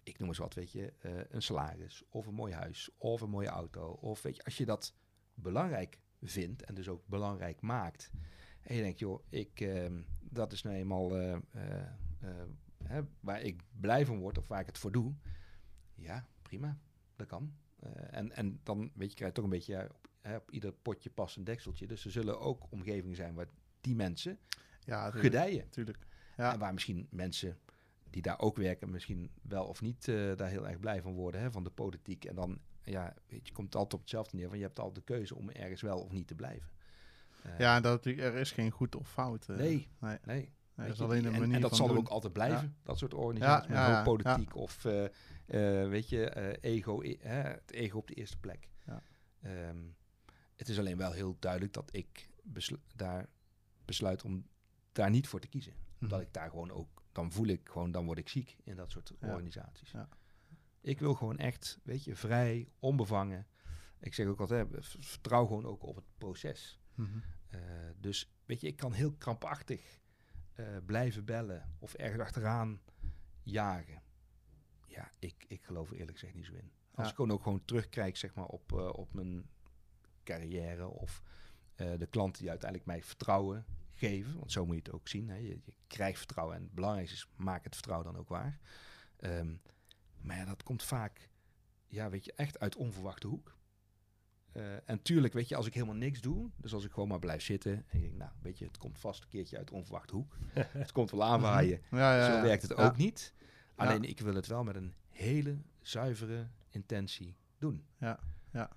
ik 0.03 0.19
noem 0.19 0.29
eens 0.29 0.39
wat, 0.39 0.55
weet 0.55 0.73
je, 0.73 0.93
eh, 1.01 1.13
een 1.29 1.43
salaris 1.43 2.03
of 2.09 2.27
een 2.27 2.35
mooi 2.35 2.53
huis 2.55 2.91
of 2.99 3.21
een 3.21 3.31
mooie 3.31 3.49
auto, 3.49 3.89
of 3.91 4.23
weet 4.23 4.37
je, 4.37 4.45
als 4.45 4.57
je 4.57 4.65
dat 4.65 4.95
belangrijk 5.35 6.01
vindt 6.23 6.63
en 6.65 6.75
dus 6.75 6.89
ook 6.89 7.07
belangrijk 7.07 7.61
maakt, 7.61 8.11
en 8.63 8.75
je 8.75 8.83
denkt, 8.83 8.99
joh, 8.99 9.25
ik, 9.29 9.61
ehm, 9.61 10.03
dat 10.21 10.53
is 10.53 10.63
nou 10.63 10.77
eenmaal 10.77 11.17
eh, 11.17 11.33
eh, 11.33 12.43
hè, 12.85 13.01
waar 13.21 13.41
ik 13.43 13.63
blij 13.81 14.07
van 14.07 14.19
word 14.19 14.39
of 14.39 14.49
waar 14.49 14.61
ik 14.61 14.67
het 14.67 14.79
voor 14.79 14.93
doe, 14.93 15.15
ja, 15.95 16.27
prima, 16.43 16.79
dat 17.17 17.27
kan. 17.27 17.55
En, 18.11 18.33
en 18.33 18.61
dan, 18.63 18.91
weet 18.95 19.09
je, 19.11 19.15
krijg 19.17 19.31
je 19.31 19.37
toch 19.37 19.45
een 19.45 19.51
beetje 19.51 19.73
ja, 19.73 19.85
op, 19.85 20.09
hè, 20.21 20.37
op 20.37 20.51
ieder 20.51 20.73
potje 20.73 21.11
past 21.11 21.37
een 21.37 21.45
dekseltje. 21.45 21.87
Dus 21.87 22.05
er 22.05 22.11
zullen 22.11 22.41
ook 22.41 22.67
omgevingen 22.73 23.17
zijn 23.17 23.35
waar 23.35 23.49
die 23.81 23.95
mensen 23.95 24.39
Ja, 24.85 25.11
gedijen. 25.11 25.65
natuurlijk. 25.65 25.99
Ja. 26.37 26.53
En 26.53 26.59
waar 26.59 26.73
misschien 26.75 27.07
mensen 27.11 27.59
die 28.11 28.23
daar 28.23 28.39
ook 28.41 28.57
werken, 28.57 28.91
misschien 28.91 29.31
wel 29.43 29.65
of 29.65 29.81
niet 29.81 30.09
eh, 30.09 30.37
daar 30.37 30.49
heel 30.49 30.69
erg 30.69 30.81
blij 30.81 31.03
van 31.03 31.13
worden, 31.13 31.41
hè, 31.41 31.51
van 31.51 31.65
de 31.65 31.71
politiek. 31.71 32.25
En 32.25 32.35
dan, 32.35 32.59
ja, 32.83 33.15
weet 33.29 33.47
je, 33.47 33.53
komt 33.53 33.67
het 33.67 33.75
altijd 33.77 33.95
op 33.95 34.01
hetzelfde 34.01 34.37
neer, 34.37 34.49
van 34.49 34.59
je 34.59 34.65
hebt 34.65 34.79
altijd 34.79 35.07
de 35.07 35.13
keuze 35.15 35.35
om 35.35 35.51
ergens 35.51 35.83
wel 35.83 35.99
of 36.01 36.13
niet 36.13 36.27
te 36.27 36.35
blijven. 36.35 36.69
Eh, 37.43 37.59
Ja, 37.59 37.81
dat, 37.81 38.05
er 38.07 38.35
is 38.35 38.51
geen 38.53 38.71
goed 38.71 38.97
of 38.97 39.09
fout. 39.11 39.49
eh. 39.49 39.57
Nee, 39.57 39.89
nee. 40.25 40.53
dat 40.75 40.87
is 40.89 41.01
alleen 41.01 41.25
een 41.25 41.33
en, 41.35 41.41
manier 41.41 41.55
en 41.55 41.61
dat 41.61 41.77
zal 41.77 41.89
er 41.91 41.97
ook 41.97 42.09
altijd 42.09 42.33
blijven, 42.33 42.77
dat 42.83 42.99
soort 42.99 43.15
organisaties 43.15 43.69
Ja, 43.75 43.81
met 43.87 43.89
ja, 43.97 44.03
politiek 44.03 44.55
of 44.57 44.83
weet 45.89 46.09
je, 46.09 46.31
ego, 46.61 47.03
het 47.23 47.71
ego 47.73 47.99
op 47.99 48.07
de 48.09 48.15
eerste 48.15 48.39
plek. 48.39 48.69
Ja. 48.87 49.03
Ehm, 49.43 49.77
het 50.57 50.69
is 50.69 50.79
alleen 50.79 50.97
wel 50.97 51.13
heel 51.13 51.37
duidelijk 51.39 51.73
dat 51.73 51.89
ik 51.93 52.29
beslu- 52.43 52.81
daar 52.95 53.27
besluit 53.85 54.23
om 54.23 54.47
daar 54.93 55.11
niet 55.11 55.29
voor 55.29 55.41
te 55.41 55.49
kiezen. 55.49 55.73
Omdat 56.01 56.19
Mhm. 56.19 56.27
ik 56.29 56.33
daar 56.35 56.51
gewoon 56.51 56.71
ook, 56.71 57.03
dan 57.13 57.33
voel 57.33 57.47
ik 57.47 57.69
gewoon, 57.69 57.91
dan 57.91 58.05
word 58.05 58.19
ik 58.19 58.29
ziek 58.29 58.57
in 58.65 58.77
dat 58.77 58.91
soort 58.91 59.13
Ja. 59.21 59.29
organisaties. 59.29 59.91
Ja. 59.91 60.09
Ik 60.81 60.99
wil 60.99 61.15
gewoon 61.15 61.39
echt, 61.39 61.79
weet 61.83 62.05
je, 62.05 62.15
vrij, 62.17 62.69
onbevangen. 62.79 63.47
Ik 64.01 64.15
zeg 64.15 64.27
ook 64.27 64.41
altijd, 64.41 64.69
vertrouw 65.01 65.47
gewoon 65.47 65.67
ook 65.67 65.83
op 65.83 65.97
het 65.97 66.05
proces. 66.19 66.81
Mhm. 66.95 67.19
Eh, 67.49 67.61
dus 67.97 68.31
weet 68.45 68.61
je, 68.61 68.67
ik 68.67 68.77
kan 68.77 68.93
heel 68.93 69.13
krampachtig 69.13 69.99
eh, 70.53 70.77
blijven 70.87 71.25
bellen 71.25 71.75
of 71.79 71.95
ergens 71.95 72.23
achteraan 72.23 72.81
jagen. 73.43 74.03
Ja, 74.87 75.11
ik, 75.19 75.45
ik 75.49 75.65
geloof 75.65 75.91
er 75.91 75.97
eerlijk 75.97 76.19
gezegd 76.19 76.35
niet 76.37 76.47
zo 76.47 76.53
in. 76.55 76.71
Als 76.95 77.05
Ja. 77.05 77.11
ik 77.11 77.17
gewoon 77.17 77.31
ook 77.31 77.43
gewoon 77.43 77.65
terugkijk 77.65 78.17
zeg 78.17 78.35
maar, 78.35 78.47
op, 78.47 78.73
eh, 78.73 78.89
op 78.93 79.13
mijn 79.15 79.49
carrière 80.25 80.87
of 80.89 81.23
de 81.77 82.07
klanten 82.11 82.41
die 82.41 82.51
uiteindelijk 82.51 82.89
mij 82.91 83.03
vertrouwen 83.03 83.65
geven, 83.97 84.39
want 84.39 84.53
zo 84.53 84.67
moet 84.67 84.75
je 84.77 84.83
het 84.83 84.93
ook 84.93 85.09
zien. 85.09 85.29
Hè. 85.29 85.37
Je, 85.37 85.49
je 85.65 85.75
krijgt 85.87 86.19
vertrouwen 86.19 86.57
en 86.57 86.63
het 86.63 86.75
belangrijkste 86.75 87.17
is, 87.17 87.29
maak 87.37 87.65
het 87.65 87.75
vertrouwen 87.75 88.13
dan 88.13 88.21
ook 88.21 88.29
waar. 88.29 88.59
Ehm, 89.17 89.55
maar 90.21 90.37
ja, 90.37 90.45
dat 90.45 90.63
komt 90.63 90.83
vaak, 90.83 91.31
ja, 91.87 92.11
weet 92.11 92.25
je, 92.25 92.33
echt 92.33 92.59
uit 92.59 92.77
onverwachte 92.77 93.27
hoek. 93.27 93.55
Eh, 94.53 94.89
en 94.91 95.03
tuurlijk, 95.03 95.33
weet 95.33 95.49
je, 95.49 95.57
als 95.57 95.67
ik 95.67 95.75
helemaal 95.75 95.95
niks 95.95 96.21
doe, 96.21 96.51
dus 96.57 96.75
als 96.75 96.85
ik 96.85 96.91
gewoon 96.93 97.09
maar 97.09 97.19
blijf 97.19 97.43
zitten 97.43 97.73
en 97.73 97.97
ik 97.97 98.01
denk, 98.01 98.15
nou, 98.17 98.31
weet 98.43 98.59
je, 98.59 98.65
het 98.65 98.79
komt 98.79 98.99
vast 98.99 99.23
een 99.23 99.29
keertje 99.29 99.57
uit 99.59 99.71
onverwachte 99.71 100.15
hoek. 100.15 100.37
het 100.83 100.93
komt 100.93 101.11
wel 101.11 101.25
aanwaaien. 101.25 101.81
Ja, 101.91 102.17
ja, 102.17 102.37
Zo 102.37 102.43
werkt 102.43 102.63
het 102.63 102.79
Ja. 102.79 102.85
ook 102.87 102.97
niet. 102.97 103.35
Ja. 103.39 103.45
Alleen 103.85 104.05
ik 104.05 104.21
wil 104.21 104.35
het 104.35 104.47
wel 104.47 104.65
met 104.65 104.77
een 104.77 104.95
hele 105.09 105.59
zuivere 105.81 106.49
intentie 106.71 107.37
doen. 107.59 107.87
Ja, 107.99 108.19
ja. 108.53 108.71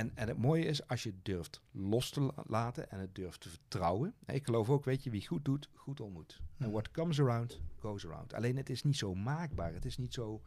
En, 0.00 0.16
en 0.16 0.28
het 0.28 0.38
mooie 0.38 0.64
is 0.64 0.86
als 0.88 1.02
je 1.02 1.10
het 1.10 1.24
durft 1.24 1.60
los 1.70 2.10
te 2.10 2.20
la- 2.20 2.42
laten 2.46 2.90
en 2.90 3.00
het 3.00 3.14
durft 3.14 3.40
te 3.40 3.48
vertrouwen. 3.48 4.14
Ik 4.26 4.44
geloof 4.44 4.70
ook, 4.70 4.84
weet 4.84 5.04
je, 5.04 5.10
wie 5.10 5.26
goed 5.26 5.44
doet, 5.44 5.68
goed 5.74 6.00
ontmoet. 6.00 6.40
En 6.40 6.64
Mhm. 6.64 6.70
what 6.70 6.90
comes 6.90 7.20
around, 7.20 7.60
goes 7.78 8.06
around. 8.06 8.34
Alleen 8.34 8.56
het 8.56 8.70
is 8.70 8.82
niet 8.82 8.96
zo 8.96 9.14
maakbaar. 9.14 9.72
Het 9.74 9.84
is 9.84 9.96
niet 9.96 10.14
zo, 10.14 10.42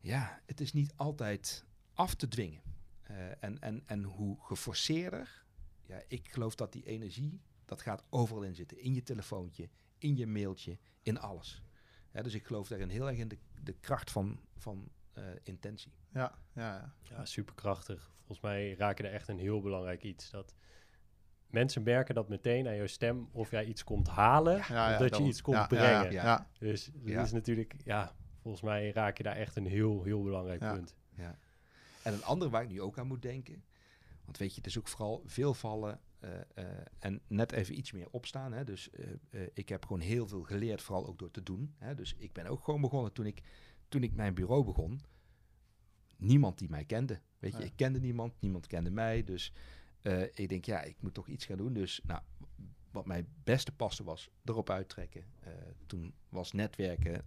ja, 0.00 0.40
het 0.46 0.60
is 0.60 0.72
niet 0.72 0.92
altijd 0.96 1.64
af 1.94 2.14
te 2.14 2.28
dwingen. 2.28 2.62
Eh, 3.02 3.44
en, 3.44 3.58
en, 3.60 3.82
en 3.86 4.02
hoe 4.02 4.36
geforceerder, 4.40 5.44
ja, 5.86 6.02
ik 6.08 6.28
geloof 6.28 6.54
dat 6.54 6.72
die 6.72 6.86
energie, 6.86 7.40
dat 7.64 7.82
gaat 7.82 8.04
overal 8.10 8.42
in 8.42 8.54
zitten. 8.54 8.78
In 8.78 8.94
je 8.94 9.02
telefoontje, 9.02 9.68
in 9.98 10.16
je 10.16 10.26
mailtje, 10.26 10.78
in 11.02 11.18
alles. 11.20 11.62
Ja, 12.12 12.22
dus 12.22 12.34
ik 12.34 12.46
geloof 12.46 12.68
daarin 12.68 12.88
heel 12.88 13.08
erg 13.08 13.18
in 13.18 13.28
de, 13.28 13.38
de 13.62 13.72
kracht 13.80 14.10
van, 14.10 14.40
van 14.56 14.88
eh, 15.12 15.24
intentie. 15.42 15.92
Ja, 16.14 16.38
ja, 16.52 16.74
ja. 16.74 16.92
Ja, 17.02 17.24
superkrachtig. 17.24 18.12
Volgens 18.16 18.40
mij 18.40 18.74
raak 18.74 18.98
je 18.98 19.04
er 19.04 19.12
echt 19.12 19.28
een 19.28 19.38
heel 19.38 19.60
belangrijk 19.60 20.02
iets. 20.02 20.30
Dat 20.30 20.54
mensen 21.46 21.82
merken 21.82 22.14
dat 22.14 22.28
meteen 22.28 22.66
aan 22.66 22.76
jouw 22.76 22.86
stem 22.86 23.28
of 23.32 23.50
jij 23.50 23.64
iets 23.64 23.84
komt 23.84 24.08
halen, 24.08 24.62
Ja, 24.68 24.92
of 24.92 24.98
dat 24.98 25.16
je 25.16 25.22
iets 25.24 25.42
komt 25.42 25.68
brengen. 25.68 26.04
Ja, 26.04 26.10
Ja. 26.10 26.24
ja. 26.24 26.48
Dus 26.58 26.90
dat 26.94 27.24
is 27.24 27.32
natuurlijk, 27.32 27.74
ja, 27.84 28.12
volgens 28.40 28.62
mij 28.62 28.90
raak 28.92 29.16
je 29.16 29.22
daar 29.22 29.36
echt 29.36 29.56
een 29.56 29.66
heel, 29.66 30.02
heel 30.02 30.22
belangrijk 30.22 30.60
punt. 30.60 30.94
Ja. 31.16 31.38
En 32.02 32.12
een 32.12 32.24
andere 32.24 32.50
waar 32.50 32.62
ik 32.62 32.68
nu 32.68 32.80
ook 32.80 32.98
aan 32.98 33.06
moet 33.06 33.22
denken. 33.22 33.64
Want 34.24 34.38
weet 34.38 34.50
je, 34.50 34.56
het 34.56 34.66
is 34.66 34.78
ook 34.78 34.88
vooral 34.88 35.22
veel 35.26 35.54
vallen 35.54 36.00
eh, 36.24 36.30
eh, 36.54 36.86
en 36.98 37.20
net 37.26 37.52
even 37.52 37.78
iets 37.78 37.92
meer 37.92 38.08
opstaan. 38.10 38.52
Hè. 38.52 38.64
Dus 38.64 38.90
eh, 38.90 39.40
ik 39.54 39.68
heb 39.68 39.82
gewoon 39.84 40.00
heel 40.00 40.28
veel 40.28 40.42
geleerd, 40.42 40.82
vooral 40.82 41.06
ook 41.06 41.18
door 41.18 41.30
te 41.30 41.42
doen. 41.42 41.74
Hè. 41.78 41.94
Dus 41.94 42.14
ik 42.14 42.32
ben 42.32 42.46
ook 42.46 42.64
gewoon 42.64 42.80
begonnen 42.80 43.12
toen 43.12 43.26
ik, 43.26 43.42
toen 43.88 44.02
ik 44.02 44.14
mijn 44.14 44.34
bureau 44.34 44.64
begon. 44.64 45.00
Niemand 46.16 46.58
die 46.58 46.68
mij 46.68 46.84
kende. 46.84 47.20
Weet 47.38 47.52
je, 47.52 47.58
Ja. 47.58 47.64
ik 47.64 47.72
kende 47.76 48.00
niemand, 48.00 48.32
niemand 48.40 48.66
kende 48.66 48.90
mij. 48.90 49.24
Dus 49.24 49.52
eh, 50.02 50.22
ik 50.22 50.48
denk, 50.48 50.64
ja, 50.64 50.82
ik 50.82 50.96
moet 51.00 51.14
toch 51.14 51.28
iets 51.28 51.44
gaan 51.44 51.56
doen. 51.56 51.72
Dus 51.72 52.00
nou, 52.04 52.20
wat 52.90 53.06
mij 53.06 53.24
beste 53.44 53.72
paste 53.72 54.04
was 54.04 54.28
erop 54.44 54.70
uittrekken. 54.70 55.24
Eh, 55.40 55.52
toen 55.86 56.14
was 56.28 56.52
netwerken, 56.52 57.24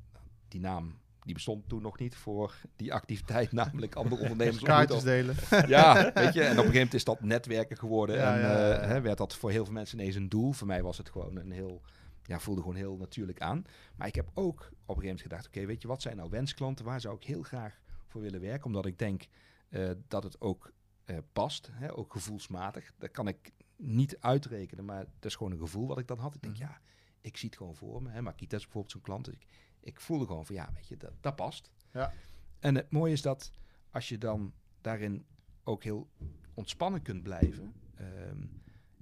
die 0.48 0.60
naam 0.60 1.00
die 1.20 1.36
bestond 1.36 1.70
toen 1.70 1.82
nog 1.82 2.00
niet 2.00 2.16
voor 2.16 2.56
die 2.76 2.94
activiteit, 2.94 3.52
namelijk 3.62 3.96
andere 3.96 4.22
ondernemers 4.22 4.64
Kaartjes 4.64 5.04
delen. 5.04 5.36
Ja, 5.68 6.12
weet 6.14 6.34
je, 6.34 6.42
en 6.44 6.52
op 6.52 6.66
een 6.66 6.72
gegeven 6.72 6.74
moment 6.74 6.94
is 6.94 7.04
dat 7.04 7.22
netwerken 7.22 7.78
geworden. 7.78 8.16
Ja, 8.16 8.34
en 8.36 8.40
ja, 8.42 8.52
ja, 8.68 8.74
eh, 8.78 8.88
hè, 8.88 9.02
werd 9.02 9.18
dat 9.18 9.36
voor 9.36 9.52
heel 9.52 9.64
veel 9.66 9.74
mensen 9.74 10.00
ineens 10.00 10.16
een 10.16 10.30
doel. 10.30 10.52
Voor 10.52 10.68
mij 10.68 10.84
was 10.84 10.98
het 10.98 11.10
gewoon 11.10 11.36
een 11.38 11.52
heel, 11.52 11.82
ja, 12.24 12.40
voelde 12.40 12.62
gewoon 12.62 12.76
heel 12.76 12.98
natuurlijk 12.98 13.42
aan. 13.42 13.64
Maar 13.96 14.08
ik 14.08 14.16
heb 14.16 14.30
ook 14.34 14.60
op 14.60 14.60
een 14.60 14.70
gegeven 14.70 15.02
moment 15.04 15.22
gedacht, 15.22 15.48
oké, 15.48 15.66
weet 15.66 15.82
je, 15.82 15.88
wat 15.88 16.02
zijn 16.02 16.18
nou 16.18 16.30
wensklanten? 16.30 16.86
Waar 16.86 17.02
zou 17.02 17.16
ik 17.16 17.24
heel 17.24 17.42
graag 17.44 17.80
voor 18.08 18.22
willen 18.22 18.42
werken? 18.42 18.66
Omdat 18.66 18.86
ik 18.86 19.00
denk 19.00 19.28
eh, 19.70 19.92
dat 20.08 20.24
het 20.24 20.42
ook 20.42 20.72
eh, 21.06 21.18
past, 21.34 21.70
hè, 21.72 21.96
ook 21.98 22.12
gevoelsmatig. 22.12 22.92
Dat 22.98 23.12
kan 23.12 23.28
ik 23.28 23.52
niet 23.76 24.20
uitrekenen, 24.20 24.86
maar 24.86 25.06
dat 25.06 25.26
is 25.26 25.36
gewoon 25.36 25.52
een 25.52 25.60
gevoel 25.60 25.88
wat 25.88 26.00
ik 26.00 26.08
dan 26.08 26.20
had. 26.20 26.36
Ik 26.36 26.42
denk, 26.42 26.54
Mhm. 26.58 26.64
ja, 26.64 26.82
ik 27.22 27.38
zie 27.38 27.50
het 27.50 27.58
gewoon 27.58 27.76
voor 27.76 28.02
me. 28.02 28.10
Hè. 28.10 28.22
Makita 28.22 28.56
is 28.56 28.64
bijvoorbeeld 28.64 28.92
zo'n 28.94 29.02
klant. 29.02 29.26
Dus 29.26 29.34
ik, 29.34 29.46
ik 29.80 30.00
voelde 30.02 30.26
gewoon 30.26 30.46
van, 30.46 30.56
ja, 30.56 30.70
weet 30.74 30.88
je, 30.88 30.98
dat, 30.98 31.12
dat 31.22 31.36
past. 31.36 31.72
Ja. 31.92 32.14
En 32.60 32.76
het 32.76 32.92
mooie 32.92 33.14
is 33.14 33.22
dat 33.22 33.52
als 33.92 34.10
je 34.10 34.18
dan 34.18 34.54
daarin 34.82 35.26
ook 35.64 35.84
heel 35.84 36.10
ontspannen 36.54 37.02
kunt 37.02 37.24
blijven, 37.24 37.74
ehm, 37.96 38.46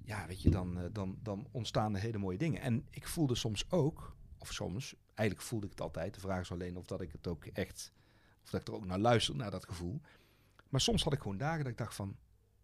ja, 0.02 0.26
weet 0.26 0.42
je, 0.42 0.50
dan, 0.50 0.78
eh, 0.78 0.84
dan, 0.92 1.18
dan 1.22 1.46
ontstaan 1.50 1.94
er 1.94 2.00
hele 2.00 2.18
mooie 2.18 2.38
dingen. 2.38 2.60
En 2.60 2.86
ik 2.90 3.06
voelde 3.08 3.34
soms 3.34 3.70
ook, 3.70 4.16
of 4.38 4.52
soms, 4.52 4.94
eigenlijk 5.14 5.48
voelde 5.48 5.64
ik 5.66 5.72
het 5.72 5.80
altijd. 5.80 6.14
De 6.14 6.20
vraag 6.20 6.40
is 6.40 6.52
alleen 6.52 6.76
of 6.76 6.86
dat 6.86 7.00
ik 7.00 7.12
het 7.12 7.26
ook 7.26 7.44
echt, 7.46 7.92
of 8.46 8.52
dat 8.52 8.60
ik 8.60 8.68
er 8.68 8.74
ook 8.74 8.86
naar 8.86 8.98
luister, 8.98 9.36
naar 9.36 9.50
dat 9.50 9.64
gevoel. 9.64 10.00
Maar 10.68 10.80
soms 10.80 11.02
had 11.02 11.12
ik 11.12 11.20
gewoon 11.20 11.38
dagen 11.38 11.62
dat 11.62 11.72
ik 11.72 11.78
dacht 11.78 11.94
van, 11.94 12.16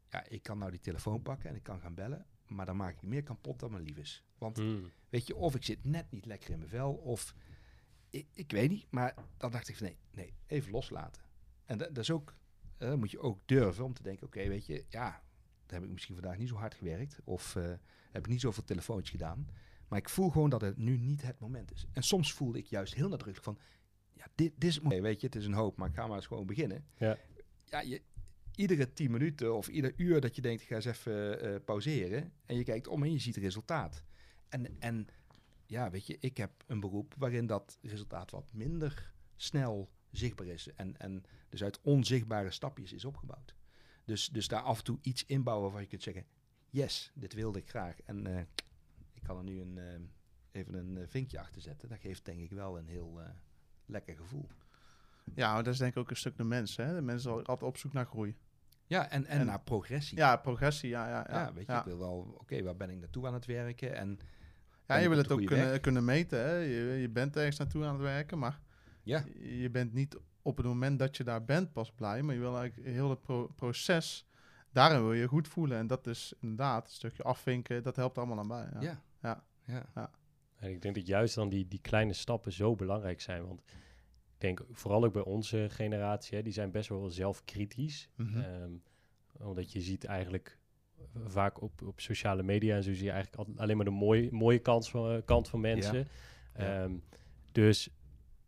ja, 0.08 0.24
ik 0.28 0.42
kan 0.42 0.58
nou 0.58 0.70
die 0.70 0.80
telefoon 0.80 1.22
pakken 1.22 1.48
en 1.48 1.56
ik 1.56 1.62
kan 1.62 1.80
gaan 1.80 1.94
bellen, 1.94 2.26
maar 2.46 2.66
dan 2.66 2.76
maak 2.76 2.94
ik 2.94 3.02
meer 3.02 3.22
kapot 3.22 3.60
dan 3.60 3.70
mijn 3.70 3.82
lief 3.82 3.96
is. 3.96 4.24
Want 4.38 4.56
Hmm. 4.56 4.90
Weet 5.08 5.26
je, 5.26 5.36
of 5.36 5.54
ik 5.54 5.64
zit 5.64 5.84
net 5.84 6.10
niet 6.10 6.26
lekker 6.26 6.50
in 6.50 6.58
mijn 6.58 6.70
vel, 6.70 6.92
of 6.92 7.34
ik, 8.10 8.26
ik 8.32 8.50
weet 8.50 8.70
niet. 8.70 8.86
Maar 8.90 9.14
dan 9.36 9.50
dacht 9.50 9.68
ik 9.68 9.76
van 9.76 9.86
nee, 9.86 9.98
nee, 10.10 10.34
even 10.46 10.72
loslaten. 10.72 11.22
En 11.64 11.78
dat, 11.78 11.88
dat 11.88 12.04
is 12.04 12.10
ook, 12.10 12.34
moet 12.78 13.10
je 13.10 13.20
ook 13.20 13.40
durven 13.44 13.84
om 13.84 13.92
te 13.92 14.02
denken, 14.02 14.26
oké, 14.26 14.48
weet 14.48 14.66
je, 14.66 14.84
ja, 14.88 15.22
dan 15.66 15.74
heb 15.80 15.84
ik 15.84 15.92
misschien 15.92 16.14
vandaag 16.14 16.38
niet 16.38 16.48
zo 16.48 16.56
hard 16.56 16.74
gewerkt, 16.74 17.18
of 17.24 17.56
eh, 17.56 17.72
heb 18.10 18.24
ik 18.24 18.26
niet 18.26 18.40
zoveel 18.40 18.64
telefoontjes 18.64 19.10
gedaan. 19.10 19.48
Maar 19.88 19.98
ik 19.98 20.08
voel 20.08 20.30
gewoon 20.30 20.50
dat 20.50 20.60
het 20.60 20.76
nu 20.76 20.96
niet 20.98 21.22
het 21.22 21.38
moment 21.38 21.72
is. 21.72 21.86
En 21.92 22.02
soms 22.02 22.32
voelde 22.32 22.58
ik 22.58 22.66
juist 22.66 22.94
heel 22.94 23.08
nadrukkelijk 23.08 23.44
van, 23.44 23.58
ja, 24.12 24.26
dit, 24.34 24.52
dit 24.58 24.68
is 24.68 24.74
het 24.74 24.84
moment. 24.84 25.02
Weet 25.02 25.20
je, 25.20 25.26
het 25.26 25.36
is 25.36 25.46
een 25.46 25.52
hoop, 25.52 25.76
maar 25.76 25.88
ik 25.88 25.94
ga 25.94 26.06
maar 26.06 26.16
eens 26.16 26.26
gewoon 26.26 26.46
beginnen. 26.46 26.84
Ja. 26.96 27.18
Ja, 27.64 27.80
je, 27.80 28.02
iedere 28.54 28.92
tien 28.92 29.10
minuten 29.10 29.56
of 29.56 29.68
ieder 29.68 29.92
uur 29.96 30.20
dat 30.20 30.36
je 30.36 30.42
denkt, 30.42 30.62
ik 30.62 30.68
ga 30.68 30.74
eens 30.74 30.84
even 30.84 31.40
eh, 31.40 31.64
pauzeren. 31.64 32.32
En 32.46 32.56
je 32.56 32.64
kijkt 32.64 32.86
om 32.86 33.02
en 33.02 33.12
je 33.12 33.18
ziet 33.18 33.34
het 33.34 33.44
resultaat. 33.44 34.04
En, 34.48 34.80
en 34.80 35.06
ja, 35.66 35.90
weet 35.90 36.06
je, 36.06 36.16
ik 36.20 36.36
heb 36.36 36.50
een 36.66 36.80
beroep 36.80 37.14
waarin 37.18 37.46
dat 37.46 37.78
resultaat 37.82 38.30
wat 38.30 38.46
minder 38.50 39.12
snel 39.36 39.90
zichtbaar 40.10 40.46
is. 40.46 40.68
En, 40.74 40.96
en 40.96 41.24
dus 41.48 41.62
uit 41.62 41.80
onzichtbare 41.82 42.50
stapjes 42.50 42.92
is 42.92 43.04
opgebouwd. 43.04 43.54
Dus, 44.04 44.28
dus 44.28 44.48
daar 44.48 44.62
af 44.62 44.78
en 44.78 44.84
toe 44.84 44.98
iets 45.02 45.26
inbouwen 45.26 45.72
waar 45.72 45.80
je 45.80 45.86
kunt 45.86 46.02
zeggen, 46.02 46.26
yes, 46.70 47.12
dit 47.14 47.34
wilde 47.34 47.58
ik 47.58 47.68
graag. 47.68 48.00
En 48.00 48.26
eh, 48.26 48.40
ik 49.12 49.22
kan 49.22 49.36
er 49.36 49.44
nu 49.44 49.60
een, 49.60 49.78
eh, 49.78 50.00
even 50.50 50.74
een 50.74 51.08
vinkje 51.08 51.40
achter 51.40 51.62
zetten. 51.62 51.88
Dat 51.88 51.98
geeft 51.98 52.24
denk 52.24 52.40
ik 52.40 52.50
wel 52.50 52.78
een 52.78 52.86
heel 52.86 53.20
lekker 53.86 54.16
gevoel. 54.16 54.48
Ja, 55.34 55.52
maar 55.54 55.62
dat 55.62 55.72
is 55.72 55.78
denk 55.78 55.92
ik 55.92 55.98
ook 55.98 56.10
een 56.10 56.16
stuk 56.16 56.36
de 56.36 56.44
mens. 56.44 56.76
Hè? 56.76 56.94
De 56.94 57.00
mens 57.02 57.20
is 57.24 57.26
al- 57.30 57.36
altijd 57.36 57.62
op 57.62 57.76
zoek 57.76 57.92
naar 57.92 58.06
groei. 58.06 58.36
Ja, 58.86 59.08
en, 59.10 59.26
en, 59.26 59.38
En- 59.40 59.46
naar 59.46 59.60
progressie. 59.60 60.16
Ja, 60.18 60.36
progressie. 60.36 60.88
Ja, 60.88 61.08
ja, 61.08 61.26
Ja, 61.28 61.40
ja. 61.40 61.52
weet 61.52 61.66
je, 61.66 61.72
ja. 61.72 61.78
ik 61.78 61.84
wil 61.84 61.98
wel, 61.98 62.36
oké, 62.40 62.62
waar 62.62 62.76
ben 62.76 62.90
ik 62.90 62.98
naartoe 62.98 63.26
aan 63.26 63.34
het 63.34 63.46
werken? 63.46 63.94
En 63.96 64.18
Ja, 64.86 64.96
je 64.96 65.08
wil 65.08 65.18
het 65.18 65.32
ook 65.32 65.44
kunnen, 65.46 65.68
weg. 65.70 65.80
kunnen 65.80 66.04
meten. 66.04 66.38
Hè? 66.38 66.54
Je, 66.54 66.98
je 67.00 67.08
bent 67.08 67.36
ergens 67.36 67.58
naartoe 67.58 67.84
aan 67.84 67.92
het 67.92 68.02
werken, 68.02 68.38
maar 68.38 68.60
Ja, 69.02 69.24
je 69.38 69.70
bent 69.70 69.92
niet 69.92 70.18
op 70.42 70.56
het 70.56 70.66
moment 70.66 70.98
dat 70.98 71.16
je 71.16 71.24
daar 71.24 71.44
bent 71.44 71.72
pas 71.72 71.92
blij. 71.92 72.22
Maar 72.22 72.34
je 72.34 72.40
wil 72.40 72.56
eigenlijk 72.58 72.88
heel 72.88 73.10
het 73.10 73.20
pro- 73.22 73.46
proces, 73.56 74.26
daarin 74.70 75.00
wil 75.00 75.12
je 75.12 75.20
je 75.20 75.28
goed 75.28 75.48
voelen. 75.48 75.78
En 75.78 75.86
dat 75.86 76.06
is 76.06 76.34
inderdaad 76.40 76.84
een 76.84 76.90
stukje 76.94 77.22
afvinken, 77.22 77.82
dat 77.82 77.96
helpt 77.96 78.18
allemaal 78.18 78.38
aan 78.38 78.48
bij. 78.48 78.68
Ja. 78.80 79.00
ja, 79.20 79.42
Ja. 79.64 79.86
ja. 79.94 80.10
En 80.62 80.70
ik 80.70 80.82
denk 80.82 80.94
dat 80.94 81.06
juist 81.06 81.34
dan 81.34 81.48
die, 81.48 81.68
die 81.68 81.80
kleine 81.80 82.12
stappen 82.12 82.52
zo 82.52 82.74
belangrijk 82.74 83.20
zijn. 83.20 83.46
Want 83.46 83.60
ik 84.34 84.38
denk 84.38 84.64
vooral 84.70 85.04
ook 85.04 85.12
bij 85.12 85.22
onze 85.24 85.66
generatie, 85.70 86.36
hè, 86.36 86.42
die 86.42 86.52
zijn 86.52 86.70
best 86.70 86.88
wel 86.88 87.10
zelfkritisch. 87.10 88.08
Mhm. 88.16 88.38
Ehm, 88.40 88.70
omdat 89.38 89.72
je 89.72 89.80
ziet 89.80 90.04
eigenlijk 90.04 90.58
vaak 91.26 91.60
op, 91.60 91.82
op 91.82 92.00
sociale 92.00 92.42
media 92.42 92.76
en 92.76 92.82
zo 92.82 92.92
zie 92.94 93.04
je 93.04 93.10
eigenlijk 93.10 93.48
al- 93.48 93.54
alleen 93.62 93.76
maar 93.76 93.84
de 93.84 93.90
mooie, 93.90 94.28
mooie 94.32 94.58
kant 94.58 94.88
van, 94.88 95.10
eh, 95.10 95.18
kant 95.24 95.48
van 95.48 95.60
mensen. 95.60 96.08
Ja. 96.56 96.82
Ehm, 96.84 96.94
dus 97.52 97.88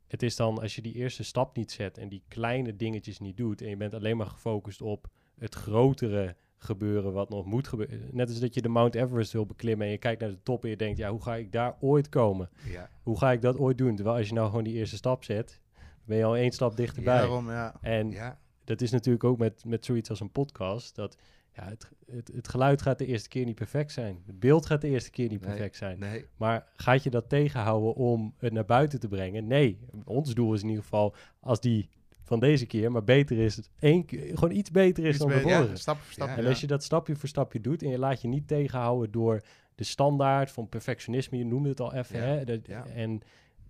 het 0.07 0.22
is 0.22 0.37
dan 0.37 0.59
als 0.61 0.74
je 0.74 0.83
die 0.83 0.94
eerste 0.94 1.22
stap 1.24 1.57
niet 1.57 1.72
zet 1.72 1.98
en 1.98 2.09
die 2.09 2.22
kleine 2.29 2.77
dingetjes 2.77 3.18
niet 3.18 3.37
doet 3.37 3.62
en 3.62 3.68
je 3.68 3.77
bent 3.77 3.94
alleen 3.94 4.16
maar 4.16 4.27
gefocust 4.27 4.83
op 4.83 5.09
het 5.38 5.55
grotere 5.55 6.37
gebeuren 6.64 7.12
wat 7.12 7.29
nog 7.29 7.44
moet 7.44 7.68
gebeuren. 7.68 8.09
Net 8.12 8.29
als 8.29 8.40
dat 8.40 8.55
je 8.55 8.62
de 8.62 8.68
Mount 8.68 8.94
Everest 8.94 9.33
wil 9.33 9.46
beklimmen 9.46 9.87
en 9.87 9.92
je 9.92 9.98
kijkt 9.98 10.20
naar 10.20 10.31
de 10.31 10.42
top 10.42 10.64
en 10.64 10.70
je 10.70 10.77
denkt, 10.77 10.98
ja, 10.98 11.11
hoe 11.11 11.22
ga 11.22 11.35
ik 11.35 11.53
daar 11.53 11.77
ooit 11.81 12.09
komen? 12.09 12.50
ja. 12.70 12.90
Hoe 13.03 13.18
ga 13.18 13.33
ik 13.33 13.42
dat 13.42 13.59
ooit 13.59 13.79
doen? 13.79 13.94
Terwijl 13.94 14.16
als 14.16 14.29
je 14.29 14.35
nou 14.35 14.48
gewoon 14.48 14.64
die 14.64 14.74
eerste 14.74 14.96
stap 14.96 15.24
zet, 15.24 15.61
ben 16.05 16.16
je 16.16 16.24
al 16.24 16.37
één 16.37 16.53
stap 16.53 16.77
dichterbij. 16.77 17.18
Daarom, 17.18 17.50
ja. 17.50 17.74
En 17.81 18.11
ja. 18.11 18.38
dat 18.64 18.81
is 18.81 18.90
natuurlijk 18.90 19.24
ook 19.24 19.38
met, 19.38 19.64
met 19.64 19.85
zoiets 19.85 20.11
als 20.11 20.20
een 20.20 20.33
podcast. 20.33 20.94
Dat 20.94 21.16
ja, 21.55 21.68
het, 21.68 21.90
het, 22.07 22.31
het 22.35 22.48
geluid 22.48 22.83
gaat 22.83 22.98
de 22.98 23.07
eerste 23.07 23.29
keer 23.29 23.44
niet 23.44 23.55
perfect 23.55 23.92
zijn. 23.92 24.22
Het 24.27 24.40
beeld 24.40 24.66
gaat 24.66 24.81
de 24.81 24.88
eerste 24.88 25.11
keer 25.11 25.29
niet 25.29 25.40
Nee, 25.40 25.50
perfect 25.50 25.77
zijn. 25.77 25.98
Nee, 25.98 26.24
Maar 26.37 26.66
gaat 26.77 27.03
je 27.03 27.11
dat 27.11 27.29
tegenhouden 27.29 27.94
om 27.94 28.35
het 28.38 28.53
naar 28.53 28.64
buiten 28.64 29.00
te 29.00 29.09
brengen? 29.09 29.46
Nee. 29.46 29.79
Ons 30.05 30.35
doel 30.35 30.55
is 30.55 30.62
in 30.62 30.68
ieder 30.68 30.83
geval, 30.83 31.14
als 31.40 31.61
die 31.61 31.88
van 32.25 32.41
deze 32.41 32.67
keer, 32.67 32.93
maar 32.93 33.05
beter 33.05 33.39
is 33.39 33.57
het 33.57 33.71
één 33.79 34.05
keer, 34.05 34.39
gewoon 34.39 34.51
iets 34.57 34.71
beter 34.71 35.05
is 35.05 35.09
Iets 35.11 35.19
dan 35.19 35.29
de 35.29 35.35
beter, 35.35 35.51
ja, 35.51 35.57
vorige. 35.59 35.77
stap 35.77 35.97
voor 35.99 36.13
stap. 36.13 36.29
Ja. 36.29 36.37
En 36.37 36.43
ja. 36.43 36.49
als 36.49 36.61
je 36.61 36.67
dat 36.67 36.83
stapje 36.85 37.17
voor 37.17 37.29
stapje 37.29 37.61
doet 37.61 37.83
en 37.83 37.89
je 37.89 37.99
laat 37.99 38.21
je 38.23 38.29
niet 38.29 38.49
tegenhouden 38.49 39.11
door 39.11 39.41
de 39.75 39.85
standaard 39.85 40.51
van 40.51 40.69
perfectionisme, 40.69 41.39
je 41.39 41.45
noemde 41.45 41.69
het 41.69 41.81
al 41.81 41.95
even, 41.95 42.17
Ja, 42.19 42.25
hè? 42.25 42.45
Dat, 42.45 42.67
ja. 42.67 42.87
en 42.87 43.21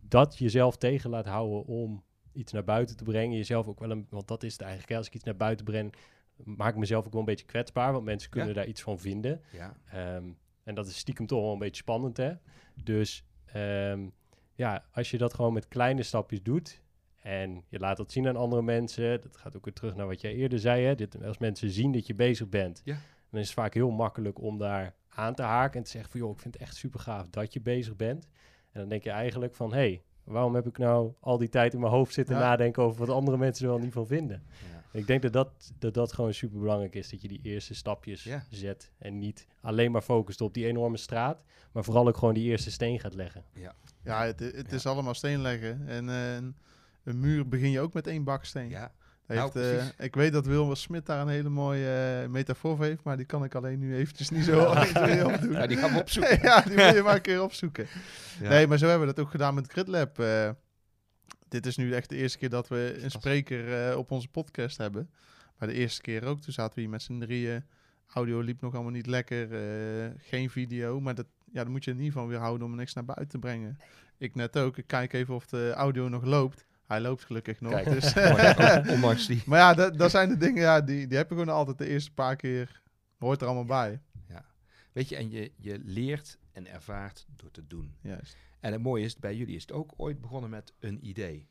dat 0.09 0.39
jezelf 0.39 0.77
tegen 0.77 1.11
laat 1.11 1.27
houden 1.27 1.65
om 1.67 2.03
iets 2.33 2.53
naar 2.53 2.65
buiten 2.65 2.97
te 2.97 3.05
brengen, 3.05 3.37
jezelf 3.37 3.67
ook 3.69 3.79
wel 3.81 3.91
een, 3.91 4.07
want 4.11 4.29
dat 4.29 4.43
is 4.43 4.53
het 4.53 4.61
eigenlijk, 4.61 4.91
hè, 4.93 4.97
als 4.99 5.07
ik 5.07 5.15
iets 5.15 5.25
naar 5.25 5.37
buiten 5.37 5.65
breng, 5.65 5.95
maak 6.37 6.71
ik 6.73 6.77
mezelf 6.79 7.07
ook 7.07 7.11
wel 7.13 7.21
een 7.21 7.27
beetje 7.27 7.47
kwetsbaar, 7.47 7.93
want 7.93 8.05
mensen 8.05 8.31
kunnen 8.31 8.49
Ja. 8.49 8.55
daar 8.55 8.67
iets 8.67 8.83
van 8.83 8.99
vinden. 8.99 9.41
ja. 9.53 9.77
Ehm, 9.91 10.25
en 10.65 10.75
dat 10.75 10.87
is 10.87 10.97
stiekem 10.99 11.27
toch 11.27 11.41
wel 11.41 11.53
een 11.53 11.59
beetje 11.59 11.83
spannend, 11.83 12.17
hè? 12.17 12.33
Dus 12.85 13.25
ehm, 13.45 14.07
ja, 14.55 14.85
als 14.93 15.11
je 15.11 15.19
dat 15.19 15.35
gewoon 15.35 15.53
met 15.53 15.69
kleine 15.69 16.03
stapjes 16.03 16.43
doet 16.43 16.83
en 17.25 17.65
je 17.69 17.79
laat 17.79 17.97
dat 17.97 18.13
zien 18.13 18.29
aan 18.29 18.37
andere 18.37 18.63
mensen, 18.63 19.21
dat 19.21 19.37
gaat 19.37 19.57
ook 19.57 19.65
weer 19.65 19.75
terug 19.75 19.95
naar 19.95 20.07
wat 20.07 20.21
jij 20.21 20.35
eerder 20.35 20.59
zei, 20.59 20.85
hè? 20.85 20.95
Dit, 20.95 21.25
als 21.25 21.39
mensen 21.39 21.71
zien 21.71 21.93
dat 21.93 22.07
je 22.07 22.15
bezig 22.15 22.49
bent, 22.49 22.81
Ja. 22.85 22.97
dan 23.31 23.41
is 23.41 23.47
het 23.47 23.55
vaak 23.55 23.75
heel 23.75 23.91
makkelijk 23.91 24.41
om 24.41 24.59
daar 24.59 24.95
aan 25.09 25.35
te 25.35 25.43
haken 25.43 25.79
en 25.79 25.85
te 25.85 25.91
zeggen 25.91 26.11
van, 26.11 26.21
joh, 26.21 26.31
ik 26.31 26.39
vind 26.41 26.55
het 26.55 26.63
echt 26.63 26.77
super 26.77 27.01
gaaf 27.01 27.29
dat 27.31 27.53
je 27.53 27.61
bezig 27.61 27.97
bent. 27.97 28.29
En 28.73 28.81
dan 28.81 28.89
denk 28.89 29.03
je 29.05 29.11
eigenlijk 29.11 29.55
van, 29.55 29.71
hé, 29.71 29.77
hey, 29.77 30.03
waarom 30.25 30.55
heb 30.55 30.67
ik 30.67 30.79
nou 30.79 31.13
al 31.21 31.39
die 31.39 31.49
tijd 31.49 31.75
in 31.75 31.81
mijn 31.81 31.93
hoofd 31.93 32.15
zitten 32.15 32.35
Ja. 32.35 32.41
nadenken 32.41 32.83
over 32.83 32.99
wat 33.07 33.17
andere 33.17 33.37
mensen 33.37 33.65
er 33.67 33.71
wel 33.73 33.81
niet 33.81 33.93
van 33.93 34.07
vinden? 34.07 34.43
ja. 34.73 34.99
Ik 34.99 35.07
denk 35.07 35.23
dat 35.23 35.33
dat, 35.33 35.73
dat, 35.79 35.95
dat 35.95 36.13
gewoon 36.13 36.35
super 36.35 36.59
belangrijk 36.59 36.95
is. 36.95 37.11
Dat 37.11 37.23
je 37.23 37.29
die 37.29 37.41
eerste 37.43 37.75
stapjes 37.75 38.25
Ja. 38.25 38.45
zet. 38.51 38.93
En 38.99 39.19
niet 39.19 39.47
alleen 39.61 39.91
maar 39.93 40.03
focust 40.03 40.41
op 40.41 40.55
die 40.55 40.67
enorme 40.67 40.97
straat. 40.97 41.45
Maar 41.73 41.85
vooral 41.85 42.09
ook 42.09 42.17
gewoon 42.17 42.35
die 42.35 42.45
eerste 42.51 42.71
steen 42.71 43.01
gaat 43.01 43.15
leggen. 43.15 43.45
Ja, 44.05 44.25
het, 44.25 44.41
het 44.41 44.71
Ja. 44.71 44.77
is 44.77 44.87
allemaal 44.87 45.15
steen 45.15 45.41
leggen. 45.41 45.89
En 45.89 46.09
eh, 46.09 46.49
een- 47.05 47.21
muur 47.21 47.49
begin 47.49 47.71
je 47.71 47.81
ook 47.81 47.93
met 47.93 48.07
één 48.07 48.25
baksteen. 48.25 48.69
ja. 48.69 48.93
Nou, 49.27 49.41
heeft, 49.41 49.57
eh, 49.99 50.05
ik 50.07 50.15
weet 50.15 50.33
dat 50.33 50.47
Wilmer 50.47 50.77
Smit 50.77 51.07
daar 51.07 51.21
een 51.21 51.29
hele 51.29 51.49
mooie 51.49 52.21
eh, 52.23 52.29
metafoor 52.29 52.77
voor 52.77 52.85
heeft, 52.85 53.03
maar 53.05 53.17
die 53.17 53.27
kan 53.27 53.45
ik 53.45 53.55
alleen 53.55 53.79
nu 53.79 53.97
eventjes 53.97 54.31
niet 54.31 54.45
zo 54.45 54.61
actueel 54.65 55.27
opdoen. 55.27 55.53
Ja, 55.53 55.67
die 55.67 55.77
gaan 55.77 55.93
we 55.93 56.01
opzoeken. 56.01 56.39
ja, 56.49 56.61
die 56.61 56.77
moet 56.77 56.95
je 56.95 57.03
maar 57.05 57.15
een 57.15 57.21
keer 57.31 57.43
opzoeken. 57.43 57.87
Ja. 58.41 58.49
Nee, 58.49 58.67
maar 58.67 58.79
zo 58.79 58.89
hebben 58.89 59.09
we 59.09 59.15
dat 59.15 59.25
ook 59.25 59.31
gedaan 59.31 59.55
met 59.55 59.73
GridLab. 59.73 60.19
eh. 60.19 60.51
dit 61.49 61.67
is 61.67 61.77
nu 61.77 61.93
echt 61.95 62.09
de 62.09 62.17
eerste 62.17 62.39
keer 62.39 62.49
dat 62.49 62.69
we 62.69 62.99
een 63.03 63.11
spreker 63.11 63.89
eh, 63.91 63.97
op 63.99 64.11
onze 64.11 64.29
podcast 64.29 64.79
hebben. 64.79 65.11
Maar 65.59 65.69
de 65.69 65.75
eerste 65.75 66.01
keer 66.01 66.25
ook, 66.25 66.41
toen 66.41 66.53
zaten 66.53 66.75
we 66.75 66.81
hier 66.81 66.91
met 66.91 67.03
z'n 67.03 67.19
drieën. 67.19 67.65
Audio 68.13 68.41
liep 68.41 68.61
nog 68.61 68.75
allemaal 68.75 68.93
niet 68.93 69.07
lekker, 69.07 69.53
eh, 69.55 70.11
geen 70.19 70.51
video. 70.51 71.01
Maar 71.01 71.15
dat, 71.15 71.27
ja, 71.53 71.63
dan 71.63 71.73
moet 71.73 71.85
je 71.85 71.91
in 71.91 71.97
ieder 71.97 72.13
geval 72.13 72.29
weer 72.29 72.39
houden 72.39 72.67
om 72.67 72.75
niks 72.77 72.93
naar 72.95 73.05
buiten 73.05 73.29
te 73.29 73.39
brengen. 73.39 73.79
Ik 74.19 74.35
net 74.35 74.59
ook, 74.59 74.77
ik 74.79 74.87
kijk 74.87 75.13
even 75.13 75.35
of 75.35 75.47
de 75.47 75.73
audio 75.77 76.09
nog 76.09 76.25
loopt. 76.25 76.67
Hij 76.95 77.03
loopt 77.03 77.25
gelukkig 77.25 77.61
nog. 77.61 77.73
Kijk, 77.73 77.91
dus, 77.91 78.15
ondanks- 78.95 79.27
die. 79.27 79.43
maar 79.47 79.59
ja, 79.59 79.75
dat, 79.75 79.99
dat 79.99 80.11
zijn 80.11 80.29
de 80.29 80.37
dingen, 80.37 80.63
ja, 80.63 80.81
die, 80.81 81.07
die 81.07 81.17
heb 81.17 81.29
je 81.29 81.35
gewoon 81.35 81.55
altijd 81.55 81.79
de 81.79 81.89
eerste 81.89 82.13
paar 82.13 82.37
keer. 82.37 82.83
Hoort 83.19 83.41
er 83.41 83.47
allemaal 83.47 83.65
bij. 83.65 84.01
Weet 84.95 85.09
je, 85.09 85.17
en 85.17 85.31
je, 85.31 85.53
je 85.57 85.79
leert 85.85 86.39
en 86.53 86.67
ervaart 86.67 87.27
door 87.37 87.51
te 87.51 87.67
doen. 87.67 87.95
Juist. 88.01 88.37
En 88.61 88.73
het 88.73 88.83
mooie 88.83 89.05
is, 89.05 89.17
bij 89.17 89.37
jullie 89.37 89.55
is 89.55 89.63
het 89.63 89.73
ook 89.73 89.93
ooit 89.97 90.21
begonnen 90.21 90.51
met 90.51 90.73
een 90.79 91.07
idee. 91.07 91.49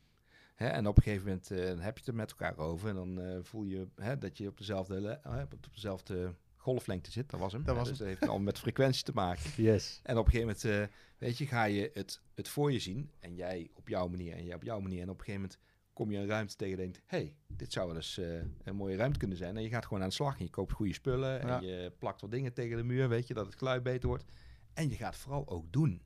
Hè, 0.54 0.66
en 0.66 0.86
op 0.86 0.96
een 0.96 1.02
gegeven 1.02 1.26
moment 1.26 1.50
eh, 1.50 1.58
heb 1.58 1.94
je 1.94 2.00
het 2.00 2.06
er 2.06 2.14
met 2.14 2.30
elkaar 2.30 2.58
over. 2.58 2.88
En 2.88 2.94
dan 2.94 3.20
eh, 3.20 3.38
voel 3.42 3.64
je 3.64 3.88
hè, 3.96 4.18
dat 4.18 4.38
je 4.38 4.48
op 4.48 4.58
dezelfde, 4.58 5.08
eh, 5.22 5.42
op 5.52 5.74
dezelfde 5.74 6.34
golflengte 6.64 7.10
zit. 7.10 7.30
Dat 7.30 7.40
was 7.40 7.52
hem. 7.52 7.64
Dat 7.64 7.76
was 7.76 7.88
dus 7.88 7.98
dat 7.98 8.06
heeft 8.06 8.28
al 8.28 8.38
met 8.38 8.58
frequentie 8.58 9.04
te 9.04 9.12
maken. 9.14 9.50
Yes. 9.56 10.00
En 10.02 10.18
op 10.18 10.24
een 10.26 10.32
gegeven 10.32 10.56
moment, 10.62 10.90
eh, 10.90 10.96
weet 11.18 11.38
je, 11.38 11.46
ga 11.46 11.64
je 11.64 11.90
het, 11.94 12.20
het 12.34 12.48
voor 12.48 12.72
je 12.72 12.78
zien. 12.78 13.10
En 13.20 13.34
jij 13.34 13.70
op 13.74 13.88
jouw 13.88 14.08
manier 14.08 14.32
en 14.36 14.44
jij 14.44 14.54
op 14.54 14.62
jouw 14.62 14.80
manier. 14.80 15.00
En 15.02 15.08
op 15.10 15.18
een 15.18 15.24
gegeven 15.24 15.40
moment 15.40 15.58
kom 15.92 16.10
je 16.10 16.18
een 16.18 16.26
ruimte 16.26 16.56
tegen 16.56 16.78
en 16.78 16.82
denkt... 16.82 17.00
hey, 17.06 17.34
dit 17.46 17.72
zou 17.72 17.86
wel 17.86 17.96
eens 17.96 18.18
eh, 18.18 18.40
een 18.64 18.76
mooie 18.76 18.96
ruimte 18.96 19.18
kunnen 19.18 19.36
zijn. 19.36 19.56
En 19.56 19.62
je 19.62 19.68
gaat 19.68 19.86
gewoon 19.86 20.02
aan 20.02 20.08
de 20.08 20.14
slag. 20.14 20.38
En 20.38 20.44
je 20.44 20.50
koopt 20.50 20.72
goede 20.72 20.92
spullen. 20.92 21.40
En 21.40 21.46
Ja. 21.46 21.60
je 21.60 21.92
plakt 21.98 22.20
wat 22.20 22.30
dingen 22.30 22.52
tegen 22.52 22.76
de 22.76 22.82
muur, 22.82 23.08
weet 23.08 23.26
je, 23.26 23.34
dat 23.34 23.46
het 23.46 23.54
geluid 23.54 23.82
beter 23.82 24.08
wordt. 24.08 24.24
En 24.74 24.88
je 24.88 24.96
gaat 24.96 25.16
vooral 25.16 25.48
ook 25.48 25.72
doen. 25.72 26.02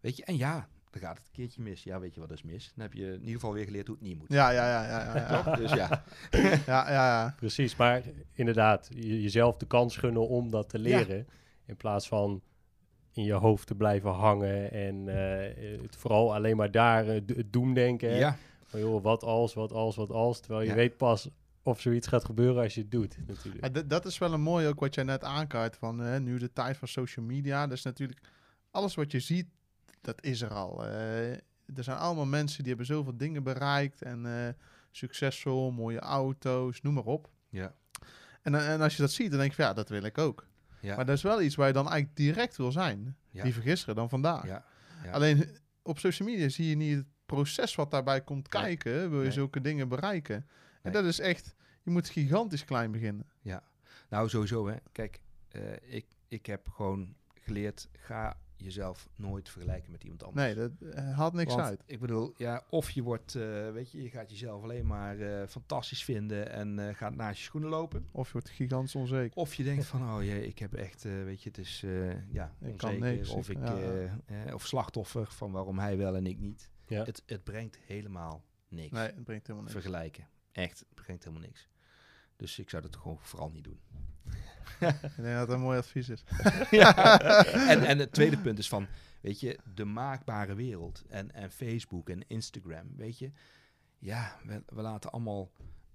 Weet 0.00 0.16
je, 0.16 0.24
en 0.24 0.36
ja, 0.36 0.68
dan 1.00 1.08
gaat 1.08 1.18
het 1.18 1.26
een 1.26 1.32
keertje 1.32 1.62
mis. 1.62 1.82
Ja, 1.82 2.00
weet 2.00 2.14
je 2.14 2.20
wat 2.20 2.30
is 2.30 2.42
mis? 2.42 2.72
Dan 2.74 2.84
heb 2.84 2.92
je 2.92 3.04
in 3.06 3.18
ieder 3.20 3.32
geval 3.34 3.52
weer 3.52 3.64
geleerd 3.64 3.86
hoe 3.86 3.96
het 3.96 4.04
niet 4.04 4.18
moet. 4.18 4.28
Ja, 4.32 4.50
ja, 4.50 4.68
ja, 4.68 4.86
ja, 4.88 5.14
ja, 5.14 5.16
ja. 5.16 5.42
Toch? 5.42 5.56
Dus 5.56 5.72
ja, 5.72 6.04
ja, 6.66 6.90
ja, 6.90 6.90
ja. 6.90 7.34
Precies. 7.36 7.76
Maar 7.76 8.02
inderdaad, 8.32 8.88
je- 8.94 9.22
jezelf 9.22 9.56
de 9.56 9.66
kans 9.66 9.96
gunnen 9.96 10.28
om 10.28 10.50
dat 10.50 10.68
te 10.68 10.78
leren. 10.78 11.26
In 11.66 11.76
plaats 11.76 12.08
van 12.08 12.42
in 13.12 13.24
je 13.24 13.32
hoofd 13.32 13.66
te 13.66 13.74
blijven 13.74 14.10
hangen. 14.10 14.70
En 14.72 15.08
eh, 15.08 15.82
het 15.82 15.96
vooral 15.96 16.34
alleen 16.34 16.56
maar 16.56 16.70
daar 16.70 17.08
eh, 17.08 17.14
het 17.26 17.52
doemdenken. 17.52 18.10
hè. 18.10 18.16
ja, 18.18 18.36
Van, 18.64 18.80
joh, 18.80 19.02
wat 19.02 19.22
als, 19.22 19.54
wat 19.54 19.72
als, 19.72 19.96
wat 19.96 20.10
als. 20.10 20.40
Terwijl 20.40 20.62
je 20.62 20.68
Ja. 20.68 20.74
weet 20.74 20.96
pas 20.96 21.28
of 21.62 21.80
zoiets 21.80 22.06
gaat 22.06 22.24
gebeuren 22.24 22.62
als 22.62 22.74
je 22.74 22.80
het 22.80 22.90
doet. 22.90 23.18
Natuurlijk. 23.26 23.76
Ja, 23.76 23.82
dat- 23.82 24.04
is 24.06 24.18
wel 24.18 24.32
een 24.32 24.40
mooi 24.40 24.66
ook 24.66 24.80
wat 24.80 24.94
jij 24.94 25.04
net 25.04 25.24
aankaart 25.24 25.76
van 25.76 26.22
nu 26.22 26.38
de 26.38 26.52
tijd 26.52 26.76
van 26.76 26.88
social 26.88 27.24
media. 27.26 27.66
Dat 27.66 27.76
is 27.76 27.82
natuurlijk 27.84 28.20
alles 28.70 28.94
wat 28.94 29.12
je 29.12 29.20
ziet, 29.20 29.46
dat 30.00 30.22
is 30.24 30.40
er 30.40 30.50
al. 30.54 30.84
Er 30.84 31.84
zijn 31.84 31.96
allemaal 31.98 32.26
mensen 32.26 32.58
die 32.58 32.68
hebben 32.68 32.86
zoveel 32.86 33.16
dingen 33.16 33.42
bereikt 33.42 34.02
en 34.02 34.26
eh, 34.46 34.52
succesvol, 34.90 35.70
mooie 35.70 35.98
auto's, 35.98 36.80
noem 36.82 36.94
maar 36.94 37.04
op. 37.04 37.28
ja, 37.48 37.74
En, 38.42 38.54
eh, 38.54 38.72
en 38.72 38.80
als 38.80 38.96
je 38.96 39.02
dat 39.02 39.10
ziet, 39.10 39.30
dan 39.30 39.38
denk 39.38 39.50
je 39.50 39.56
van 39.56 39.64
ja, 39.64 39.72
dat 39.72 39.88
wil 39.88 40.02
ik 40.02 40.18
ook. 40.18 40.46
ja, 40.80 40.96
Maar 40.96 41.06
dat 41.06 41.16
is 41.16 41.22
wel 41.22 41.42
iets 41.42 41.54
waar 41.54 41.66
je 41.66 41.72
dan 41.72 41.88
eigenlijk 41.88 42.16
direct 42.16 42.56
wil 42.56 42.72
zijn. 42.72 43.16
Ja. 43.30 43.42
Liever 43.42 43.62
gisteren 43.62 43.94
dan 43.94 44.08
vandaag. 44.08 44.46
ja, 44.46 44.64
ja. 45.04 45.10
Alleen 45.10 45.44
eh, 45.44 45.50
op 45.82 45.98
social 45.98 46.28
media 46.28 46.48
zie 46.48 46.68
je 46.68 46.76
niet 46.76 46.96
het 46.96 47.06
proces 47.26 47.74
wat 47.74 47.90
daarbij 47.90 48.20
komt 48.24 48.52
Nee. 48.52 48.62
kijken. 48.62 48.92
Wil 49.10 49.18
je 49.18 49.24
Nee. 49.24 49.32
zulke 49.32 49.60
dingen 49.60 49.88
bereiken? 49.88 50.48
En 50.82 50.92
dat 50.92 51.04
is 51.04 51.18
echt, 51.20 51.54
je 51.82 51.90
moet 51.90 52.08
gigantisch 52.08 52.64
klein 52.64 52.90
beginnen. 52.90 53.26
Nou, 54.10 54.28
sowieso 54.28 54.68
hè. 54.68 54.76
Kijk, 54.92 55.20
ik, 55.80 56.06
ik 56.28 56.46
heb 56.46 56.68
gewoon 56.68 57.14
geleerd, 57.34 57.88
ga 57.92 58.36
jezelf 58.60 59.08
nooit 59.16 59.48
vergelijken 59.48 59.92
met 59.92 60.02
iemand 60.02 60.22
anders. 60.24 60.46
Nee, 60.46 60.54
dat 60.54 60.70
eh, 60.94 61.16
haalt 61.16 61.32
niks 61.32 61.54
Want, 61.54 61.66
uit. 61.66 61.82
Ik 61.86 62.00
bedoel, 62.00 62.32
ja, 62.36 62.64
of 62.70 62.90
je 62.90 63.02
wordt, 63.02 63.34
eh, 63.34 63.70
weet 63.70 63.90
je, 63.90 64.02
je 64.02 64.10
gaat 64.10 64.30
jezelf 64.30 64.62
alleen 64.62 64.86
maar 64.86 65.18
eh, 65.20 65.46
fantastisch 65.48 66.04
vinden 66.04 66.50
en 66.52 66.88
eh, 66.88 66.94
gaat 66.94 67.14
naast 67.14 67.38
je 67.38 67.44
schoenen 67.44 67.70
lopen. 67.70 68.06
Of 68.12 68.26
je 68.26 68.32
wordt 68.32 68.48
gigantisch 68.50 68.94
onzeker. 68.94 69.36
Of 69.36 69.54
je 69.54 69.64
denkt 69.64 69.84
van, 69.86 70.14
oh 70.14 70.22
jee, 70.24 70.46
ik 70.46 70.58
heb 70.58 70.74
echt, 70.74 71.04
eh, 71.04 71.12
weet 71.24 71.42
je, 71.42 71.48
het 71.48 71.58
is, 71.58 71.82
eh, 71.84 72.32
ja, 72.32 72.54
Ik 72.60 72.76
kan 72.76 72.90
onzeker. 72.94 73.16
niks, 73.16 73.28
of, 73.30 73.48
ik- 73.50 73.58
ja. 73.58 74.54
of 74.54 74.66
slachtoffer 74.66 75.26
van 75.26 75.52
waarom 75.52 75.78
hij 75.78 75.96
wel 75.96 76.16
en 76.16 76.26
ik 76.26 76.38
niet. 76.38 76.70
Ja. 76.86 77.04
Het, 77.04 77.22
het 77.26 77.44
brengt 77.44 77.78
helemaal 77.86 78.44
niks. 78.68 78.90
Nee, 78.92 79.06
het 79.06 79.24
brengt 79.24 79.46
helemaal 79.46 79.68
niks. 79.68 79.80
Vergelijken. 79.80 80.28
Echt, 80.52 80.78
het 80.78 80.94
brengt 81.04 81.24
helemaal 81.24 81.46
niks. 81.46 81.68
Dus 82.38 82.58
ik 82.58 82.70
zou 82.70 82.82
dat 82.82 82.96
gewoon 82.96 83.18
vooral 83.20 83.50
niet 83.50 83.64
doen. 83.64 83.80
Ik 84.80 85.00
denk 85.00 85.36
dat 85.36 85.46
dat 85.46 85.50
een 85.50 85.60
mooi 85.60 85.78
advies 85.78 86.08
is. 86.08 86.24
ja. 86.70 87.20
en, 87.72 87.84
en 87.84 87.98
het 87.98 88.12
tweede 88.12 88.38
punt 88.38 88.58
is 88.58 88.68
van, 88.68 88.86
weet 89.20 89.40
je, 89.40 89.58
de 89.74 89.84
maakbare 89.84 90.54
wereld 90.54 91.04
en, 91.08 91.32
en 91.32 91.50
Facebook 91.50 92.08
en 92.08 92.28
Instagram, 92.28 92.96
weet 92.96 93.18
je. 93.18 93.30
Ja, 93.98 94.38
we, 94.44 94.62
we 94.66 94.82
laten 94.82 95.10
allemaal 95.10 95.50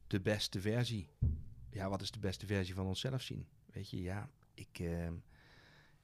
de 0.08 0.22
beste 0.22 0.62
versie. 0.62 1.10
Ja, 1.70 1.90
wat 1.90 2.02
is 2.02 2.12
de 2.12 2.20
beste 2.20 2.46
versie 2.46 2.74
van 2.74 2.86
onszelf 2.86 3.22
zien? 3.22 3.48
Weet 3.66 3.90
je, 3.90 4.02
ja, 4.02 4.30
ik, 4.54 4.80
eh, 4.80 5.08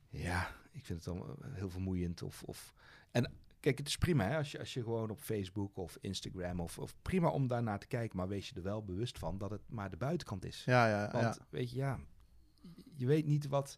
ja, 0.09 0.55
ik 0.71 0.85
vind 0.85 1.05
het 1.05 1.15
dan 1.15 1.37
heel 1.51 1.69
vermoeiend. 1.69 2.21
Of, 2.21 2.43
of, 2.43 2.73
en 3.11 3.31
kijk, 3.59 3.77
het 3.77 3.87
is 3.87 3.97
prima 3.97 4.27
hè, 4.27 4.37
als, 4.37 4.51
je, 4.51 4.59
als 4.59 4.73
je 4.73 4.83
gewoon 4.83 5.09
op 5.09 5.19
Facebook 5.19 5.77
of 5.77 5.97
Instagram... 6.01 6.59
Of, 6.59 6.79
of 6.79 6.95
prima 7.01 7.29
om 7.29 7.47
daarnaar 7.47 7.79
te 7.79 7.87
kijken, 7.87 8.17
maar 8.17 8.27
wees 8.27 8.49
je 8.49 8.55
er 8.55 8.61
wel 8.61 8.83
bewust 8.83 9.19
van... 9.19 9.37
dat 9.37 9.49
het 9.49 9.61
maar 9.67 9.89
de 9.89 9.97
buitenkant 9.97 10.45
is. 10.45 10.63
Ja, 10.65 10.87
ja, 10.87 11.11
Want 11.11 11.35
ja. 11.35 11.45
weet 11.49 11.71
je, 11.71 11.77
ja, 11.77 11.99
je 12.95 13.05
weet 13.05 13.25
niet 13.25 13.47
wat... 13.47 13.77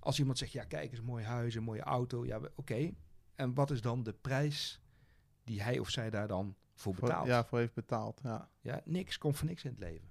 Als 0.00 0.18
iemand 0.18 0.38
zegt, 0.38 0.52
ja, 0.52 0.64
kijk 0.64 0.90
eens, 0.90 0.98
een 0.98 1.04
mooi 1.04 1.24
huis, 1.24 1.54
een 1.54 1.62
mooie 1.62 1.82
auto. 1.82 2.26
Ja, 2.26 2.40
oké. 2.54 2.90
En 3.34 3.54
wat 3.54 3.70
is 3.70 3.80
dan 3.80 4.02
de 4.02 4.12
prijs 4.12 4.80
die 5.44 5.62
hij 5.62 5.78
of 5.78 5.90
zij 5.90 6.10
daar 6.10 6.28
dan 6.28 6.56
voor 6.74 6.94
Voor, 6.94 7.04
betaalt? 7.04 7.26
ja, 7.26 7.44
voor 7.44 7.58
heeft 7.58 7.74
betaald. 7.74 8.20
Ja. 8.22 8.50
Ja, 8.60 8.80
niks 8.84 9.18
komt 9.18 9.36
voor 9.36 9.48
niks 9.48 9.64
in 9.64 9.70
het 9.70 9.78
leven. 9.78 10.08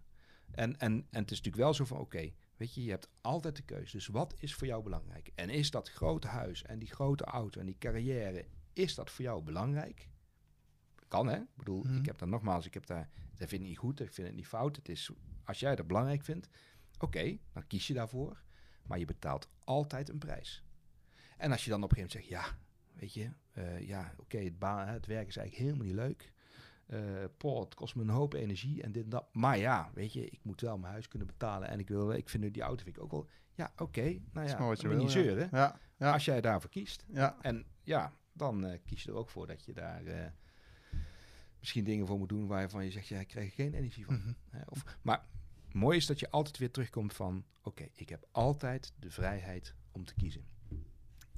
En, 0.52 0.80
en, 0.80 0.92
en 0.92 1.22
het 1.22 1.32
is 1.32 1.38
natuurlijk 1.38 1.64
wel 1.64 1.74
zo 1.74 1.86
van, 1.86 2.00
oké, 2.00 2.32
weet 2.58 2.74
je, 2.74 2.84
je 2.84 2.90
hebt 2.90 3.10
altijd 3.22 3.56
de 3.56 3.62
keuze. 3.62 3.98
Dus 3.98 4.08
wat 4.08 4.34
is 4.38 4.56
voor 4.56 4.68
jou 4.68 4.84
belangrijk? 4.84 5.32
En 5.36 5.50
is 5.50 5.72
dat 5.72 5.90
grote 5.90 6.28
huis 6.28 6.64
en 6.64 6.80
die 6.80 6.92
grote 6.92 7.24
auto 7.24 7.60
en 7.60 7.66
die 7.66 7.78
carrière, 7.78 8.46
is 8.78 8.96
dat 8.96 9.10
voor 9.12 9.26
jou 9.26 9.44
belangrijk? 9.44 10.10
Kan 11.08 11.28
hè? 11.28 11.38
Ik 11.38 11.56
bedoel, 11.56 11.84
Mhm. 11.84 11.96
ik 11.98 12.06
heb 12.06 12.18
daar 12.18 12.28
nogmaals, 12.28 12.66
ik 12.66 12.74
heb 12.74 12.86
daar, 12.86 13.10
dat 13.36 13.50
vind 13.50 13.62
ik 13.62 13.68
niet 13.68 13.78
goed, 13.78 14.00
ik 14.00 14.14
vind 14.14 14.28
het 14.28 14.36
niet 14.36 14.48
fout. 14.48 14.76
Het 14.76 14.90
is, 14.90 15.12
als 15.44 15.60
jij 15.60 15.76
dat 15.76 15.88
belangrijk 15.88 16.24
vindt, 16.24 16.50
oké, 17.00 17.38
dan 17.54 17.68
kies 17.68 17.88
je 17.88 17.94
daarvoor. 17.94 18.44
Maar 18.84 19.00
je 19.00 19.06
betaalt 19.06 19.50
altijd 19.64 20.10
een 20.10 20.18
prijs. 20.18 20.64
En 21.38 21.52
als 21.52 21.64
je 21.64 21.70
dan 21.70 21.84
op 21.84 21.92
een 21.92 21.98
gegeven 21.98 22.20
moment 22.20 22.36
zegt, 22.40 22.56
ja, 22.56 22.58
weet 23.00 23.14
je, 23.14 23.32
eh, 23.52 23.88
ja, 23.88 24.14
oké, 24.18 24.38
het, 24.38 24.60
baan- 24.60 24.88
het 24.88 25.06
werk 25.06 25.28
is 25.28 25.38
eigenlijk 25.38 25.68
helemaal 25.70 25.86
niet 25.88 25.96
leuk. 25.96 26.32
Paul, 27.38 27.60
het 27.60 27.74
kost 27.76 27.96
me 27.96 28.02
een 28.02 28.10
hoop 28.10 28.34
energie 28.34 28.82
en 28.84 28.92
dit 28.92 29.04
en 29.04 29.10
dat. 29.10 29.34
Maar 29.34 29.58
ja, 29.58 29.92
weet 29.94 30.14
je, 30.14 30.26
ik 30.30 30.40
moet 30.44 30.62
wel 30.62 30.78
mijn 30.78 30.92
huis 30.92 31.08
kunnen 31.08 31.28
betalen. 31.28 31.68
En 31.70 31.80
ik 31.80 31.88
wil, 31.88 32.12
ik 32.12 32.30
vind 32.30 32.44
nu 32.44 32.52
die 32.52 32.62
auto 32.62 32.84
vind 32.84 32.96
ik 32.98 33.04
ook 33.04 33.12
wel. 33.12 33.28
Ja, 33.54 33.72
oké. 33.78 34.02
nou 34.02 34.20
Dat 34.34 34.44
is 34.44 34.52
ja, 34.52 34.58
maar 34.60 34.68
wat 34.68 34.82
je 34.82 34.88
wil. 34.88 35.10
zeuren. 35.10 35.48
Ja, 35.52 35.80
ja, 35.98 36.14
Als 36.14 36.26
jij 36.26 36.42
daarvoor 36.42 36.70
kiest. 36.70 37.06
ja. 37.08 37.38
En 37.42 37.66
ja, 37.84 38.14
dan 38.38 38.66
eh, 38.66 38.80
kies 38.86 39.04
je 39.04 39.10
er 39.10 39.18
ook 39.18 39.30
voor 39.30 39.48
dat 39.48 39.66
je 39.66 39.74
daar 39.74 40.06
eh, 40.06 40.32
misschien 41.60 41.84
dingen 41.84 42.08
voor 42.08 42.18
moet 42.18 42.30
doen 42.30 42.48
waarvan 42.48 42.84
je 42.84 42.92
zegt, 42.92 43.08
ja, 43.08 43.20
ik 43.20 43.28
krijg 43.28 43.54
geen 43.54 43.74
energie 43.74 44.06
van. 44.06 44.36
Hè, 44.50 44.62
of, 44.66 44.98
maar 45.02 45.26
mooi 45.72 45.98
is 45.98 46.06
dat 46.06 46.20
je 46.20 46.30
altijd 46.30 46.58
weer 46.58 46.72
terugkomt 46.72 47.14
van, 47.14 47.46
oké, 47.62 47.88
ik 47.94 48.10
heb 48.10 48.28
altijd 48.32 48.94
de 49.00 49.12
vrijheid 49.12 49.76
om 49.92 50.06
te 50.06 50.14
kiezen. 50.14 50.46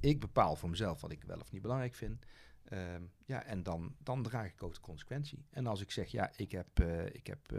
Ik 0.00 0.20
bepaal 0.20 0.56
voor 0.56 0.70
mezelf 0.70 1.00
wat 1.00 1.12
ik 1.12 1.24
wel 1.24 1.40
of 1.40 1.52
niet 1.52 1.62
belangrijk 1.62 1.94
vind. 1.94 2.24
Ehm, 2.64 3.02
ja, 3.24 3.44
en 3.44 3.62
dan, 3.62 3.94
dan 3.98 4.22
draag 4.22 4.52
ik 4.52 4.62
ook 4.62 4.74
de 4.74 4.80
consequentie. 4.80 5.44
En 5.50 5.66
als 5.66 5.80
ik 5.80 5.90
zeg, 5.90 6.10
ja, 6.10 6.32
ik 6.36 6.52
heb, 6.52 6.80
eh, 6.80 7.06
ik 7.06 7.26
heb 7.26 7.52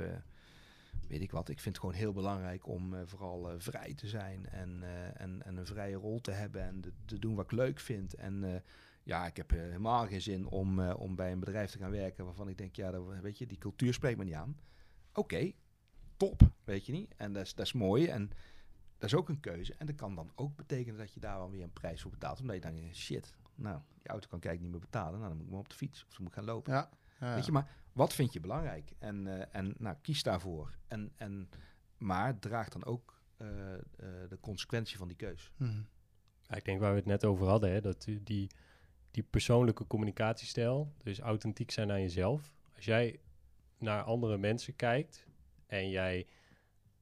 weet 1.08 1.22
ik 1.22 1.32
wat, 1.32 1.50
ik 1.50 1.60
vind 1.60 1.76
het 1.76 1.84
gewoon 1.86 2.00
heel 2.00 2.14
belangrijk 2.14 2.68
om 2.68 3.08
vooral 3.08 3.54
vrij 3.58 3.94
te 3.94 4.08
zijn 4.08 4.50
en, 4.50 4.84
en, 5.14 5.44
en 5.44 5.58
een 5.58 5.66
vrije 5.66 5.96
rol 5.96 6.22
te 6.22 6.32
hebben 6.32 6.62
en 6.62 6.82
te 7.06 7.20
doen 7.20 7.36
wat 7.36 7.46
ik 7.46 7.52
leuk 7.52 7.80
vind. 7.80 8.14
En 8.14 8.64
ja, 9.04 9.26
ik 9.28 9.38
heb 9.38 9.52
eh, 9.52 9.60
helemaal 9.60 10.08
geen 10.08 10.22
zin 10.22 10.46
om, 10.48 10.80
eh, 10.80 11.00
om 11.00 11.16
bij 11.16 11.32
een 11.32 11.40
bedrijf 11.40 11.72
te 11.72 11.78
gaan 11.78 11.92
werken 11.92 12.26
waarvan 12.26 12.50
ik 12.50 12.58
denk, 12.58 12.76
ja, 12.76 12.92
dat, 12.92 13.04
weet 13.22 13.38
je, 13.38 13.46
die 13.48 13.58
cultuur 13.58 13.94
spreekt 13.94 14.18
me 14.18 14.24
niet 14.24 14.34
aan. 14.34 14.58
Oké, 15.14 15.52
top, 16.18 16.42
weet 16.64 16.86
je 16.86 16.92
niet? 16.92 17.14
En 17.16 17.34
dat 17.34 17.44
is, 17.46 17.56
dat 17.56 17.66
is 17.66 17.74
mooi 17.74 18.08
en 18.08 18.28
dat 18.98 19.10
is 19.10 19.16
ook 19.16 19.30
een 19.30 19.40
keuze. 19.40 19.76
En 19.76 19.86
dat 19.86 19.96
kan 19.96 20.16
dan 20.16 20.32
ook 20.36 20.56
betekenen 20.56 20.98
dat 20.98 21.14
je 21.14 21.20
daar 21.20 21.38
wel 21.38 21.50
weer 21.52 21.64
een 21.64 21.74
prijs 21.74 22.02
voor 22.02 22.12
betaalt. 22.12 22.40
Omdat 22.40 22.56
je 22.56 22.62
dan 22.62 22.76
denkt, 22.76 22.96
shit, 22.96 23.36
nou, 23.56 23.80
die 23.98 24.08
auto 24.08 24.28
kan 24.28 24.38
ik 24.38 24.46
eigenlijk 24.46 24.62
niet 24.62 24.72
meer 24.72 24.92
betalen. 24.92 25.20
Nou, 25.20 25.28
dan 25.28 25.38
moet 25.38 25.46
ik 25.46 25.52
maar 25.52 25.60
op 25.62 25.70
de 25.70 25.76
fiets 25.76 26.04
of 26.06 26.10
dan 26.14 26.18
moet 26.22 26.28
ik 26.32 26.34
gaan 26.38 26.46
lopen. 26.46 26.74
Ja, 26.74 26.90
ja. 27.20 27.36
Weet 27.36 27.46
je, 27.46 27.52
maar 27.52 27.76
wat 27.94 28.14
vind 28.14 28.34
je 28.34 28.40
belangrijk? 28.40 28.92
En, 29.00 29.28
eh, 29.28 29.56
en 29.62 29.76
nou, 29.78 29.96
kies 30.02 30.24
daarvoor. 30.24 30.78
En, 30.88 31.12
en, 31.16 31.50
maar 31.98 32.40
draag 32.40 32.70
dan 32.70 32.86
ook 32.86 33.22
eh, 33.38 33.74
eh, 33.74 33.80
de 34.30 34.38
consequentie 34.42 34.98
van 34.98 35.08
die 35.08 35.18
keus. 35.18 35.52
Mhm. 35.58 35.82
Ja, 36.42 36.56
ik 36.56 36.66
denk 36.66 36.80
waar 36.80 36.92
we 36.92 36.98
het 36.98 37.06
net 37.06 37.26
over 37.26 37.48
hadden, 37.48 37.72
hè, 37.72 37.82
dat 37.82 38.08
die- 38.24 38.50
die, 39.12 39.24
persoonlijke 39.24 39.88
communicatiestijl, 39.88 40.94
dus 41.04 41.20
authentiek 41.20 41.72
zijn 41.72 41.92
aan 41.92 42.02
jezelf. 42.02 42.54
Als 42.76 42.86
jij 42.86 43.20
naar 43.78 44.04
andere 44.04 44.38
mensen 44.38 44.76
kijkt 44.76 45.28
en 45.68 45.90
jij, 45.90 46.28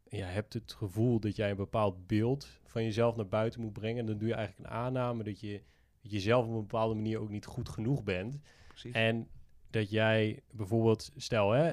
jij 0.04 0.30
hebt 0.32 0.54
het 0.54 0.74
gevoel 0.74 1.20
dat 1.20 1.36
jij 1.36 1.50
een 1.50 1.56
bepaald 1.56 2.08
beeld 2.08 2.48
van 2.64 2.84
jezelf 2.84 3.16
naar 3.16 3.28
buiten 3.28 3.62
moet 3.62 3.74
brengen, 3.74 4.06
dan 4.06 4.18
doe 4.18 4.28
je 4.28 4.34
eigenlijk 4.34 4.70
een 4.70 4.76
aanname 4.76 5.24
dat 5.24 5.40
je, 5.40 5.64
dat 6.02 6.12
je 6.12 6.20
zelf 6.20 6.46
op 6.46 6.52
een 6.52 6.60
bepaalde 6.60 6.96
manier 6.96 7.20
ook 7.20 7.30
niet 7.30 7.46
goed 7.46 7.70
genoeg 7.70 8.04
bent. 8.04 8.40
Precies. 8.68 8.94
En 8.94 9.30
dat 9.70 9.90
jij 9.90 10.44
bijvoorbeeld, 10.52 11.12
stel 11.16 11.52
hè, 11.52 11.72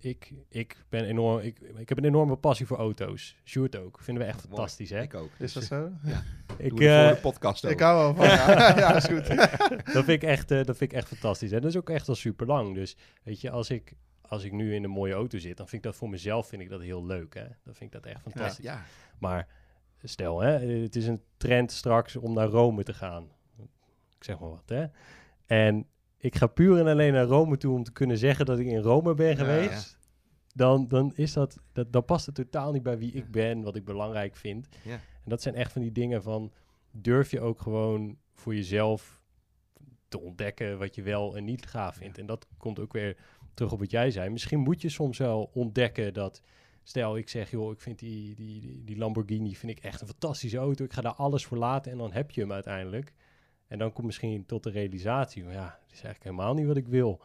ik, 0.00 0.32
ik 0.48 0.84
ben 0.88 1.04
enorm, 1.04 1.38
ik, 1.38 1.58
ik 1.76 1.88
heb 1.88 1.98
een 1.98 2.04
enorme 2.04 2.36
passie 2.36 2.66
voor 2.66 2.76
auto's. 2.78 3.36
Sjoerd 3.44 3.76
ook, 3.76 3.98
vinden 4.00 4.22
we 4.24 4.28
echt 4.28 4.38
Mooi. 4.42 4.48
fantastisch 4.56 4.90
hè. 4.90 5.02
Ik 5.02 5.14
ook. 5.14 5.30
Is 5.38 5.52
dat 5.52 5.62
Dus, 5.62 5.66
zo? 5.68 5.90
eh, 6.04 6.18
Ik, 6.58 6.68
doen 6.68 6.78
we 6.78 6.84
de 6.84 6.90
eh, 7.64 7.70
Ik 7.70 7.80
hou 7.80 7.96
wel 7.98 8.14
van. 8.14 8.26
Ja, 8.26 8.78
ja 8.78 8.94
is 8.96 9.04
goed. 9.04 9.26
dat, 9.94 10.04
vind 10.04 10.08
ik 10.08 10.22
echt, 10.22 10.50
eh, 10.50 10.64
dat 10.64 10.76
vind 10.76 10.92
ik 10.92 10.98
echt 10.98 11.08
fantastisch. 11.08 11.52
En 11.52 11.60
dat 11.60 11.70
is 11.70 11.76
ook 11.76 11.90
echt 11.90 12.08
al 12.08 12.14
super 12.14 12.46
lang. 12.46 12.74
Dus 12.74 12.96
weet 13.22 13.40
je, 13.40 13.50
als 13.50 13.70
ik, 13.70 13.92
als 14.22 14.44
ik 14.44 14.52
nu 14.52 14.74
in 14.74 14.84
een 14.84 14.90
mooie 14.90 15.12
auto 15.14 15.38
zit, 15.38 15.56
dan 15.56 15.68
vind 15.68 15.84
ik 15.84 15.90
dat 15.90 15.98
voor 15.98 16.08
mezelf 16.08 16.48
vind 16.48 16.62
ik 16.62 16.68
dat 16.68 16.80
heel 16.80 17.06
leuk. 17.06 17.34
Hè? 17.34 17.44
Dan 17.64 17.74
vind 17.74 17.94
ik 17.94 18.02
dat 18.02 18.12
echt 18.12 18.20
fantastisch. 18.22 18.64
Ja, 18.64 18.82
Maar 19.18 19.46
stel, 20.02 20.40
hè, 20.40 20.50
het 20.82 20.96
is 20.96 21.06
een 21.06 21.22
trend 21.36 21.72
straks 21.72 22.16
om 22.16 22.32
naar 22.34 22.48
Rome 22.48 22.82
te 22.82 22.94
gaan. 22.94 23.28
Ik 24.18 24.24
zeg 24.24 24.38
maar 24.38 24.48
wat, 24.50 24.62
hè. 24.66 24.86
En 25.46 25.86
ik 26.18 26.34
ga 26.34 26.46
puur 26.46 26.78
en 26.78 26.86
alleen 26.86 27.12
naar 27.12 27.24
Rome 27.24 27.56
toe 27.56 27.74
om 27.74 27.82
te 27.84 27.92
kunnen 27.92 28.18
zeggen 28.18 28.46
dat 28.46 28.58
ik 28.58 28.66
in 28.66 28.78
Rome 28.80 29.14
ben 29.14 29.28
Ja. 29.28 29.34
geweest. 29.36 29.98
Dan, 30.54 30.88
dan, 30.88 31.12
is 31.14 31.32
dat, 31.32 31.56
dat, 31.72 31.92
dan 31.92 32.04
past 32.04 32.26
het 32.26 32.34
totaal 32.34 32.72
niet 32.72 32.82
bij 32.82 32.98
wie 32.98 33.12
ik 33.12 33.30
ben, 33.30 33.62
wat 33.62 33.76
ik 33.76 33.84
belangrijk 33.84 34.36
vind. 34.36 34.68
Ja. 34.84 34.92
En 34.92 35.30
dat 35.30 35.42
zijn 35.42 35.54
echt 35.54 35.72
van 35.72 35.82
die 35.82 35.92
dingen 35.92 36.22
van, 36.22 36.52
durf 36.90 37.30
je 37.30 37.40
ook 37.40 37.60
gewoon 37.60 38.16
voor 38.34 38.54
jezelf 38.54 39.20
te 40.08 40.20
ontdekken 40.20 40.78
wat 40.78 40.94
je 40.94 41.02
wel 41.02 41.36
en 41.36 41.44
niet 41.44 41.66
gaaf 41.66 41.96
vindt. 41.96 42.18
En 42.18 42.26
dat 42.26 42.46
komt 42.56 42.78
ook 42.78 42.92
weer 42.92 43.16
terug 43.54 43.72
op 43.72 43.78
wat 43.78 43.90
jij 43.90 44.10
zei. 44.10 44.30
Misschien 44.30 44.58
moet 44.58 44.82
je 44.82 44.88
soms 44.88 45.18
wel 45.18 45.50
ontdekken 45.52 46.14
dat, 46.14 46.42
stel 46.82 47.16
ik 47.16 47.28
zeg, 47.28 47.50
joh, 47.50 47.72
ik 47.72 47.80
vind 47.80 47.98
die, 47.98 48.34
die, 48.34 48.60
die, 48.60 48.84
die 48.84 48.96
Lamborghini 48.96 49.54
vind 49.56 49.72
ik 49.72 49.84
echt 49.84 50.00
een 50.00 50.06
fantastische 50.06 50.58
auto. 50.58 50.84
Ik 50.84 50.92
ga 50.92 51.00
daar 51.00 51.14
alles 51.14 51.46
voor 51.46 51.58
laten 51.58 51.92
en 51.92 51.98
dan 51.98 52.12
heb 52.12 52.30
je 52.30 52.40
hem 52.40 52.52
uiteindelijk. 52.52 53.12
En 53.68 53.78
dan 53.78 53.92
komt 53.92 54.06
misschien 54.06 54.46
tot 54.46 54.62
de 54.62 54.70
realisatie 54.70 55.42
van, 55.44 55.52
ja, 55.52 55.64
dat 55.64 55.92
is 55.92 56.02
eigenlijk 56.02 56.22
helemaal 56.24 56.54
niet 56.54 56.66
wat 56.66 56.76
ik 56.76 56.88
wil. 56.88 57.20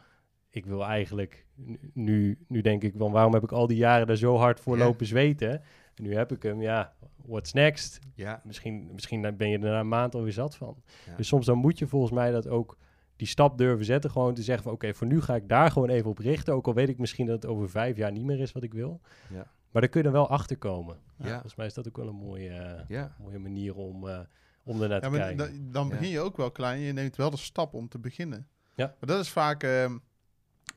Ik 0.50 0.66
wil 0.66 0.84
eigenlijk, 0.86 1.46
nu- 1.94 2.38
nu, 2.48 2.62
denk 2.62 2.84
ik, 2.84 2.94
van 2.98 3.12
waarom 3.12 3.34
heb 3.34 3.44
ik 3.44 3.52
al 3.52 3.68
die 3.68 3.78
jaren 3.78 4.08
daar 4.08 4.16
zo 4.16 4.36
hard 4.38 4.60
voor 4.60 4.78
lopen 4.78 5.06
zweten? 5.06 5.52
En 5.96 6.04
nu 6.04 6.16
heb 6.16 6.32
ik 6.32 6.44
hem, 6.44 6.62
ja, 6.62 6.94
what's 7.26 7.54
next? 7.54 8.00
ja, 8.16 8.42
Misschien, 8.44 8.90
misschien 8.94 9.38
ben 9.38 9.50
je 9.50 9.56
er 9.58 9.64
na 9.64 9.80
een 9.80 9.88
maand 9.88 10.16
alweer 10.16 10.32
zat 10.32 10.56
van. 10.56 10.76
Ja. 11.06 11.16
Dus 11.16 11.28
soms 11.28 11.46
dan 11.46 11.58
moet 11.58 11.80
je 11.80 11.88
volgens 11.88 12.12
mij 12.12 12.32
dat 12.32 12.48
ook 12.48 12.78
die 13.16 13.28
stap 13.28 13.58
durven 13.58 13.86
zetten. 13.86 14.12
Gewoon 14.12 14.34
te 14.34 14.44
zeggen 14.44 14.64
van 14.64 14.74
oké, 14.74 14.94
voor 14.94 15.08
nu 15.08 15.22
ga 15.22 15.36
ik 15.36 15.50
daar 15.50 15.72
gewoon 15.72 15.90
even 15.90 16.10
op 16.10 16.18
richten. 16.18 16.54
Ook 16.54 16.68
al 16.68 16.74
weet 16.74 16.90
ik 16.90 16.98
misschien 16.98 17.26
dat 17.26 17.42
het 17.42 17.52
over 17.52 17.70
vijf 17.70 17.98
jaar 17.98 18.12
niet 18.12 18.24
meer 18.26 18.40
is 18.40 18.52
wat 18.52 18.64
ik 18.64 18.74
wil. 18.74 19.02
Ja. 19.30 19.52
Maar 19.72 19.82
daar 19.82 19.92
kun 19.92 20.00
je 20.02 20.06
dan 20.12 20.16
wel 20.16 20.30
achter 20.30 20.58
komen. 20.58 20.98
Ja. 21.18 21.32
Volgens 21.32 21.56
mij 21.56 21.66
is 21.66 21.74
dat 21.74 21.88
ook 21.88 21.98
wel 21.98 22.08
een 22.08 22.16
mooie, 22.16 22.86
mooie 23.24 23.40
manier 23.40 23.76
om, 23.76 24.08
eh 24.08 24.20
om 24.64 24.82
ernaar 24.82 25.02
Ja, 25.04 25.10
te 25.10 25.16
kijken. 25.18 25.38
da- 25.38 25.72
dan 25.72 25.84
Ja. 25.88 25.90
begin 25.92 26.10
je 26.10 26.20
ook 26.20 26.38
wel 26.38 26.52
klein. 26.52 26.80
Je 26.82 26.94
neemt 26.94 27.16
wel 27.16 27.30
de 27.30 27.38
stap 27.38 27.74
om 27.74 27.88
te 27.90 28.00
beginnen. 28.00 28.48
Ja. 28.76 28.86
Maar 29.00 29.10
dat 29.10 29.20
is 29.20 29.30
vaak, 29.30 29.64
ehm, 29.64 29.98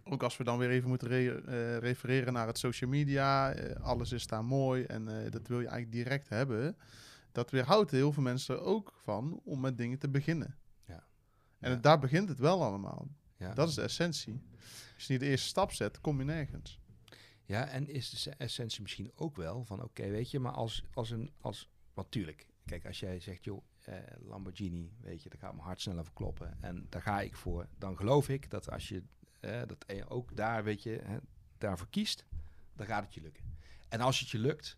ook 0.05 0.23
als 0.23 0.37
we 0.37 0.45
dan 0.45 0.59
weer 0.59 0.71
even 0.71 0.89
moeten 0.89 1.09
re- 1.09 1.35
eh, 1.41 1.79
refereren 1.79 2.33
naar 2.33 2.47
het 2.47 2.59
social 2.59 2.91
media. 2.91 3.53
eh, 3.53 3.81
alles 3.85 4.13
is 4.13 4.27
daar 4.27 4.45
mooi 4.45 4.85
en 4.85 5.09
eh, 5.25 5.31
dat 5.31 5.47
wil 5.49 5.61
je 5.61 5.67
eigenlijk 5.69 6.05
direct 6.05 6.29
hebben. 6.29 6.77
Dat 7.33 7.51
weerhoudt 7.51 7.91
heel 7.91 8.13
veel 8.13 8.23
mensen 8.23 8.55
er 8.55 8.61
ook 8.61 8.93
van 9.03 9.41
om 9.45 9.61
met 9.61 9.79
dingen 9.79 9.99
te 9.99 10.09
beginnen. 10.09 10.57
Ja. 10.87 11.05
En 11.59 11.71
het- 11.71 11.83
daar 11.83 11.99
begint 11.99 12.29
het 12.29 12.39
wel 12.39 12.63
allemaal. 12.65 13.09
Ja. 13.37 13.55
Dat 13.55 13.69
is 13.69 13.75
de 13.75 13.83
essentie. 13.83 14.43
Als 14.95 15.07
je 15.07 15.13
niet 15.13 15.21
de 15.23 15.27
eerste 15.29 15.47
stap 15.49 15.73
zet, 15.73 16.01
kom 16.01 16.19
je 16.19 16.25
nergens. 16.25 16.81
Ja, 17.45 17.67
en 17.69 17.89
is 17.89 18.11
de 18.11 18.17
se- 18.17 18.31
essentie 18.39 18.83
misschien 18.83 19.11
ook 19.15 19.37
wel 19.37 19.65
van, 19.65 19.83
oké, 19.83 20.09
weet 20.11 20.31
je, 20.31 20.39
maar 20.41 20.53
als, 20.53 20.85
als 20.95 21.11
een, 21.11 21.31
als, 21.41 21.71
natuurlijk, 21.95 22.47
kijk, 22.65 22.87
als 22.87 23.01
jij 23.01 23.21
zegt, 23.21 23.45
joh, 23.45 23.63
eh, 23.87 23.95
Lamborghini, 24.29 24.93
weet 25.01 25.23
je, 25.23 25.29
daar 25.29 25.39
gaat 25.39 25.53
mijn 25.53 25.65
hart 25.67 25.81
sneller 25.81 26.05
voor 26.05 26.15
kloppen 26.15 26.57
en 26.61 26.87
daar 26.89 27.03
ga 27.03 27.21
ik 27.21 27.37
voor, 27.37 27.67
dan 27.79 27.97
geloof 27.97 28.29
ik 28.29 28.51
dat 28.51 28.71
als 28.71 28.89
je 28.89 29.03
eh, 29.41 29.61
dat 29.67 30.09
ook 30.09 30.37
daar, 30.37 30.65
weet 30.65 30.83
je, 30.83 31.01
hè, 31.05 31.17
daarvoor 31.59 31.89
kiest, 31.91 32.25
dan 32.75 32.87
gaat 32.87 33.05
het 33.05 33.15
je 33.15 33.21
lukken. 33.21 33.45
En 33.89 34.01
als 34.01 34.21
het 34.21 34.29
je 34.29 34.39
lukt, 34.39 34.77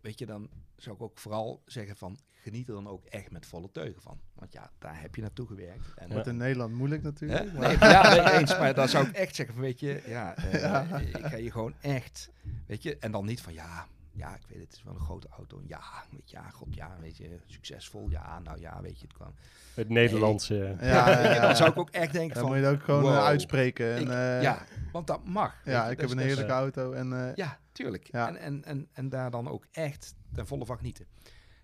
weet 0.00 0.18
je, 0.18 0.26
dan 0.26 0.50
zou 0.76 0.96
ik 0.96 1.02
ook 1.02 1.18
vooral 1.18 1.62
zeggen 1.66 1.96
van, 1.96 2.18
geniet 2.32 2.68
er 2.68 2.74
dan 2.74 2.88
ook 2.88 3.04
echt 3.04 3.30
met 3.30 3.46
volle 3.46 3.70
teugen 3.70 4.02
van. 4.02 4.20
Want 4.34 4.52
ja, 4.52 4.70
daar 4.78 5.00
heb 5.00 5.14
je 5.14 5.20
naartoe 5.20 5.46
gewerkt. 5.46 5.94
En, 5.94 6.08
Wordt 6.10 6.26
in 6.26 6.36
Nederland 6.36 6.74
moeilijk 6.74 7.02
Hè? 7.02 7.08
natuurlijk. 7.08 7.52
maar- 7.52 7.60
Nee, 7.78 7.78
ja, 7.78 8.08
nee, 8.14 8.38
eens. 8.38 8.58
Maar 8.58 8.74
dan 8.74 8.88
zou 8.88 9.08
ik 9.08 9.14
echt 9.14 9.34
zeggen 9.34 9.54
van, 9.54 9.64
weet 9.64 9.80
je, 9.80 10.02
ja, 10.06 10.34
eh, 10.36 10.60
Ja. 10.60 10.98
ik 10.98 11.24
ga 11.26 11.36
je 11.36 11.50
gewoon 11.50 11.74
echt, 11.80 12.30
weet 12.66 12.82
je, 12.82 12.98
en 12.98 13.12
dan 13.12 13.24
niet 13.26 13.40
van, 13.40 13.52
ja, 13.52 13.86
ja, 14.18 14.34
ik 14.34 14.42
weet 14.48 14.58
het, 14.58 14.66
het 14.68 14.76
is 14.76 14.82
wel 14.82 14.94
een 14.94 15.00
grote 15.00 15.28
auto. 15.28 15.62
Ja, 15.66 15.80
weet 16.10 16.30
je, 16.30 16.36
ja, 16.36 16.50
god, 16.50 16.74
ja, 16.74 16.96
weet 17.00 17.16
je, 17.16 17.38
succesvol. 17.46 18.10
Ja, 18.10 18.38
nou 18.38 18.60
ja, 18.60 18.80
weet 18.82 19.00
je, 19.00 19.06
het 19.06 19.12
kwam. 19.16 19.34
het 19.74 19.88
Nederlandse. 19.88 20.76
Ja, 20.80 21.22
Ja, 21.22 21.40
dan 21.40 21.56
zou 21.56 21.70
ik 21.70 21.78
ook 21.78 21.90
echt 21.90 22.12
denken 22.12 22.34
Dan 22.34 22.42
van, 22.42 22.52
moet 22.52 22.60
je 22.62 22.66
het 22.70 22.74
ook 22.78 22.82
gewoon 22.84 23.02
eh, 23.04 23.08
wow, 23.08 23.18
uitspreken. 23.24 23.94
En, 23.94 24.02
ik- 24.02 24.08
eh, 24.08 24.42
ja, 24.42 24.64
want 24.92 25.06
dat 25.06 25.24
mag. 25.24 25.60
ja, 25.64 25.84
je, 25.84 25.90
ik 25.90 25.98
dat 25.98 26.00
heb 26.00 26.10
een 26.10 26.16
dat 26.16 26.26
heerlijke 26.26 26.52
auto. 26.52 26.92
En, 26.92 27.12
eh, 27.28 27.34
Ja, 27.34 27.60
tuurlijk. 27.72 28.12
Ja. 28.12 28.28
En, 28.28 28.36
en, 28.36 28.64
en, 28.64 28.88
en 28.92 29.08
daar 29.08 29.30
dan 29.30 29.48
ook 29.48 29.66
echt 29.70 30.14
ten 30.34 30.46
volle 30.46 30.66
van 30.66 30.76
genieten. 30.76 31.06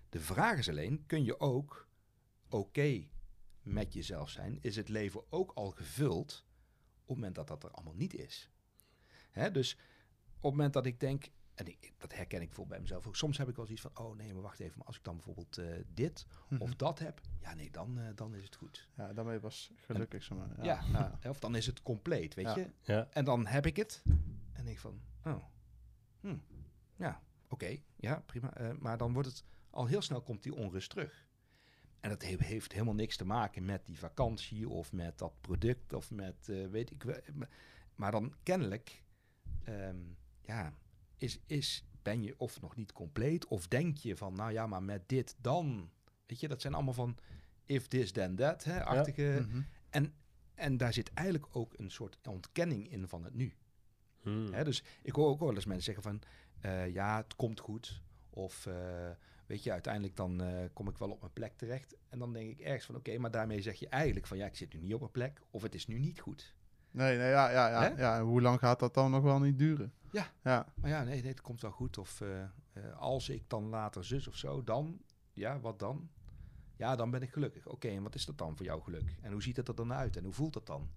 De 0.09 0.19
vraag 0.19 0.57
is 0.57 0.69
alleen, 0.69 1.03
kun 1.07 1.23
je 1.23 1.39
ook 1.39 1.87
oké 2.49 3.03
met 3.61 3.93
jezelf 3.93 4.29
zijn, 4.29 4.57
is 4.61 4.75
het 4.75 4.89
leven 4.89 5.21
ook 5.29 5.51
al 5.55 5.69
gevuld 5.69 6.45
op 7.01 7.07
het 7.07 7.15
moment 7.17 7.35
dat 7.35 7.47
dat 7.47 7.63
er 7.63 7.71
allemaal 7.71 7.95
niet 7.95 8.13
is. 8.15 8.49
Hè, 9.31 9.51
dus 9.51 9.73
op 10.37 10.41
het 10.41 10.51
moment 10.51 10.73
dat 10.73 10.85
ik 10.85 10.99
denk, 10.99 11.29
en 11.55 11.67
ik, 11.67 11.93
dat 11.97 12.13
herken 12.13 12.41
ik 12.41 12.45
bijvoorbeeld 12.47 12.69
bij 12.69 12.79
mezelf 12.79 13.07
ook, 13.07 13.15
soms 13.15 13.37
heb 13.37 13.49
ik 13.49 13.55
wel 13.55 13.65
zoiets 13.65 13.83
van, 13.83 13.97
oh 14.05 14.15
nee, 14.15 14.33
maar 14.33 14.41
wacht 14.41 14.59
even, 14.59 14.77
maar 14.77 14.87
als 14.87 14.97
ik 14.97 15.03
dan 15.03 15.15
bijvoorbeeld 15.15 15.57
eh, 15.57 15.67
dit 15.93 16.25
of 16.49 16.67
Mhm. 16.69 16.77
dat 16.77 16.99
heb, 16.99 17.21
ja 17.41 17.53
nee, 17.53 17.71
dan, 17.71 17.99
eh, 17.99 18.07
dan 18.15 18.35
is 18.35 18.43
het 18.43 18.55
goed. 18.55 18.89
Ja, 18.95 19.13
daarmee 19.13 19.39
was 19.39 19.71
gelukkig 19.75 20.23
zo 20.23 20.35
maar. 20.35 20.65
Ja. 20.65 20.81
ja. 20.91 21.17
Hè, 21.19 21.29
Of 21.35 21.39
dan 21.39 21.55
is 21.55 21.65
het 21.65 21.81
compleet, 21.81 22.33
weet 22.33 22.45
Ja. 22.45 22.55
je. 22.55 22.69
Ja. 22.81 23.07
En 23.11 23.25
dan 23.25 23.45
heb 23.47 23.65
ik 23.65 23.75
het 23.75 24.01
en 24.53 24.63
denk 24.63 24.67
ik 24.67 24.79
van, 24.79 25.01
oh, 25.25 25.43
hm, 26.19 26.37
ja, 26.95 27.21
oké, 27.49 27.77
ja, 27.95 28.23
prima. 28.25 28.53
Eh, 28.53 28.71
maar 28.79 28.97
dan 28.97 29.13
wordt 29.13 29.27
het, 29.27 29.43
al 29.69 29.85
heel 29.85 30.01
snel 30.01 30.21
komt 30.21 30.43
die 30.43 30.55
onrust 30.55 30.89
terug. 30.89 31.27
En 31.99 32.09
dat 32.09 32.21
he- 32.21 32.35
heeft 32.45 32.71
helemaal 32.71 32.93
niks 32.93 33.17
te 33.17 33.25
maken 33.25 33.65
met 33.65 33.85
die 33.85 33.99
vakantie 33.99 34.69
of 34.69 34.91
met 34.91 35.17
dat 35.17 35.33
product 35.41 35.93
of 35.93 36.11
met, 36.11 36.49
eh, 36.49 36.67
weet 36.67 36.91
ik 36.91 37.03
wel. 37.03 37.19
Maar- 37.33 37.49
Maar 37.95 38.11
dan 38.11 38.33
kennelijk, 38.43 39.03
ehm, 39.63 39.97
ja, 40.41 40.73
is, 41.25 41.39
is, 41.45 41.85
ben 42.01 42.23
je 42.23 42.33
of 42.37 42.61
nog 42.61 42.75
niet 42.75 42.91
compleet 42.91 43.47
of 43.47 43.67
denk 43.67 43.97
je 43.97 44.15
van, 44.15 44.35
nou 44.35 44.51
ja, 44.51 44.67
maar 44.67 44.83
met 44.83 45.09
dit 45.09 45.35
dan. 45.41 45.89
Weet 46.25 46.39
je, 46.39 46.47
dat 46.47 46.61
zijn 46.61 46.73
allemaal 46.73 46.93
van 46.93 47.17
if 47.65 47.87
this 47.87 48.11
then 48.11 48.35
that, 48.35 48.63
hè, 48.63 48.83
achtige. 48.83 49.45
Mhm. 49.47 49.61
En 50.55 50.77
daar 50.77 50.93
zit 50.93 51.13
eigenlijk 51.13 51.55
ook 51.55 51.73
een 51.77 51.91
soort 51.91 52.27
ontkenning 52.27 52.91
in 52.91 53.07
van 53.07 53.23
het 53.23 53.33
nu. 53.33 53.53
Hmm. 54.21 54.53
Hè? 54.53 54.63
Dus 54.63 54.83
ik 55.01 55.13
hoor 55.13 55.27
ook 55.27 55.39
wel 55.39 55.55
eens 55.55 55.65
mensen 55.65 55.93
zeggen 55.93 56.03
van, 56.03 56.21
eh, 56.59 56.93
ja, 56.93 57.17
het 57.17 57.35
komt 57.35 57.59
goed. 57.59 58.01
Of 58.29 58.65
eh, 58.65 59.09
weet 59.45 59.63
je, 59.63 59.71
uiteindelijk 59.71 60.15
dan 60.15 60.41
eh, 60.41 60.65
kom 60.73 60.87
ik 60.87 60.97
wel 60.97 61.11
op 61.11 61.19
mijn 61.19 61.33
plek 61.33 61.57
terecht. 61.57 61.95
En 62.09 62.19
dan 62.19 62.33
denk 62.33 62.49
ik 62.49 62.59
ergens 62.59 62.85
van, 62.85 62.95
oké, 62.95 63.17
maar 63.17 63.31
daarmee 63.31 63.61
zeg 63.61 63.79
je 63.79 63.89
eigenlijk 63.89 64.27
van, 64.27 64.37
ja, 64.37 64.45
ik 64.45 64.55
zit 64.55 64.73
nu 64.73 64.79
niet 64.79 64.93
op 64.93 64.99
mijn 64.99 65.11
plek. 65.11 65.41
Of 65.49 65.61
het 65.61 65.75
is 65.75 65.87
nu 65.87 65.99
niet 65.99 66.19
goed. 66.19 66.55
Nee, 66.95 67.17
nee, 67.17 67.29
ja, 67.29 67.49
ja, 67.49 67.67
ja, 67.69 67.93
ja. 67.97 68.23
Hoe 68.23 68.41
lang 68.41 68.59
gaat 68.59 68.79
dat 68.79 68.93
dan 68.93 69.11
nog 69.11 69.23
wel 69.23 69.39
niet 69.39 69.57
duren? 69.57 69.93
Ja. 70.11 70.27
Ja, 70.43 70.65
Maar 70.75 70.89
ja, 70.89 71.03
nee, 71.03 71.21
nee 71.21 71.31
het 71.31 71.41
komt 71.41 71.61
wel 71.61 71.71
goed. 71.71 71.97
Of 71.97 72.21
eh, 72.21 72.43
eh, 72.43 72.49
als 72.97 73.29
ik 73.29 73.49
dan 73.49 73.63
later 73.69 74.05
zus 74.05 74.27
of 74.27 74.35
zo, 74.35 74.63
dan, 74.63 75.01
ja, 75.33 75.59
wat 75.59 75.79
dan? 75.79 76.09
Ja, 76.75 76.95
dan 76.95 77.11
ben 77.11 77.21
ik 77.21 77.29
gelukkig. 77.29 77.67
Oké, 77.67 77.87
en 77.87 78.03
wat 78.03 78.15
is 78.15 78.25
dat 78.25 78.37
dan 78.37 78.55
voor 78.57 78.65
jou 78.65 78.81
geluk? 78.81 79.17
En 79.21 79.31
hoe 79.31 79.41
ziet 79.43 79.55
het 79.57 79.67
er 79.67 79.75
dan 79.75 79.93
uit? 79.93 80.17
En 80.17 80.23
hoe 80.23 80.33
voelt 80.33 80.53
dat 80.53 80.65
dan? 80.65 80.89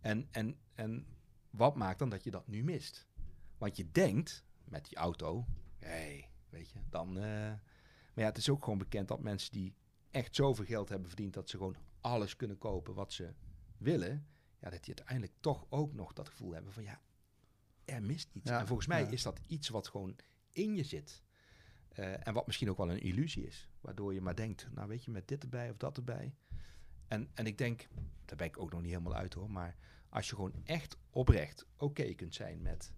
En, 0.00 0.28
en, 0.30 0.58
en 0.74 1.06
wat 1.50 1.74
maakt 1.76 1.98
dan 1.98 2.08
dat 2.08 2.24
je 2.24 2.30
dat 2.30 2.46
nu 2.46 2.64
mist? 2.64 3.08
Want 3.58 3.76
je 3.76 3.90
denkt 3.90 4.44
met 4.64 4.84
die 4.88 4.96
auto, 4.96 5.46
hey, 5.78 6.30
weet 6.48 6.70
je, 6.70 6.78
dan. 6.90 7.16
eh, 7.16 7.22
maar 8.14 8.24
ja, 8.24 8.24
het 8.24 8.36
is 8.36 8.48
ook 8.48 8.64
gewoon 8.64 8.78
bekend 8.78 9.08
dat 9.08 9.20
mensen 9.20 9.52
die 9.52 9.74
echt 10.10 10.34
zoveel 10.34 10.64
geld 10.64 10.88
hebben 10.88 11.08
verdiend 11.08 11.34
dat 11.34 11.48
ze 11.48 11.56
gewoon 11.56 11.76
alles 12.00 12.36
kunnen 12.36 12.58
kopen 12.58 12.94
wat 12.94 13.12
ze 13.12 13.34
willen, 13.78 14.26
ja, 14.64 14.70
dat 14.70 14.84
die 14.84 14.94
uiteindelijk 14.94 15.32
toch 15.40 15.66
ook 15.68 15.92
nog 15.92 16.12
dat 16.12 16.28
gevoel 16.28 16.52
hebben 16.52 16.72
van 16.72 16.82
ja, 16.82 17.00
er 17.84 18.02
mist 18.02 18.30
iets. 18.32 18.50
Ja, 18.50 18.60
en 18.60 18.66
volgens 18.66 18.88
mij 18.88 19.00
ja. 19.00 19.08
is 19.08 19.22
dat 19.22 19.40
iets 19.46 19.68
wat 19.68 19.88
gewoon 19.88 20.16
in 20.52 20.74
je 20.74 20.84
zit. 20.84 21.22
Eh, 21.88 22.26
en 22.26 22.34
wat 22.34 22.46
misschien 22.46 22.70
ook 22.70 22.76
wel 22.76 22.90
een 22.90 23.00
illusie 23.00 23.46
is. 23.46 23.68
Waardoor 23.80 24.14
je 24.14 24.20
maar 24.20 24.36
denkt, 24.36 24.68
nou 24.72 24.88
weet 24.88 25.04
je, 25.04 25.10
met 25.10 25.28
dit 25.28 25.42
erbij 25.42 25.70
of 25.70 25.76
dat 25.76 25.96
erbij. 25.96 26.34
En, 27.08 27.30
en 27.34 27.46
ik 27.46 27.58
denk, 27.58 27.88
daar 28.24 28.36
ben 28.36 28.46
ik 28.46 28.58
ook 28.58 28.70
nog 28.70 28.80
niet 28.80 28.90
helemaal 28.90 29.14
uit 29.14 29.34
hoor. 29.34 29.50
Maar 29.50 29.76
als 30.08 30.28
je 30.28 30.34
gewoon 30.34 30.54
echt 30.64 30.96
oprecht 31.10 31.66
oké 31.76 32.14
kunt 32.14 32.34
zijn 32.34 32.62
met... 32.62 32.92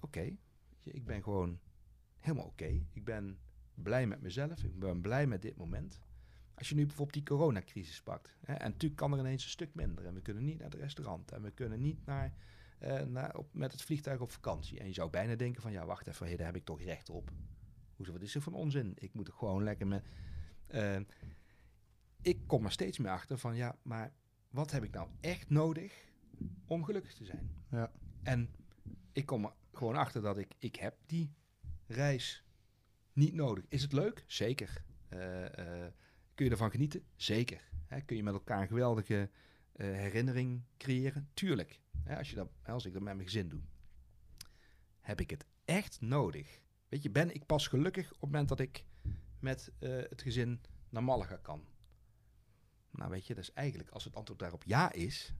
Oké, 0.00 0.36
ik 0.82 1.04
ben 1.04 1.22
gewoon 1.22 1.60
helemaal 2.16 2.46
oké. 2.46 2.86
Ik 2.92 3.04
ben 3.04 3.38
blij 3.74 4.06
met 4.06 4.20
mezelf. 4.20 4.62
Ik 4.64 4.78
ben 4.78 5.00
blij 5.00 5.26
met 5.26 5.42
dit 5.42 5.56
moment. 5.56 6.00
Als 6.56 6.68
je 6.68 6.74
nu 6.74 6.86
bijvoorbeeld 6.86 7.26
die 7.26 7.36
coronacrisis 7.36 8.02
pakt. 8.02 8.36
Hè, 8.44 8.54
en 8.54 8.70
natuurlijk 8.70 9.00
kan 9.00 9.12
er 9.12 9.18
ineens 9.18 9.44
een 9.44 9.50
stuk 9.50 9.74
minder. 9.74 10.06
En 10.06 10.14
we 10.14 10.20
kunnen 10.20 10.44
niet 10.44 10.58
naar 10.58 10.70
het 10.70 10.80
restaurant. 10.80 11.32
En 11.32 11.42
we 11.42 11.50
kunnen 11.50 11.80
niet 11.80 12.06
naar, 12.06 12.34
eh, 12.78 13.02
naar 13.02 13.36
op, 13.36 13.54
met 13.54 13.72
het 13.72 13.82
vliegtuig 13.82 14.20
op 14.20 14.30
vakantie. 14.30 14.80
En 14.80 14.86
je 14.86 14.92
zou 14.92 15.10
bijna 15.10 15.34
denken 15.34 15.62
van, 15.62 15.72
ja 15.72 15.86
wacht 15.86 16.06
even, 16.06 16.26
hey, 16.26 16.36
daar 16.36 16.46
heb 16.46 16.56
ik 16.56 16.64
toch 16.64 16.82
recht 16.82 17.10
op. 17.10 17.32
Hoezo, 17.96 18.12
wat 18.12 18.22
is 18.22 18.34
er 18.34 18.40
van 18.40 18.54
onzin? 18.54 18.92
Ik 18.94 19.14
moet 19.14 19.28
er 19.28 19.34
gewoon 19.34 19.62
lekker 19.62 19.86
met... 19.86 20.04
Eh, 20.66 21.00
ik 22.22 22.38
kom 22.46 22.64
er 22.64 22.72
steeds 22.72 22.98
meer 22.98 23.10
achter 23.10 23.38
van, 23.38 23.56
ja, 23.56 23.76
maar 23.82 24.12
wat 24.50 24.70
heb 24.70 24.84
ik 24.84 24.90
nou 24.90 25.08
echt 25.20 25.50
nodig 25.50 26.04
om 26.66 26.84
gelukkig 26.84 27.14
te 27.14 27.24
zijn? 27.24 27.50
Ja. 27.70 27.92
En 28.22 28.50
ik 29.12 29.26
kom 29.26 29.44
er 29.44 29.52
gewoon 29.72 29.96
achter 29.96 30.22
dat 30.22 30.38
ik, 30.38 30.54
ik 30.58 30.76
heb 30.76 30.96
die 31.06 31.32
reis 31.86 32.44
niet 33.12 33.34
nodig. 33.34 33.64
Is 33.68 33.82
het 33.82 33.92
leuk? 33.92 34.24
Zeker. 34.26 34.84
Eh, 35.08 35.86
kun 36.36 36.44
je 36.44 36.50
ervan 36.50 36.70
genieten? 36.70 37.02
Zeker. 37.16 37.60
Kun 38.04 38.16
je 38.16 38.22
met 38.22 38.34
elkaar 38.34 38.60
een 38.60 38.68
geweldige 38.68 39.30
eh, 39.72 39.86
herinnering 39.86 40.62
creëren? 40.76 41.28
Tuurlijk. 41.34 41.80
Als, 42.08 42.30
je 42.30 42.36
dat, 42.36 42.48
als 42.64 42.84
ik 42.84 42.92
dat 42.92 43.02
met 43.02 43.14
mijn 43.14 43.26
gezin 43.26 43.48
doe. 43.48 43.60
Heb 45.00 45.20
ik 45.20 45.30
het 45.30 45.44
echt 45.64 46.00
nodig? 46.00 46.60
Weet 46.88 47.02
je, 47.02 47.10
ben 47.10 47.34
ik 47.34 47.46
pas 47.46 47.66
gelukkig 47.66 48.06
op 48.06 48.20
het 48.20 48.30
moment 48.30 48.48
dat 48.48 48.60
ik 48.60 48.84
met 49.38 49.72
eh, 49.78 49.90
het 49.90 50.22
gezin 50.22 50.60
naar 50.88 51.04
Malaga 51.04 51.36
kan? 51.36 51.64
Nou, 52.90 53.10
weet 53.10 53.26
je, 53.26 53.34
dat 53.34 53.42
is 53.42 53.52
eigenlijk, 53.52 53.90
als 53.90 54.04
het 54.04 54.14
antwoord 54.14 54.40
daarop 54.40 54.64
ja 54.64 54.92
is, 54.92 55.34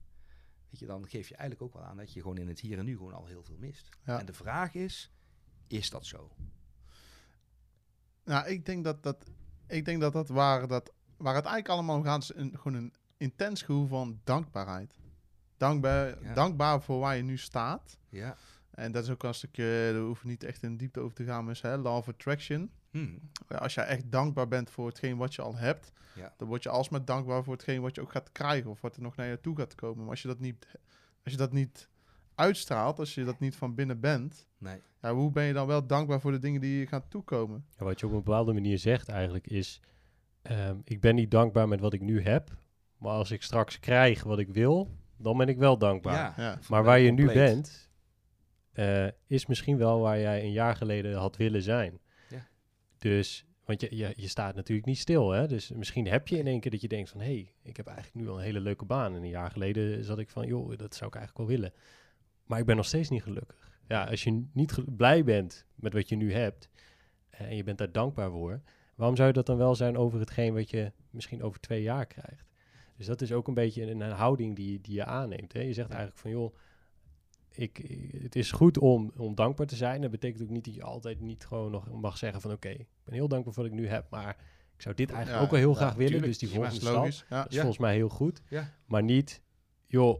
weet 0.69 0.79
je, 0.79 0.85
dan 0.85 1.07
geef 1.07 1.27
je 1.27 1.35
eigenlijk 1.35 1.61
ook 1.61 1.81
wel 1.81 1.89
aan 1.89 1.97
dat 1.97 2.13
je 2.13 2.21
gewoon 2.21 2.37
in 2.37 2.47
het 2.47 2.59
hier 2.59 2.77
en 2.77 2.85
nu 2.85 2.95
gewoon 2.95 3.13
al 3.13 3.25
heel 3.25 3.43
veel 3.43 3.57
mist. 3.57 3.89
Ja. 4.05 4.19
En 4.19 4.25
de 4.25 4.33
vraag 4.33 4.73
is, 4.73 5.11
is 5.67 5.89
dat 5.89 6.05
zo? 6.05 6.31
Nou, 8.23 8.47
ik 8.47 8.65
denk 8.65 8.83
dat 8.83 9.03
dat, 9.03 9.25
ik 9.67 9.85
denk 9.85 10.01
dat, 10.01 10.13
dat 10.13 10.27
waar, 10.29 10.67
dat 10.67 10.91
waar 11.17 11.35
het 11.35 11.45
eigenlijk 11.45 11.73
allemaal 11.73 11.97
om 11.97 12.03
gaat, 12.03 12.21
is 12.21 12.35
een, 12.35 12.51
gewoon 12.57 12.77
een 12.77 12.93
intens 13.17 13.61
gevoel 13.61 13.87
van 13.87 14.19
dankbaarheid. 14.23 14.93
Dankbaar, 15.57 16.23
Ja. 16.23 16.33
dankbaar 16.33 16.81
voor 16.81 16.99
waar 16.99 17.15
je 17.15 17.23
nu 17.23 17.37
staat. 17.37 17.97
Ja. 18.09 18.35
En 18.71 18.91
dat 18.91 19.03
is 19.03 19.09
ook 19.09 19.23
een 19.23 19.33
stukje, 19.33 19.89
daar 19.93 20.01
hoeven 20.01 20.27
niet 20.27 20.43
echt 20.43 20.63
in 20.63 20.77
diepte 20.77 20.99
over 20.99 21.15
te 21.15 21.23
gaan, 21.23 21.43
maar 21.43 21.53
is, 21.53 21.61
hè, 21.61 21.77
law 21.77 21.95
of 21.95 22.07
attraction. 22.07 22.71
Hmm. 22.91 23.19
Als 23.47 23.73
jij 23.73 23.85
echt 23.85 24.11
dankbaar 24.11 24.47
bent 24.47 24.69
voor 24.69 24.87
hetgeen 24.87 25.17
wat 25.17 25.35
je 25.35 25.41
al 25.41 25.55
hebt, 25.55 25.91
Ja. 26.15 26.33
dan 26.37 26.47
word 26.47 26.63
je 26.63 26.69
alsmaar 26.69 27.05
dankbaar 27.05 27.43
voor 27.43 27.53
hetgeen 27.53 27.81
wat 27.81 27.95
je 27.95 28.01
ook 28.01 28.11
gaat 28.11 28.31
krijgen 28.31 28.69
of 28.69 28.81
wat 28.81 28.95
er 28.95 29.01
nog 29.01 29.15
naar 29.15 29.27
je 29.27 29.39
toe 29.41 29.57
gaat 29.57 29.75
komen. 29.75 30.01
Maar 30.01 30.09
als 30.09 30.21
je 30.21 30.27
dat 30.27 30.39
niet, 30.39 30.67
als 31.23 31.33
je 31.33 31.37
dat 31.37 31.51
niet 31.51 31.87
uitstraalt, 32.37 32.99
als 32.99 33.15
je 33.15 33.23
dat 33.23 33.39
niet 33.39 33.55
van 33.55 33.75
binnen 33.75 33.99
bent, 33.99 34.47
Nee. 34.57 34.81
ja, 35.01 35.13
hoe 35.13 35.31
ben 35.31 35.43
je 35.43 35.53
dan 35.53 35.67
wel 35.67 35.87
dankbaar 35.87 36.21
voor 36.21 36.31
de 36.31 36.39
dingen 36.39 36.61
die 36.61 36.79
je 36.79 36.87
gaan 36.87 37.07
toekomen? 37.07 37.65
Ja, 37.77 37.85
wat 37.85 37.99
je 37.99 38.05
op 38.05 38.11
een 38.11 38.23
bepaalde 38.23 38.53
manier 38.53 38.77
zegt 38.77 39.09
eigenlijk 39.09 39.47
is... 39.47 39.81
ehm, 40.41 40.75
ik 40.83 41.01
ben 41.01 41.15
niet 41.15 41.31
dankbaar 41.31 41.67
met 41.67 41.79
wat 41.79 41.93
ik 41.93 42.01
nu 42.01 42.21
heb. 42.21 42.57
Maar 42.97 43.11
als 43.11 43.31
ik 43.31 43.41
straks 43.43 43.79
krijg 43.79 44.23
wat 44.23 44.39
ik 44.39 44.47
wil, 44.49 44.89
dan 45.17 45.37
ben 45.37 45.47
ik 45.47 45.57
wel 45.57 45.77
dankbaar. 45.77 46.13
Ja. 46.13 46.33
Ja, 46.37 46.59
Maar 46.69 46.83
waar 46.83 46.99
je 46.99 47.11
nu 47.11 47.25
bent, 47.33 47.89
eh, 48.71 49.07
is 49.27 49.45
misschien 49.45 49.77
wel 49.77 49.99
waar 49.99 50.19
jij 50.19 50.43
een 50.43 50.51
jaar 50.51 50.75
geleden 50.75 51.17
had 51.17 51.37
willen 51.37 51.61
zijn. 51.61 51.99
Ja. 52.29 52.47
Dus, 52.97 53.45
want 53.65 53.81
je, 53.81 53.95
je, 53.95 54.13
je 54.15 54.27
staat 54.27 54.55
natuurlijk 54.55 54.87
niet 54.87 54.97
stil, 54.99 55.31
hè? 55.31 55.47
Dus 55.47 55.71
misschien 55.71 56.07
heb 56.07 56.27
je 56.27 56.37
in 56.37 56.47
één 56.47 56.59
keer 56.59 56.71
dat 56.71 56.81
je 56.81 56.87
denkt 56.87 57.09
van... 57.09 57.19
hé, 57.19 57.25
hey, 57.25 57.53
ik 57.63 57.77
heb 57.77 57.87
eigenlijk 57.87 58.15
nu 58.17 58.29
al 58.29 58.37
een 58.37 58.43
hele 58.43 58.59
leuke 58.59 58.85
baan. 58.85 59.15
En 59.15 59.21
een 59.21 59.29
jaar 59.29 59.51
geleden 59.51 60.03
zat 60.03 60.19
ik 60.19 60.29
van, 60.29 60.47
joh, 60.47 60.77
dat 60.77 60.95
zou 60.95 61.09
ik 61.09 61.15
eigenlijk 61.15 61.49
wel 61.49 61.57
willen. 61.57 61.73
Maar 62.47 62.59
ik 62.59 62.65
ben 62.65 62.75
nog 62.75 62.85
steeds 62.85 63.09
niet 63.09 63.23
gelukkig. 63.23 63.71
Ja, 63.87 64.03
als 64.03 64.23
je 64.23 64.45
niet 64.53 64.95
blij 64.95 65.23
bent 65.23 65.65
met 65.75 65.93
wat 65.93 66.09
je 66.09 66.15
nu 66.15 66.33
hebt... 66.33 66.69
eh, 67.29 67.41
en 67.47 67.55
je 67.55 67.63
bent 67.63 67.77
daar 67.77 67.91
dankbaar 67.91 68.31
voor... 68.31 68.61
waarom 68.95 69.15
zou 69.15 69.27
je 69.27 69.33
dat 69.33 69.45
dan 69.45 69.57
wel 69.57 69.75
zijn 69.75 69.97
over 69.97 70.19
hetgeen 70.19 70.53
wat 70.53 70.69
je 70.69 70.91
misschien 71.09 71.43
over 71.43 71.59
twee 71.59 71.81
jaar 71.81 72.05
krijgt? 72.05 72.45
Dus 72.97 73.05
dat 73.05 73.21
is 73.21 73.31
ook 73.31 73.47
een 73.47 73.53
beetje 73.53 73.91
een, 73.91 73.99
een 73.99 74.11
houding 74.11 74.55
die, 74.55 74.81
die 74.81 74.93
je 74.95 75.05
aanneemt. 75.05 75.53
Hè? 75.53 75.59
Je 75.59 75.73
zegt 75.73 75.89
Ja. 75.89 75.95
eigenlijk 75.95 76.17
van, 76.21 76.31
joh, 76.31 76.55
ik, 77.51 77.77
het 78.21 78.35
is 78.35 78.51
goed 78.51 78.77
om, 78.77 79.11
om 79.17 79.35
dankbaar 79.35 79.67
te 79.67 79.75
zijn. 79.75 80.01
Dat 80.01 80.11
betekent 80.11 80.43
ook 80.43 80.49
niet 80.49 80.65
dat 80.65 80.75
je 80.75 80.83
altijd 80.83 81.19
niet 81.19 81.45
gewoon 81.45 81.71
nog 81.71 81.91
mag 81.91 82.17
zeggen 82.17 82.41
van, 82.41 82.51
oké, 82.51 82.69
ik 82.69 82.87
ben 83.03 83.13
heel 83.13 83.27
dankbaar 83.27 83.53
voor 83.53 83.63
wat 83.63 83.71
ik 83.71 83.79
nu 83.79 83.87
heb, 83.87 84.09
maar 84.09 84.29
ik 84.75 84.81
zou 84.81 84.95
dit 84.95 85.09
eigenlijk 85.11 85.39
Ja, 85.39 85.45
ook 85.45 85.51
wel 85.51 85.59
heel 85.59 85.69
ja, 85.69 85.75
graag 85.75 85.93
willen. 85.93 86.11
tuurlijk. 86.11 86.31
Dus 86.31 86.37
die 86.37 86.49
volgende 86.49 87.11
stap, 87.11 87.47
is 87.49 87.55
volgens 87.57 87.77
mij 87.77 87.95
heel 87.95 88.09
goed. 88.09 88.41
Maar 88.85 89.03
niet, 89.03 89.41
joh, 89.85 90.19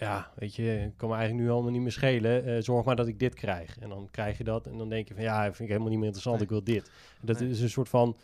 ja, 0.00 0.30
weet 0.36 0.54
je, 0.54 0.82
ik 0.86 0.92
kan 0.96 1.08
me 1.08 1.14
eigenlijk 1.14 1.44
nu 1.46 1.52
allemaal 1.52 1.70
niet 1.72 1.80
meer 1.82 1.92
schelen. 1.92 2.44
eh, 2.44 2.62
zorg 2.62 2.84
maar 2.84 2.96
dat 2.96 3.06
ik 3.08 3.18
dit 3.18 3.34
krijg. 3.34 3.78
En 3.78 3.88
dan 3.88 4.08
krijg 4.10 4.38
je 4.38 4.44
dat 4.44 4.66
en 4.66 4.78
dan 4.78 4.88
denk 4.88 5.08
je 5.08 5.14
van, 5.14 5.22
ja, 5.22 5.42
vind 5.44 5.58
ik 5.58 5.66
helemaal 5.68 5.88
niet 5.88 5.96
meer 5.98 6.06
interessant, 6.06 6.34
Nee. 6.36 6.44
ik 6.44 6.50
wil 6.50 6.64
dit. 6.64 6.90
Dat 7.20 7.40
Nee. 7.40 7.48
is 7.50 7.60
een 7.60 7.70
soort 7.70 7.88
van 7.88 8.16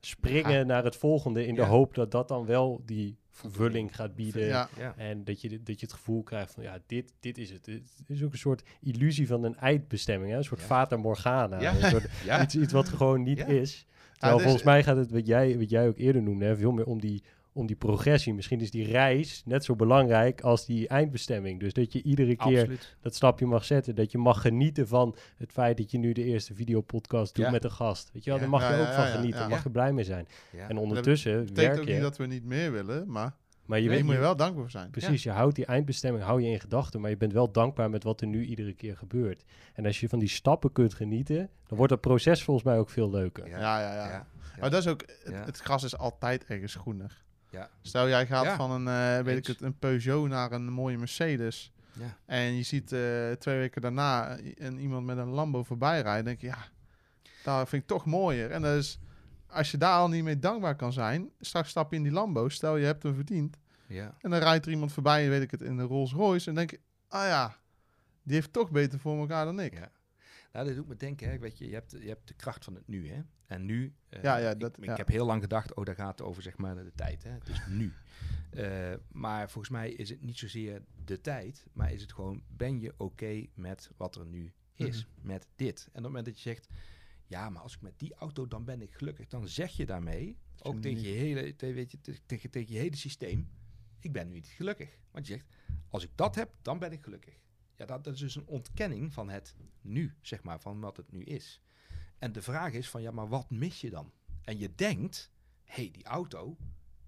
springen 0.00 0.52
Ja. 0.58 0.62
naar 0.62 0.84
het 0.84 0.96
volgende 0.96 1.46
in 1.46 1.54
de 1.54 1.62
hoop 1.64 1.94
dat 1.94 2.10
dat 2.10 2.28
dan 2.28 2.46
wel 2.46 2.82
die 2.86 3.16
vervulling 3.30 3.96
gaat 3.96 4.14
bieden. 4.14 4.44
Ja. 4.46 4.68
Ja. 4.78 4.94
En 4.96 5.24
dat 5.24 5.40
je, 5.40 5.48
dat 5.62 5.80
je 5.80 5.86
het 5.86 5.92
gevoel 5.94 6.22
krijgt 6.22 6.52
van, 6.54 6.62
ja, 6.62 6.78
dit, 6.86 7.12
dit 7.20 7.38
is 7.38 7.50
het. 7.50 7.66
Het 7.66 7.82
is 8.06 8.22
ook 8.22 8.32
een 8.32 8.38
soort 8.38 8.62
illusie 8.80 9.26
van 9.26 9.44
een 9.44 9.56
eindbestemming, 9.56 10.30
hè? 10.30 10.36
een 10.38 10.44
soort 10.44 10.60
Ja. 10.60 10.66
fata 10.66 10.96
morgana. 10.96 11.60
Ja. 11.60 11.74
Een 11.76 11.90
soort, 11.90 12.08
Ja. 12.24 12.42
iets, 12.42 12.56
iets 12.56 12.72
wat 12.72 12.88
gewoon 12.88 13.22
niet 13.22 13.38
Ja. 13.38 13.46
is. 13.46 13.86
Ja, 13.88 14.12
Terwijl 14.12 14.34
dus- 14.34 14.42
volgens 14.42 14.64
mij 14.64 14.82
gaat 14.82 14.96
het, 14.96 15.10
wat 15.10 15.26
jij, 15.26 15.58
wat 15.58 15.70
jij 15.70 15.88
ook 15.88 15.96
eerder 15.98 16.22
noemde, 16.22 16.44
hè, 16.44 16.56
veel 16.56 16.72
meer 16.72 16.86
om 16.86 17.00
die 17.00 17.22
om 17.52 17.66
die 17.66 17.76
progressie. 17.76 18.34
Misschien 18.34 18.60
is 18.60 18.70
die 18.70 18.86
reis 18.90 19.42
net 19.44 19.64
zo 19.64 19.76
belangrijk 19.76 20.40
als 20.40 20.66
die 20.66 20.88
eindbestemming. 20.88 21.60
Dus 21.60 21.72
dat 21.72 21.92
je 21.92 22.02
iedere 22.02 22.36
keer 22.36 22.58
Absoluut. 22.60 22.96
dat 23.00 23.14
stapje 23.14 23.46
mag 23.46 23.64
zetten. 23.64 23.94
Dat 23.94 24.12
je 24.12 24.18
mag 24.18 24.40
genieten 24.40 24.88
van 24.88 25.16
het 25.36 25.52
feit 25.52 25.76
dat 25.76 25.90
je 25.90 25.98
nu 25.98 26.12
de 26.12 26.24
eerste 26.24 26.54
videopodcast 26.54 27.34
doet 27.34 27.44
Ja. 27.44 27.50
met 27.50 27.64
een 27.64 27.70
gast. 27.70 28.10
Weet 28.12 28.24
je 28.24 28.30
wel, 28.30 28.38
Ja. 28.38 28.44
daar 28.44 28.52
mag 28.54 28.62
Ja, 28.62 28.70
je 28.76 28.82
ja, 28.82 28.88
ook 28.88 28.94
van 28.94 29.04
genieten. 29.06 29.28
ja. 29.30 29.38
Daar 29.38 29.48
mag 29.48 29.62
je 29.62 29.70
blij 29.70 29.92
mee 29.92 30.04
zijn. 30.04 30.28
Ja. 30.52 30.68
En 30.68 30.76
ondertussen 30.78 31.32
betekent 31.32 31.56
werk 31.66 31.78
ook 31.80 31.86
je. 31.86 31.92
niet 31.92 32.02
dat 32.02 32.16
we 32.16 32.26
niet 32.26 32.44
meer 32.44 32.72
willen, 32.72 33.10
maar 33.10 33.34
maar 33.66 33.80
je, 33.80 33.88
weet, 33.88 34.02
moet 34.04 34.14
je 34.14 34.20
wel 34.20 34.36
dankbaar 34.36 34.62
voor 34.62 34.70
zijn. 34.70 34.90
Precies, 34.90 35.22
je 35.22 35.30
houdt 35.30 35.54
die 35.56 35.66
eindbestemming 35.66 36.24
hou 36.24 36.42
je 36.42 36.48
in 36.50 36.60
gedachten, 36.60 37.00
maar 37.00 37.10
je 37.10 37.16
bent 37.16 37.32
wel 37.32 37.52
dankbaar 37.52 37.90
met 37.90 38.02
wat 38.04 38.20
er 38.20 38.26
nu 38.26 38.44
iedere 38.44 38.72
keer 38.74 38.96
gebeurt. 38.96 39.44
En 39.74 39.86
als 39.86 40.00
je 40.00 40.08
van 40.08 40.18
die 40.18 40.28
stappen 40.28 40.72
kunt 40.72 40.94
genieten, 40.94 41.50
dan 41.66 41.76
wordt 41.78 41.92
het 41.92 42.00
proces 42.00 42.42
volgens 42.44 42.66
mij 42.66 42.78
ook 42.78 42.90
veel 42.90 43.10
leuker. 43.10 43.48
Ja. 43.48 43.58
Ja, 43.58 43.80
ja, 43.80 43.94
ja. 43.94 44.08
Ja. 44.08 44.26
Maar 44.60 44.70
dat 44.70 44.80
is 44.80 44.86
ook, 44.88 45.00
het, 45.00 45.32
Ja. 45.32 45.44
het 45.44 45.58
gras 45.58 45.82
is 45.82 45.96
altijd 45.98 46.44
ergens 46.46 46.74
groener. 46.74 47.22
Ja. 47.50 47.70
Stel, 47.82 48.08
jij 48.08 48.26
gaat 48.26 48.44
Ja. 48.44 48.56
van 48.56 48.70
een, 48.70 48.88
eh, 49.18 49.24
weet 49.24 49.36
ik 49.36 49.46
het, 49.46 49.60
een 49.60 49.78
Peugeot 49.78 50.28
naar 50.28 50.52
een 50.52 50.72
mooie 50.72 50.98
Mercedes. 50.98 51.72
Ja. 51.92 52.16
En 52.26 52.42
je 52.56 52.62
ziet 52.62 52.92
eh, 52.92 53.30
twee 53.32 53.58
weken 53.58 53.80
daarna 53.82 54.38
een, 54.54 54.78
iemand 54.78 55.06
met 55.06 55.16
een 55.18 55.28
Lambo 55.28 55.62
voorbij 55.62 56.00
rijden. 56.00 56.24
denk 56.24 56.40
je, 56.40 56.46
ja, 56.46 56.58
dat 57.42 57.68
vind 57.68 57.82
ik 57.82 57.88
toch 57.88 58.04
mooier. 58.04 58.50
En 58.50 58.62
dat 58.62 58.76
is, 58.76 58.98
als 59.46 59.70
je 59.70 59.76
daar 59.78 59.94
al 59.98 60.08
niet 60.08 60.24
mee 60.24 60.38
dankbaar 60.38 60.76
kan 60.76 60.92
zijn, 60.92 61.30
straks 61.40 61.68
stap 61.70 61.90
je 61.90 61.96
in 61.96 62.02
die 62.02 62.12
Lambo. 62.12 62.48
Stel, 62.48 62.76
je 62.76 62.84
hebt 62.86 63.02
hem 63.02 63.14
verdiend. 63.14 63.56
Ja. 63.86 64.14
En 64.20 64.30
dan 64.30 64.38
rijdt 64.40 64.66
er 64.66 64.72
iemand 64.72 64.92
voorbij, 64.92 65.28
weet 65.28 65.42
ik 65.42 65.50
het, 65.50 65.62
in 65.62 65.76
de 65.76 65.82
Rolls 65.82 66.12
Royce. 66.12 66.48
En 66.48 66.54
denk 66.54 66.70
je, 66.70 66.80
ah 67.08 67.26
ja, 67.26 67.56
die 68.22 68.34
heeft 68.34 68.52
toch 68.52 68.70
beter 68.70 68.98
voor 68.98 69.18
elkaar 69.18 69.44
dan 69.44 69.60
ik. 69.60 69.74
Ja. 69.74 69.90
Nou, 70.52 70.66
dat 70.66 70.74
doet 70.76 70.88
me 70.88 70.96
denken, 70.96 71.30
hè. 71.30 71.38
Weet 71.38 71.58
je, 71.58 71.66
je, 71.68 71.74
hebt, 71.74 71.90
je 71.90 72.08
hebt 72.08 72.28
de 72.28 72.34
kracht 72.34 72.64
van 72.64 72.74
het 72.74 72.88
nu, 72.88 73.08
hè. 73.08 73.20
En 73.46 73.64
nu, 73.64 73.94
eh, 74.08 74.22
Ja, 74.22 74.36
ja, 74.36 74.50
ik- 74.50 74.60
dat- 74.60 74.78
ik, 74.78 74.84
ja. 74.84 74.94
heb 74.96 75.08
heel 75.08 75.26
lang 75.26 75.42
gedacht, 75.42 75.74
oh, 75.74 75.84
daar 75.84 75.94
gaat 75.94 76.18
het 76.18 76.28
over, 76.28 76.42
zeg 76.42 76.56
maar, 76.56 76.74
de 76.74 76.92
tijd, 76.94 77.22
hè. 77.22 77.30
Het 77.30 77.48
is 77.48 77.66
nu. 77.68 77.92
Eh, 78.50 78.94
maar 79.12 79.50
volgens 79.50 79.72
mij 79.72 79.90
is 79.90 80.08
het 80.10 80.22
niet 80.22 80.38
zozeer 80.38 80.82
de 81.04 81.20
tijd, 81.20 81.66
maar 81.72 81.92
is 81.92 82.00
het 82.02 82.12
gewoon, 82.12 82.42
ben 82.48 82.80
je 82.80 82.94
oké 82.96 83.46
met 83.54 83.90
wat 83.96 84.16
er 84.16 84.26
nu 84.26 84.52
is, 84.74 85.06
met 85.20 85.46
dit? 85.56 85.80
En 85.82 85.86
op 85.88 85.92
het 85.94 86.02
moment 86.02 86.24
dat 86.24 86.34
je 86.36 86.48
zegt, 86.48 86.68
ja, 87.26 87.50
maar 87.50 87.62
als 87.62 87.74
ik 87.74 87.80
met 87.80 87.98
die 87.98 88.14
auto, 88.14 88.48
dan 88.48 88.64
ben 88.64 88.82
ik 88.82 88.94
gelukkig, 88.94 89.26
dan 89.26 89.48
zeg 89.48 89.70
je 89.76 89.86
daarmee, 89.86 90.36
ook 90.62 90.80
tegen 90.80 91.00
je, 91.02 91.08
hele, 91.08 91.56
te- 91.56 91.72
weet 91.72 91.90
je, 91.90 92.00
te- 92.00 92.18
tegen, 92.26 92.50
tegen 92.50 92.72
je 92.72 92.78
hele 92.78 92.96
systeem, 92.96 93.48
ik 94.00 94.12
ben 94.12 94.26
nu 94.26 94.32
niet 94.32 94.46
gelukkig. 94.46 94.98
Want 95.10 95.26
je 95.26 95.32
zegt, 95.32 95.46
als 95.88 96.04
ik 96.04 96.10
dat 96.14 96.34
heb, 96.34 96.50
dan 96.62 96.78
ben 96.78 96.92
ik 96.92 97.02
gelukkig. 97.02 97.34
Ja, 97.78 97.86
dat, 97.86 98.04
dat 98.04 98.14
is 98.14 98.20
dus 98.20 98.36
een 98.36 98.46
ontkenning 98.46 99.12
van 99.12 99.28
het 99.28 99.54
nu, 99.80 100.14
zeg 100.20 100.42
maar, 100.42 100.60
van 100.60 100.80
wat 100.80 100.96
het 100.96 101.12
nu 101.12 101.22
is. 101.22 101.62
En 102.18 102.32
de 102.32 102.42
vraag 102.42 102.72
is 102.72 102.90
van, 102.90 103.02
ja, 103.02 103.10
maar 103.10 103.28
wat 103.28 103.50
mis 103.50 103.80
je 103.80 103.90
dan? 103.90 104.12
En 104.42 104.58
je 104.58 104.74
denkt, 104.74 105.30
hé, 105.64 105.82
hey, 105.82 105.90
die 105.90 106.04
auto, 106.04 106.56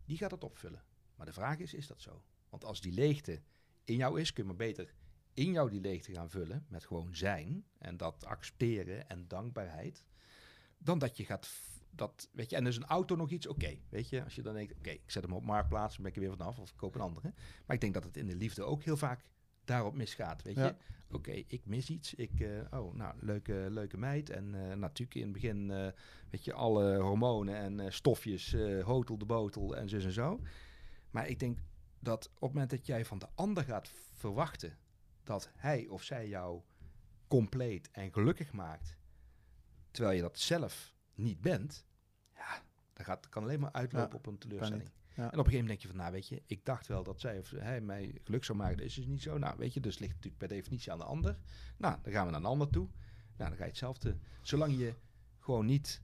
die 0.05 0.17
gaat 0.17 0.31
het 0.31 0.45
opvullen. 0.45 0.85
Maar 1.17 1.27
de 1.27 1.33
vraag 1.33 1.59
is, 1.59 1.75
is 1.75 1.87
dat 1.87 2.03
zo? 2.03 2.23
Want 2.49 2.65
als 2.65 2.81
die 2.81 2.93
leegte 2.93 3.43
in 3.85 3.97
jou 3.97 4.21
is, 4.21 4.33
kun 4.33 4.43
je 4.43 4.49
maar 4.49 4.59
beter 4.59 4.95
in 5.35 5.53
jou 5.53 5.71
die 5.71 5.81
leegte 5.81 6.13
gaan 6.13 6.31
vullen 6.31 6.67
met 6.69 6.85
gewoon 6.85 7.17
zijn 7.17 7.65
en 7.79 7.97
dat 7.97 8.25
accepteren 8.25 9.09
en 9.09 9.29
dankbaarheid, 9.29 10.05
dan 10.79 10.99
dat 10.99 11.17
je 11.17 11.25
gaat, 11.25 11.51
dat, 11.91 12.29
weet 12.33 12.51
je, 12.51 12.57
en 12.57 12.65
dus 12.65 12.77
een 12.77 12.85
auto 12.85 13.17
nog 13.17 13.31
iets, 13.31 13.47
oké, 13.47 13.79
weet 13.89 14.09
je, 14.09 14.25
als 14.25 14.35
je 14.35 14.43
dan 14.43 14.55
denkt, 14.55 14.77
oké, 14.77 14.91
ik 14.91 15.11
zet 15.11 15.23
hem 15.23 15.33
op 15.33 15.45
marktplaats, 15.45 15.95
dan 15.95 16.03
ben 16.03 16.13
ik 16.13 16.17
er 16.17 16.23
weer 16.29 16.37
vanaf 16.37 16.59
of 16.59 16.71
ik 16.71 16.77
koop 16.77 16.95
een 16.95 17.01
andere. 17.01 17.33
Maar 17.67 17.75
ik 17.75 17.81
denk 17.81 17.95
dat 17.95 18.05
het 18.05 18.17
in 18.17 18.27
de 18.27 18.37
liefde 18.37 18.63
ook 18.63 18.83
heel 18.83 18.97
vaak 18.97 19.31
daarop 19.71 19.95
misgaat, 19.95 20.43
weet 20.43 20.57
Ja. 20.57 20.67
je. 20.67 20.75
Oké, 21.13 21.31
ik 21.31 21.67
mis 21.67 21.91
iets, 21.91 22.15
ik, 22.15 22.41
eh, 22.41 22.81
oh, 22.81 22.95
nou, 22.95 23.15
leuke, 23.21 23.67
leuke 23.71 23.97
meid 23.97 24.31
en 24.31 24.55
eh, 24.55 24.77
natuurlijk 24.77 25.15
in 25.15 25.23
het 25.23 25.33
begin, 25.33 25.71
eh, 25.71 25.89
weet 26.31 26.45
je, 26.45 26.53
alle 26.53 26.97
hormonen 26.97 27.57
en 27.57 27.93
stofjes, 27.93 28.53
hotel 28.85 29.19
de 29.19 29.25
botel 29.25 29.77
en 29.77 29.89
zus 29.89 30.05
en 30.05 30.13
zo. 30.13 30.41
Maar 31.11 31.29
ik 31.29 31.39
denk 31.39 31.59
dat 31.99 32.27
op 32.27 32.41
het 32.41 32.53
moment 32.53 32.71
dat 32.71 32.87
jij 32.87 33.05
van 33.05 33.19
de 33.19 33.29
ander 33.35 33.65
gaat 33.65 33.91
verwachten 34.13 34.77
dat 35.25 35.51
hij 35.57 35.87
of 35.89 36.03
zij 36.03 36.29
jou 36.29 36.61
compleet 37.29 37.91
en 37.91 38.13
gelukkig 38.13 38.53
maakt, 38.53 38.97
terwijl 39.91 40.17
je 40.17 40.23
dat 40.23 40.39
zelf 40.39 40.95
niet 41.15 41.41
bent, 41.41 41.85
ja, 42.35 42.63
dat 42.93 43.07
gaat, 43.07 43.29
kan 43.29 43.43
alleen 43.43 43.61
maar 43.61 43.73
uitlopen 43.73 44.11
Ja, 44.11 44.17
op 44.17 44.27
een 44.27 44.39
teleurstelling. 44.39 44.91
En 45.15 45.27
op 45.27 45.33
een 45.33 45.45
gegeven 45.45 45.51
moment 45.51 45.69
denk 45.69 45.81
je 45.81 45.89
van, 45.89 45.97
nou 45.97 46.13
weet 46.13 46.29
je, 46.29 46.43
ik 46.47 46.65
dacht 46.65 46.87
wel 46.87 47.03
dat 47.03 47.21
zij 47.21 47.39
of 47.39 47.51
hij 47.51 47.81
mij 47.81 48.21
geluk 48.25 48.45
zou 48.45 48.59
maken, 48.59 48.77
dat 48.77 48.87
is 48.87 48.95
dus 48.95 49.07
niet 49.07 49.23
zo. 49.23 49.39
Nou 49.39 49.59
weet 49.59 49.75
je, 49.75 49.81
dus 49.81 49.99
ligt 49.99 50.15
het 50.15 50.25
natuurlijk 50.25 50.39
per 50.39 50.57
definitie 50.57 50.93
aan 50.93 50.99
de 50.99 51.05
ander. 51.05 51.39
Nou, 51.77 51.99
dan 52.03 52.13
gaan 52.13 52.25
we 52.25 52.31
naar 52.31 52.41
een 52.41 52.47
ander 52.47 52.71
toe. 52.71 52.89
Nou, 53.37 53.49
dan 53.51 53.59
ga 53.59 53.65
je 53.65 53.71
hetzelfde. 53.71 54.17
Zolang 54.43 54.79
je 54.79 54.95
gewoon 55.39 55.67
niet 55.67 56.03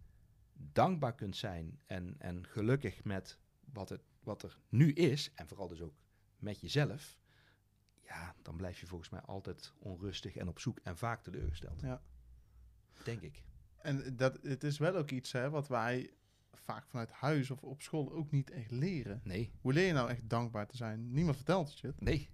dankbaar 0.53 1.15
kunt 1.15 1.37
zijn 1.37 1.81
en, 1.87 2.15
en 2.19 2.47
gelukkig 2.47 3.05
met 3.05 3.39
wat, 3.73 3.89
het, 3.89 4.03
wat 4.23 4.43
er 4.43 4.59
nu 4.69 4.93
is, 4.93 5.33
en 5.35 5.49
vooral 5.49 5.69
dus 5.69 5.81
ook 5.81 5.95
met 6.39 6.61
jezelf, 6.61 7.19
ja, 8.03 8.35
dan 8.43 8.57
blijf 8.57 8.81
je 8.81 8.87
volgens 8.87 9.11
mij 9.11 9.21
altijd 9.21 9.73
onrustig 9.79 10.37
en 10.37 10.49
op 10.49 10.59
zoek 10.59 10.79
en 10.83 10.97
vaak 10.97 11.23
teleurgesteld. 11.23 11.81
Ja. 11.81 12.03
Denk 13.05 13.21
ik. 13.21 13.43
En 13.77 14.17
dat, 14.17 14.39
het 14.43 14.65
is 14.65 14.79
wel 14.79 14.97
ook 14.97 15.11
iets 15.11 15.33
hè, 15.33 15.51
wat 15.51 15.69
wij 15.69 16.11
vaak 16.61 16.87
vanuit 16.87 17.11
huis 17.11 17.51
of 17.51 17.63
op 17.63 17.83
school 17.83 18.13
ook 18.13 18.31
niet 18.31 18.51
echt 18.51 18.71
leren. 18.71 19.21
Nee, 19.25 19.53
Hoe 19.61 19.73
leer 19.73 19.87
je 19.87 19.93
nou 19.93 20.11
echt 20.11 20.29
dankbaar 20.29 20.67
te 20.67 20.77
zijn? 20.77 21.13
Niemand 21.13 21.37
vertelt 21.37 21.69
het 21.69 21.79
je. 21.79 21.95
nee. 21.99 22.29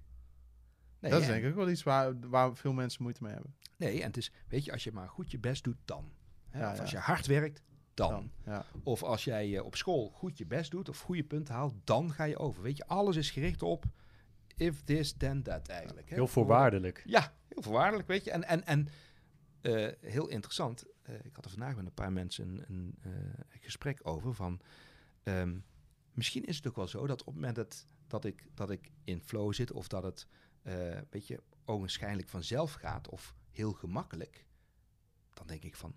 nee 1.00 1.10
dat 1.10 1.20
is 1.20 1.26
en- 1.26 1.32
denk 1.32 1.44
ik 1.44 1.50
ook 1.50 1.56
wel 1.56 1.70
iets 1.70 1.82
waar, 1.82 2.20
waar 2.28 2.56
veel 2.56 2.72
mensen 2.72 3.02
moeite 3.02 3.22
mee 3.22 3.32
hebben. 3.32 3.54
Nee, 3.76 4.00
en 4.00 4.06
het 4.06 4.16
is, 4.16 4.32
weet 4.48 4.64
je, 4.64 4.72
als 4.72 4.84
je 4.84 4.92
maar 4.92 5.08
goed 5.08 5.30
je 5.30 5.38
best 5.38 5.64
doet, 5.64 5.78
dan. 5.84 6.12
Hè? 6.48 6.60
Ja, 6.60 6.72
of 6.72 6.80
als 6.80 6.90
je 6.90 6.98
hard 6.98 7.26
werkt, 7.26 7.62
dan. 7.94 8.10
Dan, 8.10 8.30
ja. 8.44 8.64
Of 8.82 9.02
als 9.02 9.24
jij 9.24 9.56
eh, 9.56 9.64
op 9.64 9.76
school 9.76 10.10
goed 10.10 10.38
je 10.38 10.46
best 10.46 10.70
doet 10.70 10.88
of 10.88 10.98
goede 11.00 11.24
punten 11.24 11.54
haalt, 11.54 11.74
dan 11.84 12.12
ga 12.12 12.24
je 12.24 12.38
over. 12.38 12.62
Weet 12.62 12.76
je, 12.76 12.86
alles 12.86 13.16
is 13.16 13.30
gericht 13.30 13.62
op 13.62 13.84
if 14.56 14.82
this, 14.82 15.12
then 15.12 15.42
that 15.42 15.68
eigenlijk. 15.68 16.08
Hè? 16.08 16.14
Heel 16.14 16.26
voorwaardelijk. 16.26 17.02
Ja, 17.06 17.32
heel 17.48 17.62
voorwaardelijk, 17.62 18.08
weet 18.08 18.24
je. 18.24 18.30
En, 18.30 18.44
en, 18.44 18.66
en 18.66 18.88
eh, 19.60 20.10
heel 20.10 20.28
interessant, 20.28 20.84
eh, 21.02 21.14
ik 21.22 21.34
had 21.34 21.44
er 21.44 21.50
vandaag 21.50 21.76
met 21.76 21.86
een 21.86 21.94
paar 21.94 22.12
mensen 22.12 22.48
een, 22.48 22.64
een 22.68 22.98
eh, 23.02 23.60
gesprek 23.60 24.00
over 24.02 24.34
van... 24.34 24.60
ehm, 25.22 25.58
misschien 26.12 26.44
is 26.44 26.56
het 26.56 26.66
ook 26.66 26.76
wel 26.76 26.88
zo 26.88 27.06
dat 27.06 27.20
op 27.20 27.26
het 27.26 27.34
moment 27.34 27.56
dat, 27.56 27.86
dat, 28.06 28.24
ik, 28.24 28.48
dat 28.54 28.70
ik 28.70 28.90
in 29.04 29.20
flow 29.20 29.52
zit... 29.52 29.72
of 29.72 29.88
dat 29.88 30.02
het, 30.02 30.26
eh 30.62 30.98
weet 31.10 31.26
je, 31.26 31.42
ogenschijnlijk 31.64 32.28
vanzelf 32.28 32.72
gaat 32.72 33.08
of 33.08 33.34
heel 33.50 33.72
gemakkelijk... 33.72 34.46
dan 35.34 35.46
denk 35.46 35.62
ik 35.62 35.76
van, 35.76 35.94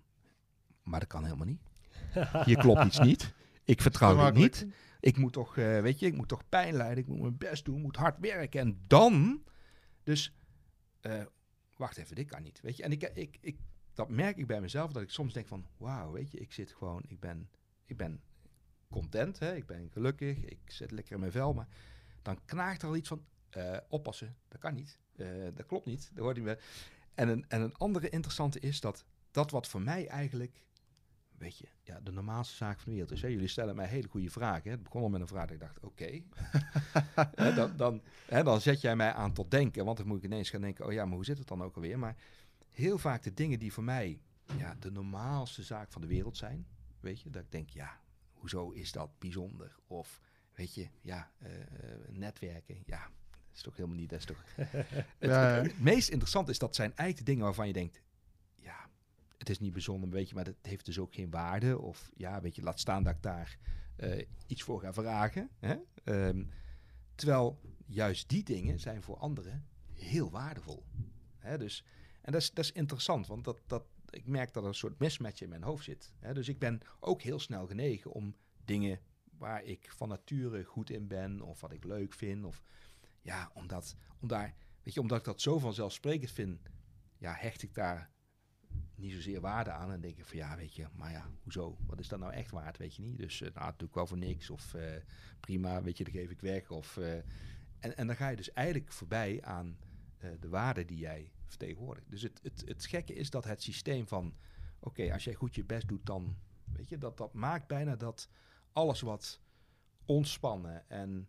maar 0.82 1.00
dat 1.00 1.08
kan 1.08 1.24
helemaal 1.24 1.46
niet. 1.46 1.62
Hier 2.46 2.58
klopt 2.58 2.84
iets 2.84 2.98
niet. 2.98 3.34
Ik 3.64 3.82
vertrouw 3.82 4.10
je 4.10 4.16
Gemakkelijk. 4.16 4.64
niet. 4.64 4.74
Ik 5.00 5.16
moet 5.16 5.32
toch, 5.32 5.54
weet 5.54 5.98
je, 5.98 6.06
ik 6.06 6.16
moet 6.16 6.28
toch 6.28 6.48
pijn 6.48 6.74
lijden. 6.74 6.98
Ik 6.98 7.06
moet 7.06 7.20
mijn 7.20 7.36
best 7.36 7.64
doen, 7.64 7.80
moet 7.80 7.96
hard 7.96 8.18
werken. 8.18 8.60
En 8.60 8.80
dan, 8.86 9.44
dus, 10.02 10.34
wacht 11.76 11.96
even, 11.96 12.16
dit 12.16 12.26
kan 12.26 12.42
niet. 12.42 12.60
Weet 12.60 12.76
je, 12.76 12.82
en 12.82 12.92
ik, 12.92 13.02
ik, 13.02 13.38
ik, 13.40 13.58
dat 13.96 14.08
merk 14.08 14.36
ik 14.36 14.46
bij 14.46 14.60
mezelf, 14.60 14.92
dat 14.92 15.02
ik 15.02 15.10
soms 15.10 15.32
denk 15.32 15.46
van, 15.46 15.66
wauw, 15.76 16.12
weet 16.12 16.30
je, 16.30 16.38
ik 16.38 16.52
zit 16.52 16.72
gewoon, 16.72 17.02
ik 17.06 17.20
ben, 17.20 17.48
ik 17.84 17.96
ben 17.96 18.20
content, 18.90 19.38
hè, 19.38 19.54
ik 19.54 19.66
ben 19.66 19.90
gelukkig, 19.90 20.38
ik 20.38 20.58
zit 20.64 20.90
lekker 20.90 21.12
in 21.14 21.20
mijn 21.20 21.32
vel, 21.32 21.54
maar 21.54 21.68
dan 22.22 22.38
knaagt 22.44 22.82
er 22.82 22.88
al 22.88 22.96
iets 22.96 23.08
van, 23.08 23.24
eh, 23.50 23.76
oppassen, 23.88 24.36
dat 24.48 24.60
kan 24.60 24.74
niet, 24.74 24.98
Eh, 25.16 25.26
dat 25.54 25.66
klopt 25.66 25.86
niet, 25.86 26.10
dat 26.14 26.24
hoort 26.24 26.36
niet 26.36 26.44
meer. 26.44 26.62
En 27.14 27.28
een, 27.28 27.44
en 27.48 27.60
een 27.60 27.76
andere 27.76 28.08
interessante 28.08 28.60
is 28.60 28.80
dat 28.80 29.04
dat 29.30 29.50
wat 29.50 29.68
voor 29.68 29.82
mij 29.82 30.06
eigenlijk, 30.08 30.62
weet 31.38 31.58
je, 31.58 31.68
ja, 31.82 32.00
de 32.00 32.12
normaalste 32.12 32.54
zaak 32.54 32.76
van 32.76 32.84
de 32.84 32.90
wereld 32.90 33.10
is. 33.12 33.22
Hè? 33.22 33.28
Jullie 33.28 33.48
stellen 33.48 33.76
mij 33.76 33.86
hele 33.86 34.08
goede 34.08 34.30
vragen. 34.30 34.62
Hè? 34.62 34.70
Het 34.70 34.82
begon 34.82 35.02
al 35.02 35.08
met 35.08 35.20
een 35.20 35.26
vraag 35.26 35.46
dat 35.46 35.54
ik 35.54 35.60
dacht, 35.60 35.80
oké. 35.80 36.20
Dan, 37.56 37.76
dan, 37.76 38.02
hè, 38.26 38.42
dan 38.42 38.60
zet 38.60 38.80
jij 38.80 38.96
mij 38.96 39.12
aan 39.12 39.32
tot 39.32 39.50
denken, 39.50 39.84
want 39.84 39.96
dan 39.96 40.06
moet 40.06 40.18
ik 40.18 40.24
ineens 40.24 40.50
gaan 40.50 40.60
denken, 40.60 40.86
oh 40.86 40.92
ja, 40.92 41.04
maar 41.04 41.14
hoe 41.14 41.24
zit 41.24 41.38
het 41.38 41.48
dan 41.48 41.62
ook 41.62 41.74
alweer? 41.76 41.98
Maar 41.98 42.16
heel 42.76 42.98
vaak 42.98 43.22
de 43.22 43.34
dingen 43.34 43.58
die 43.58 43.72
voor 43.72 43.84
mij 43.84 44.20
ja, 44.56 44.74
de 44.80 44.90
normaalste 44.90 45.62
zaak 45.62 45.92
van 45.92 46.00
de 46.00 46.06
wereld 46.06 46.36
zijn, 46.36 46.66
weet 47.00 47.20
je, 47.20 47.30
dat 47.30 47.42
ik 47.42 47.50
denk, 47.52 47.68
ja, 47.68 48.00
hoezo 48.32 48.70
is 48.70 48.92
dat 48.92 49.18
bijzonder? 49.18 49.76
Of, 49.86 50.20
weet 50.54 50.74
je, 50.74 50.88
ja, 51.00 51.30
eh, 51.38 51.60
eh, 51.60 51.68
netwerken, 52.08 52.82
ja, 52.86 53.02
dat 53.30 53.54
is 53.54 53.62
toch 53.62 53.76
helemaal 53.76 53.96
niet, 53.98 54.10
dat 54.10 54.18
is 54.18 54.24
toch... 54.24 54.44
het, 54.56 54.96
Ja, 55.18 55.48
ja. 55.48 55.54
het- 55.62 55.66
het 55.66 55.80
meest 55.80 56.08
interessant 56.08 56.48
is, 56.48 56.58
dat 56.58 56.74
zijn 56.74 56.88
eigenlijk 56.88 57.18
de 57.18 57.24
dingen 57.32 57.44
waarvan 57.44 57.66
je 57.66 57.72
denkt, 57.72 58.00
ja, 58.56 58.88
het 59.38 59.48
is 59.48 59.58
niet 59.58 59.72
bijzonder, 59.72 60.10
weet 60.10 60.28
je, 60.28 60.34
maar 60.34 60.44
het 60.44 60.56
heeft 60.62 60.84
dus 60.86 60.98
ook 60.98 61.14
geen 61.14 61.30
waarde. 61.30 61.78
Of 61.78 62.10
ja, 62.16 62.40
weet 62.40 62.56
je, 62.56 62.62
laat 62.62 62.80
staan 62.80 63.02
dat 63.02 63.14
ik 63.14 63.22
daar 63.22 63.58
eh, 63.96 64.26
iets 64.46 64.62
voor 64.62 64.80
ga 64.80 64.92
vragen. 64.92 65.50
Hè? 65.58 65.76
Ehm, 66.04 66.44
terwijl 67.14 67.60
juist 67.86 68.28
die 68.28 68.42
dingen 68.44 68.78
zijn 68.80 69.02
voor 69.02 69.16
anderen 69.16 69.66
heel 69.92 70.30
waardevol. 70.30 70.84
Hè? 71.38 71.58
Dus, 71.58 71.84
en 72.26 72.32
dat 72.32 72.40
is, 72.40 72.52
dat 72.52 72.64
is 72.64 72.72
interessant, 72.72 73.26
want 73.26 73.44
dat, 73.44 73.60
dat, 73.66 73.84
ik 74.10 74.26
merk 74.26 74.52
dat 74.52 74.62
er 74.62 74.68
een 74.68 74.74
soort 74.74 74.98
mismatch 74.98 75.40
in 75.40 75.48
mijn 75.48 75.62
hoofd 75.62 75.84
zit. 75.84 76.12
Hè? 76.18 76.34
Dus 76.34 76.48
ik 76.48 76.58
ben 76.58 76.80
ook 77.00 77.22
heel 77.22 77.38
snel 77.38 77.66
genegen 77.66 78.12
om 78.12 78.36
dingen 78.64 79.00
waar 79.38 79.64
ik 79.64 79.90
van 79.90 80.08
nature 80.08 80.64
goed 80.64 80.90
in 80.90 81.06
ben, 81.06 81.40
of 81.40 81.60
wat 81.60 81.72
ik 81.72 81.84
leuk 81.84 82.14
vind, 82.14 82.44
of 82.44 82.62
ja, 83.22 83.50
omdat, 83.54 83.96
om 84.20 84.28
daar, 84.28 84.54
weet 84.82 84.94
je, 84.94 85.00
omdat 85.00 85.18
ik 85.18 85.24
dat 85.24 85.40
zo 85.40 85.58
vanzelfsprekend 85.58 86.30
vind, 86.30 86.60
ja, 87.18 87.32
hecht 87.32 87.62
ik 87.62 87.74
daar 87.74 88.10
niet 88.94 89.12
zozeer 89.12 89.40
waarde 89.40 89.70
aan. 89.70 89.92
En 89.92 90.00
denk 90.00 90.18
ik 90.18 90.24
van 90.24 90.36
ja, 90.36 90.56
weet 90.56 90.74
je, 90.74 90.86
maar 90.92 91.10
ja, 91.10 91.30
hoezo? 91.42 91.76
Wat 91.86 92.00
is 92.00 92.08
dat 92.08 92.18
nou 92.18 92.32
echt 92.32 92.50
waard, 92.50 92.76
weet 92.76 92.94
je 92.94 93.02
niet? 93.02 93.18
Dus 93.18 93.40
uh, 93.40 93.48
nou, 93.54 93.72
doe 93.76 93.88
ik 93.88 93.94
wel 93.94 94.06
voor 94.06 94.18
niks. 94.18 94.50
Of 94.50 94.74
uh, 94.74 94.82
prima, 95.40 95.82
weet 95.82 95.98
je, 95.98 96.04
dan 96.04 96.12
geef 96.12 96.30
ik 96.30 96.40
weg. 96.40 96.70
Of, 96.70 96.96
uh, 96.96 97.14
en, 97.78 97.96
en 97.96 98.06
dan 98.06 98.16
ga 98.16 98.28
je 98.28 98.36
dus 98.36 98.52
eigenlijk 98.52 98.92
voorbij 98.92 99.42
aan 99.42 99.78
de 100.40 100.48
waarde 100.48 100.84
die 100.84 100.98
jij 100.98 101.32
Dus 102.06 102.22
het, 102.22 102.40
het, 102.42 102.62
het 102.66 102.86
gekke 102.86 103.14
is 103.14 103.30
dat 103.30 103.44
het 103.44 103.62
systeem 103.62 104.08
van, 104.08 104.36
oké, 104.78 105.12
als 105.12 105.24
jij 105.24 105.34
goed 105.34 105.54
je 105.54 105.64
best 105.64 105.88
doet, 105.88 106.06
dan, 106.06 106.36
weet 106.72 106.88
je, 106.88 106.98
dat, 106.98 107.16
dat 107.16 107.32
maakt 107.32 107.66
bijna 107.66 107.96
dat 107.96 108.28
alles 108.72 109.00
wat 109.00 109.40
ontspannen 110.04 110.88
en 110.88 111.28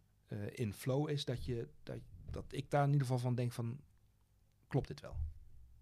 in 0.51 0.73
flow 0.73 1.09
is, 1.09 1.25
dat, 1.25 1.45
je, 1.45 1.69
dat, 1.83 1.99
dat 2.31 2.45
ik 2.49 2.69
daar 2.69 2.83
in 2.83 2.91
ieder 2.91 3.07
geval 3.07 3.21
van 3.21 3.35
denk 3.35 3.51
van, 3.51 3.79
klopt 4.67 4.87
dit 4.87 4.99
wel? 4.99 5.17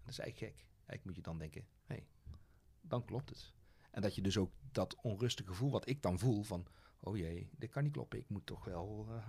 Dat 0.02 0.12
is 0.12 0.18
eigenlijk 0.18 0.52
gek. 0.52 0.66
Eigenlijk 0.76 1.04
moet 1.04 1.14
je 1.14 1.22
dan 1.22 1.38
denken, 1.38 1.60
hé, 1.84 1.94
hey, 1.94 2.06
dan 2.80 3.04
klopt 3.04 3.28
het. 3.28 3.54
En 3.90 4.02
dat 4.02 4.14
je 4.14 4.22
dus 4.22 4.38
ook 4.38 4.52
dat 4.72 4.96
onrustige 5.02 5.48
gevoel 5.48 5.70
wat 5.70 5.88
ik 5.88 6.02
dan 6.02 6.18
voel 6.18 6.42
van, 6.42 6.66
oh 7.00 7.16
jee, 7.16 7.50
dit 7.56 7.70
kan 7.70 7.82
niet 7.82 7.92
kloppen, 7.92 8.18
ik 8.18 8.28
moet 8.28 8.46
toch 8.46 8.64
wel... 8.64 9.06
Uh, 9.08 9.28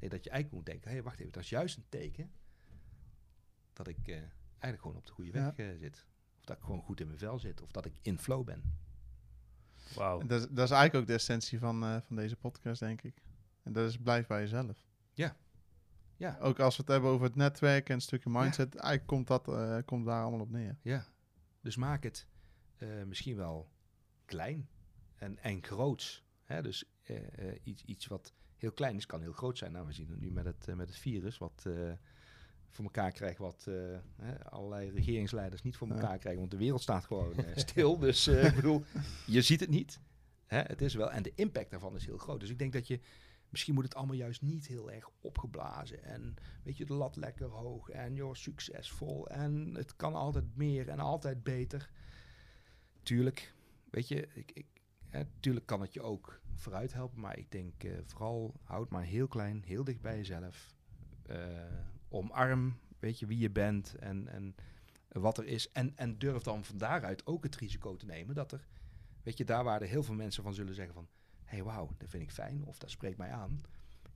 nee, 0.00 0.10
dat 0.10 0.24
je 0.24 0.30
eigenlijk 0.30 0.52
moet 0.52 0.66
denken, 0.66 0.88
hé, 0.88 0.94
hey, 0.94 1.02
wacht 1.02 1.20
even, 1.20 1.32
dat 1.32 1.42
is 1.42 1.48
juist 1.48 1.76
een 1.76 1.88
teken 1.88 2.32
dat 3.72 3.88
ik 3.88 4.08
uh, 4.08 4.22
eigenlijk 4.60 4.82
gewoon 4.82 4.96
op 4.96 5.06
de 5.06 5.12
goede 5.12 5.30
weg 5.30 5.58
uh, 5.58 5.78
zit. 5.78 6.06
Of 6.38 6.44
dat 6.44 6.56
ik 6.56 6.62
gewoon 6.62 6.82
goed 6.82 7.00
in 7.00 7.06
mijn 7.06 7.18
vel 7.18 7.38
zit, 7.38 7.60
of 7.60 7.70
dat 7.70 7.84
ik 7.84 7.94
in 8.02 8.18
flow 8.18 8.44
ben. 8.44 8.78
Wauw. 9.94 10.18
Dat, 10.18 10.28
dat, 10.28 10.64
is 10.64 10.70
eigenlijk 10.70 10.94
ook 10.94 11.06
de 11.06 11.12
essentie 11.12 11.58
van, 11.58 12.02
van 12.02 12.16
deze 12.16 12.36
podcast, 12.36 12.80
denk 12.80 13.02
ik. 13.02 13.22
En 13.62 13.72
dat 13.72 13.88
is 13.88 13.98
blijf 13.98 14.26
bij 14.26 14.40
jezelf. 14.40 14.86
Ja. 15.12 15.36
Ja. 16.20 16.38
Ook 16.40 16.58
als 16.58 16.76
we 16.76 16.82
het 16.82 16.92
hebben 16.92 17.10
over 17.10 17.26
het 17.26 17.36
netwerk 17.36 17.88
en 17.88 17.94
een 17.94 18.00
stukje 18.00 18.30
mindset, 18.30 18.72
ja. 18.72 18.80
eigenlijk 18.80 19.06
komt 19.06 19.26
dat 19.26 19.48
uh, 19.48 19.78
komt 19.84 20.06
daar 20.06 20.22
allemaal 20.22 20.40
op 20.40 20.50
neer. 20.50 20.78
Ja. 20.82 21.06
Dus 21.60 21.76
maak 21.76 22.02
het 22.02 22.26
uh, 22.78 23.02
misschien 23.04 23.36
wel 23.36 23.70
klein 24.24 24.68
en, 25.16 25.38
en 25.38 25.64
groots. 25.64 26.24
Hè? 26.44 26.62
Dus 26.62 26.84
uh, 27.06 27.18
iets, 27.62 27.84
iets 27.84 28.06
wat 28.06 28.32
heel 28.56 28.72
klein 28.72 28.96
is, 28.96 29.06
kan 29.06 29.20
heel 29.20 29.32
groot 29.32 29.58
zijn. 29.58 29.72
Nou, 29.72 29.86
we 29.86 29.92
zien 29.92 30.10
het 30.10 30.20
nu 30.20 30.30
met 30.30 30.44
het, 30.44 30.66
met 30.76 30.88
het 30.88 30.98
virus, 30.98 31.38
wat 31.38 31.66
voor 32.70 32.84
elkaar 32.84 33.12
krijgt, 33.12 33.38
wat 33.38 33.68
allerlei 34.44 34.90
regeringsleiders 34.90 35.62
niet 35.62 35.76
voor 35.76 35.88
elkaar 35.88 36.12
ja. 36.12 36.16
krijgen, 36.16 36.40
want 36.40 36.50
de 36.50 36.56
wereld 36.56 36.82
staat 36.82 37.04
gewoon 37.04 37.34
stil. 37.54 37.98
Dus 37.98 38.28
ik 38.28 38.54
bedoel, 38.54 38.84
je 39.26 39.42
ziet 39.42 39.60
het 39.60 39.70
niet. 39.70 40.00
Hè? 40.46 40.58
Het 40.58 40.82
is 40.82 40.94
wel, 40.94 41.10
en 41.10 41.22
de 41.22 41.32
impact 41.34 41.70
daarvan 41.70 41.96
is 41.96 42.06
heel 42.06 42.18
groot. 42.18 42.40
Dus 42.40 42.50
ik 42.50 42.58
denk 42.58 42.72
dat 42.72 42.86
je 42.86 43.00
misschien 43.48 43.74
moet 43.74 43.84
het 43.84 43.94
allemaal 43.94 44.16
juist 44.16 44.42
niet 44.42 44.66
heel 44.66 44.90
erg 44.90 45.10
opgeblazen. 45.20 46.04
En 46.04 46.34
weet 46.62 46.76
je, 46.76 46.84
de 46.84 46.94
lat 46.94 47.16
lekker 47.16 47.46
hoog 47.46 47.88
en 47.88 48.14
joh, 48.14 48.34
succesvol. 48.34 49.28
En 49.28 49.74
het 49.74 49.96
kan 49.96 50.14
altijd 50.14 50.56
meer 50.56 50.88
en 50.88 50.98
altijd 50.98 51.42
beter. 51.42 51.90
Tuurlijk, 53.02 53.54
weet 53.90 54.08
je, 54.08 54.28
ik, 54.34 54.52
ik, 54.52 54.66
hè, 55.06 55.22
tuurlijk 55.40 55.66
kan 55.66 55.80
het 55.80 55.92
je 55.92 56.02
ook 56.02 56.40
vooruit 56.54 56.92
helpen. 56.92 57.20
Maar 57.20 57.38
ik 57.38 57.50
denk 57.50 57.74
vooral, 58.04 58.60
houd 58.62 58.90
maar 58.90 59.04
heel 59.04 59.28
klein, 59.28 59.62
heel 59.66 59.84
dicht 59.84 60.00
bij 60.00 60.16
jezelf. 60.16 60.74
Omarm, 62.12 62.78
weet 62.98 63.18
je, 63.18 63.26
wie 63.26 63.38
je 63.38 63.50
bent 63.50 63.94
en, 63.94 64.28
en 64.28 64.54
wat 65.08 65.38
er 65.38 65.46
is. 65.46 65.72
En, 65.72 65.96
en 65.96 66.18
durf 66.18 66.42
dan 66.42 66.64
van 66.64 66.78
daaruit 66.78 67.26
ook 67.26 67.42
het 67.42 67.56
risico 67.56 67.96
te 67.96 68.06
nemen 68.06 68.34
dat 68.34 68.52
er, 68.52 68.66
weet 69.22 69.36
je, 69.36 69.44
daar 69.44 69.64
waar 69.64 69.82
er 69.82 69.88
heel 69.88 70.02
veel 70.02 70.14
mensen 70.14 70.42
van 70.42 70.54
zullen 70.54 70.74
zeggen 70.74 70.94
van 70.94 71.08
hey, 71.44 71.62
wauw, 71.62 71.90
dat 71.98 72.10
vind 72.10 72.22
ik 72.22 72.30
fijn 72.30 72.64
of 72.64 72.78
dat 72.78 72.90
spreekt 72.90 73.18
mij 73.18 73.30
aan. 73.30 73.60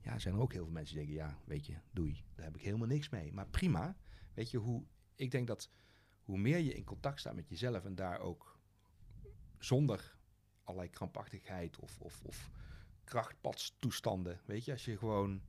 Ja, 0.01 0.19
zijn 0.19 0.35
er 0.35 0.41
ook 0.41 0.53
heel 0.53 0.63
veel 0.63 0.73
mensen 0.73 0.95
die 0.95 1.05
denken, 1.05 1.25
ja, 1.25 1.37
weet 1.45 1.65
je, 1.65 1.75
doei, 1.91 2.23
daar 2.35 2.45
heb 2.45 2.55
ik 2.55 2.61
helemaal 2.61 2.87
niks 2.87 3.09
mee. 3.09 3.33
Maar 3.33 3.47
prima, 3.47 3.95
weet 4.33 4.51
je, 4.51 4.57
hoe, 4.57 4.83
ik 5.15 5.31
denk 5.31 5.47
dat 5.47 5.69
hoe 6.21 6.37
meer 6.37 6.57
je 6.57 6.73
in 6.73 6.83
contact 6.83 7.19
staat 7.19 7.35
met 7.35 7.49
jezelf 7.49 7.85
en 7.85 7.95
daar 7.95 8.19
ook 8.19 8.59
zonder 9.59 10.17
allerlei 10.63 10.89
krampachtigheid 10.89 11.79
of, 11.79 11.99
of, 11.99 12.23
of 12.23 12.51
krachtpadstoestanden, 13.03 14.39
weet 14.45 14.65
je, 14.65 14.71
als 14.71 14.85
je 14.85 14.97
gewoon 14.97 15.41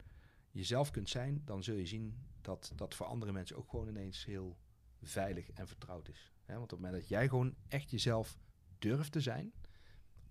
jezelf 0.50 0.90
kunt 0.90 1.08
zijn, 1.08 1.42
dan 1.44 1.62
zul 1.62 1.76
je 1.76 1.86
zien 1.86 2.14
dat 2.46 2.72
dat 2.74 2.94
voor 2.94 3.06
andere 3.06 3.32
mensen 3.32 3.56
ook 3.56 3.70
gewoon 3.70 3.88
ineens 3.88 4.24
heel 4.24 4.56
veilig 5.02 5.50
en 5.50 5.68
vertrouwd 5.68 6.08
is. 6.08 6.32
want 6.46 6.62
op 6.62 6.70
het 6.70 6.80
moment 6.80 7.00
dat 7.00 7.08
jij 7.08 7.28
gewoon 7.28 7.54
echt 7.68 7.90
jezelf 7.90 8.38
durft 8.78 9.12
te 9.12 9.20
zijn, 9.20 9.52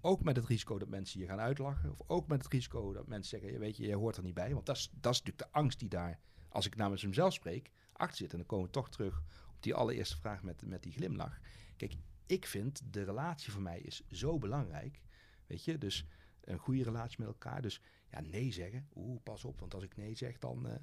ook 0.02 0.24
met 0.24 0.36
het 0.36 0.46
risico 0.46 0.78
dat 0.80 0.88
mensen 0.88 1.20
je 1.20 1.26
gaan 1.26 1.40
uitlachen. 1.40 1.92
Of 1.92 2.02
ook 2.08 2.28
met 2.28 2.44
het 2.44 2.54
risico 2.54 2.94
dat 2.94 3.08
mensen 3.08 3.40
zeggen, 3.40 3.60
weet 3.60 3.78
je, 3.78 3.96
hoort 3.96 4.18
er 4.18 4.24
niet 4.24 4.34
bij. 4.34 4.54
Want 4.54 4.66
dat 4.66 4.76
is, 4.76 4.90
dat 4.92 5.14
is 5.14 5.20
natuurlijk 5.20 5.52
de 5.52 5.60
angst 5.60 5.80
die 5.80 5.90
daar, 5.90 6.20
als 6.50 6.66
ik 6.66 6.76
namens 6.76 7.06
mezelf 7.06 7.34
spreek, 7.34 7.72
achter 7.94 8.18
zit. 8.18 8.32
En 8.32 8.38
dan 8.38 8.46
komen 8.46 8.66
we 8.66 8.72
toch 8.72 8.90
terug 8.90 9.24
op 9.50 9.64
die 9.64 9.74
allereerste 9.74 10.18
vraag 10.18 10.44
met, 10.44 10.66
met 10.66 10.84
die 10.84 10.92
glimlach. 10.92 11.40
Kijk, 11.78 11.96
ik 12.26 12.46
vind 12.46 12.82
de 12.94 13.04
relatie 13.04 13.52
voor 13.52 13.62
mij 13.62 13.80
is 13.80 14.04
zo 14.10 14.38
belangrijk. 14.38 15.02
Weet 15.48 15.64
je, 15.64 15.78
dus 15.78 16.06
een 16.42 16.58
goede 16.58 16.84
relatie 16.84 17.20
met 17.20 17.28
elkaar. 17.28 17.62
Dus 17.62 17.82
nee 18.22 18.52
zeggen. 18.52 18.88
Oeh, 18.96 19.22
pas 19.24 19.46
op, 19.46 19.60
want 19.60 19.74
als 19.74 19.84
ik 19.84 19.96
nee 19.98 20.16
zeg, 20.16 20.40
dan... 20.40 20.68
Uh, 20.68 20.74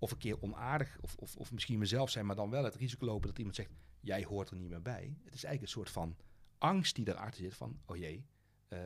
of 0.00 0.10
een 0.10 0.18
keer 0.18 0.42
onaardig, 0.42 0.98
of, 1.00 1.16
of, 1.16 1.36
of 1.36 1.52
misschien 1.52 1.78
mezelf 1.78 2.10
zijn, 2.10 2.26
maar 2.26 2.36
dan 2.36 2.50
wel 2.50 2.64
het 2.64 2.74
risico 2.74 3.06
lopen 3.06 3.28
dat 3.28 3.38
iemand 3.38 3.56
zegt, 3.56 3.70
jij 4.00 4.24
hoort 4.24 4.50
er 4.50 4.56
niet 4.56 4.68
meer 4.68 4.82
bij. 4.82 5.16
Het 5.24 5.34
is 5.34 5.44
eigenlijk 5.44 5.62
een 5.62 5.68
soort 5.68 5.90
van 5.90 6.16
angst 6.58 6.94
die 6.94 7.08
erachter 7.08 7.42
zit 7.42 7.54
van, 7.54 7.80
oh 7.86 7.96
jee, 7.96 8.26
uh, 8.68 8.78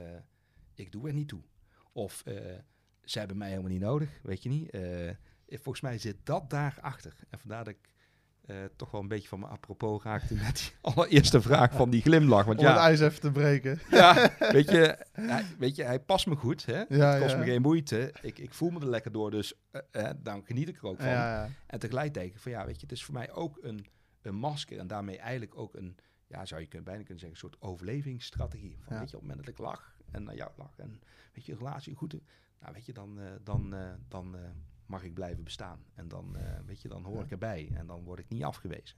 ik 0.74 0.92
doe 0.92 1.06
er 1.06 1.12
niet 1.12 1.28
toe. 1.28 1.42
Of 1.92 2.22
uh, 2.26 2.34
ze 3.04 3.18
hebben 3.18 3.36
mij 3.36 3.48
helemaal 3.48 3.70
niet 3.70 3.80
nodig, 3.80 4.20
weet 4.22 4.42
je 4.42 4.48
niet. 4.48 4.70
Volgens 5.48 5.80
mij 5.80 5.98
zit 5.98 6.16
dat 6.22 6.50
daarachter. 6.50 7.16
En 7.28 7.38
vandaar 7.38 7.64
dat 7.64 7.74
ik 7.74 7.88
toch 8.76 8.90
wel 8.90 9.00
een 9.00 9.08
beetje 9.08 9.28
van 9.28 9.40
me 9.40 9.46
apropos 9.46 10.02
raakte 10.02 10.34
met 10.34 10.56
die 10.56 10.72
allereerste 10.94 11.42
vraag 11.42 11.72
van 11.72 11.90
die 11.90 12.02
glimlach. 12.02 12.44
Want 12.44 12.58
Om 12.58 12.64
ja, 12.64 12.70
het 12.70 12.80
ijs 12.80 13.00
even 13.00 13.20
te 13.20 13.30
breken. 13.30 13.80
Ja, 13.90 14.30
weet 14.52 14.70
je, 14.70 15.06
hij, 15.12 15.44
weet 15.58 15.76
je, 15.76 15.82
hij 15.82 16.00
past 16.00 16.26
me 16.26 16.36
goed. 16.36 16.66
Hè? 16.66 16.82
Ja, 16.88 17.10
het 17.10 17.20
kost 17.20 17.32
ja. 17.32 17.38
me 17.38 17.44
geen 17.44 17.62
moeite. 17.62 18.14
Ik, 18.22 18.38
ik 18.38 18.54
voel 18.54 18.70
me 18.70 18.80
er 18.80 18.88
lekker 18.88 19.12
door, 19.12 19.30
dus 19.30 19.54
dan 20.22 20.44
geniet 20.44 20.68
ik 20.68 20.76
er 20.76 20.86
ook 20.86 20.96
van. 20.96 21.08
Ja, 21.08 21.42
ja. 21.42 21.50
En 21.66 21.78
tegelijk 21.78 22.14
denk 22.14 22.32
ik 22.32 22.38
van 22.38 22.52
ja, 22.52 22.66
weet 22.66 22.74
je, 22.74 22.82
het 22.82 22.92
is 22.92 23.04
voor 23.04 23.14
mij 23.14 23.32
ook 23.32 23.58
een, 23.62 23.86
een 24.22 24.34
masker 24.34 24.78
en 24.78 24.86
daarmee 24.86 25.18
eigenlijk 25.18 25.58
ook 25.58 25.74
een 25.74 25.96
ja, 26.32 26.46
zou 26.46 26.60
je 26.60 26.66
kunnen, 26.66 26.88
bijna 26.88 27.02
kunnen 27.04 27.22
zeggen, 27.22 27.42
een 27.42 27.50
soort 27.50 27.62
overlevingsstrategie. 27.62 28.76
Van. 28.80 28.98
Weet 28.98 29.10
je, 29.10 29.16
op 29.16 29.22
het 29.22 29.30
moment 29.30 29.38
dat 29.46 29.54
ik 29.54 29.60
lach 29.60 29.96
en 30.10 30.22
naar 30.22 30.34
jou 30.34 30.50
lach 30.56 30.78
en 30.78 31.00
weet 31.32 31.46
je, 31.46 31.54
relatie 31.54 31.94
goed, 31.94 32.14
nou 32.60 32.72
weet 32.72 32.86
je, 32.86 32.92
dan, 32.92 33.20
eh, 33.20 33.26
dan, 33.42 33.74
eh, 33.74 33.92
dan 34.08 34.36
eh, 34.36 34.50
mag 34.92 35.02
ik 35.02 35.14
blijven 35.14 35.44
bestaan. 35.44 35.84
En 35.94 36.08
dan, 36.08 36.36
eh, 36.36 36.58
weet 36.66 36.82
je, 36.82 36.88
dan 36.88 37.04
hoor 37.04 37.16
Ja. 37.16 37.22
ik 37.24 37.30
erbij 37.30 37.70
en 37.74 37.86
dan 37.86 38.04
word 38.04 38.18
ik 38.18 38.28
niet 38.28 38.44
afgewezen. 38.44 38.96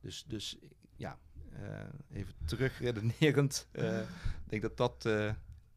Dus, 0.00 0.24
dus 0.24 0.58
ja, 0.96 1.18
eh, 1.52 1.80
even 2.10 2.34
terugredenerend, 2.44 3.68
eh, 3.72 4.00
ik 4.44 4.48
denk 4.48 4.62
dat 4.62 4.76
dat 4.76 5.06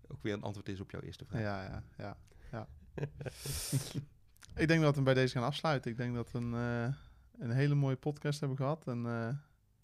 ook 0.08 0.22
weer 0.24 0.34
een 0.34 0.42
antwoord 0.42 0.70
is 0.70 0.80
op 0.80 0.92
jouw 0.92 1.02
eerste 1.02 1.26
vraag. 1.26 1.42
Ja, 1.42 1.64
ja, 1.64 1.84
ja. 1.98 2.18
ja. 2.52 2.68
ik 4.56 4.68
denk 4.68 4.82
dat 4.82 4.96
we 4.96 5.02
bij 5.02 5.14
deze 5.14 5.38
gaan 5.38 5.48
afsluiten. 5.48 5.92
Ik 5.92 5.98
denk 5.98 6.16
dat 6.16 6.32
we 6.32 6.38
een, 6.38 6.54
een 7.38 7.52
hele 7.52 7.76
mooie 7.76 7.96
podcast 7.96 8.40
hebben 8.40 8.58
gehad. 8.58 8.88
En 8.88 9.42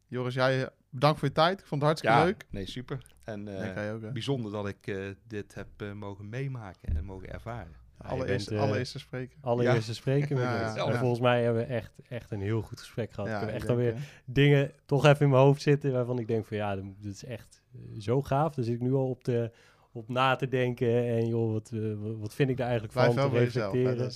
Joris, 0.08 0.34
jij 0.34 0.70
bedankt 0.90 1.20
voor 1.20 1.28
je 1.28 1.34
tijd. 1.34 1.60
Ik 1.60 1.66
vond 1.66 1.82
het 1.82 1.90
hartstikke 1.90 2.18
Ja, 2.18 2.24
leuk. 2.24 2.46
nee, 2.50 2.66
super. 2.66 3.16
En 3.24 3.50
ook, 3.94 4.14
bijzonder 4.14 4.52
dat 4.52 4.68
ik 4.68 5.16
dit 5.28 5.54
heb 5.54 5.94
mogen 5.94 6.30
meemaken 6.30 6.96
en 6.96 7.06
mogen 7.06 7.30
ervaren. 7.30 7.86
Ja, 8.00 8.06
je 8.08 8.14
Allereerste, 8.14 8.50
bent, 8.50 8.62
eh, 8.62 8.68
allereerste 8.68 9.00
spreker. 9.00 9.38
Allereerste 9.42 9.94
spreken. 9.94 10.36
met 10.36 10.44
Ja, 10.44 10.60
ja, 10.76 10.86
En 10.86 10.92
ja. 10.92 11.00
volgens 11.00 11.20
mij 11.22 11.44
hebben 11.44 11.68
we 11.68 11.74
echt, 11.74 11.92
echt 12.10 12.32
een 12.32 12.42
heel 12.42 12.62
goed 12.62 12.80
gesprek 12.80 13.12
gehad. 13.12 13.30
ik 13.30 13.40
heb 13.48 13.50
echt 13.56 13.70
alweer 13.70 13.94
dingen 14.26 14.72
toch 14.86 15.06
even 15.06 15.22
in 15.26 15.30
mijn 15.32 15.42
hoofd 15.42 15.62
zitten 15.62 15.92
waarvan 15.92 16.20
ik 16.20 16.28
denk 16.28 16.46
van 16.46 16.58
ja, 16.58 16.76
dit 16.76 17.14
is 17.14 17.26
echt 17.26 17.62
eh, 17.74 17.80
zo 18.02 18.22
gaaf. 18.22 18.56
Daar 18.56 18.66
zit 18.66 18.74
ik 18.74 18.82
nu 18.82 18.94
al 18.94 19.10
op, 19.10 19.24
te, 19.24 19.52
op 19.92 20.10
na 20.10 20.36
te 20.36 20.48
denken 20.48 21.06
en 21.08 21.28
joh, 21.28 21.52
wat, 21.54 21.72
eh, 21.74 21.80
wat- 22.20 22.34
vind 22.34 22.50
ik 22.50 22.58
daar 22.58 22.68
eigenlijk 22.68 22.98
Blijf 22.98 23.14
van 23.14 23.30
te 23.32 23.38
jezelf. 23.40 23.74
reflecteren. 23.74 24.12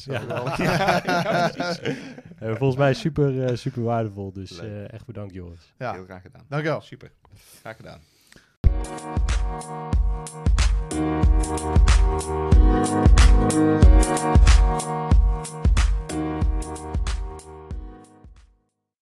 volgens 2.57 2.79
mij 2.79 2.93
super, 2.93 3.57
super 3.57 3.81
waardevol, 3.83 4.31
dus 4.33 4.59
eh, 4.59 4.91
echt 4.93 5.05
bedankt 5.05 5.33
Joris. 5.33 5.73
ja, 5.77 5.93
Heel 5.93 6.03
graag 6.03 6.21
gedaan. 6.21 6.45
dankjewel. 6.49 6.81
Super. 6.81 7.11
Graag 7.61 7.75
gedaan. 7.75 7.99
Thank 10.91 11.25
you. 14.85 15.30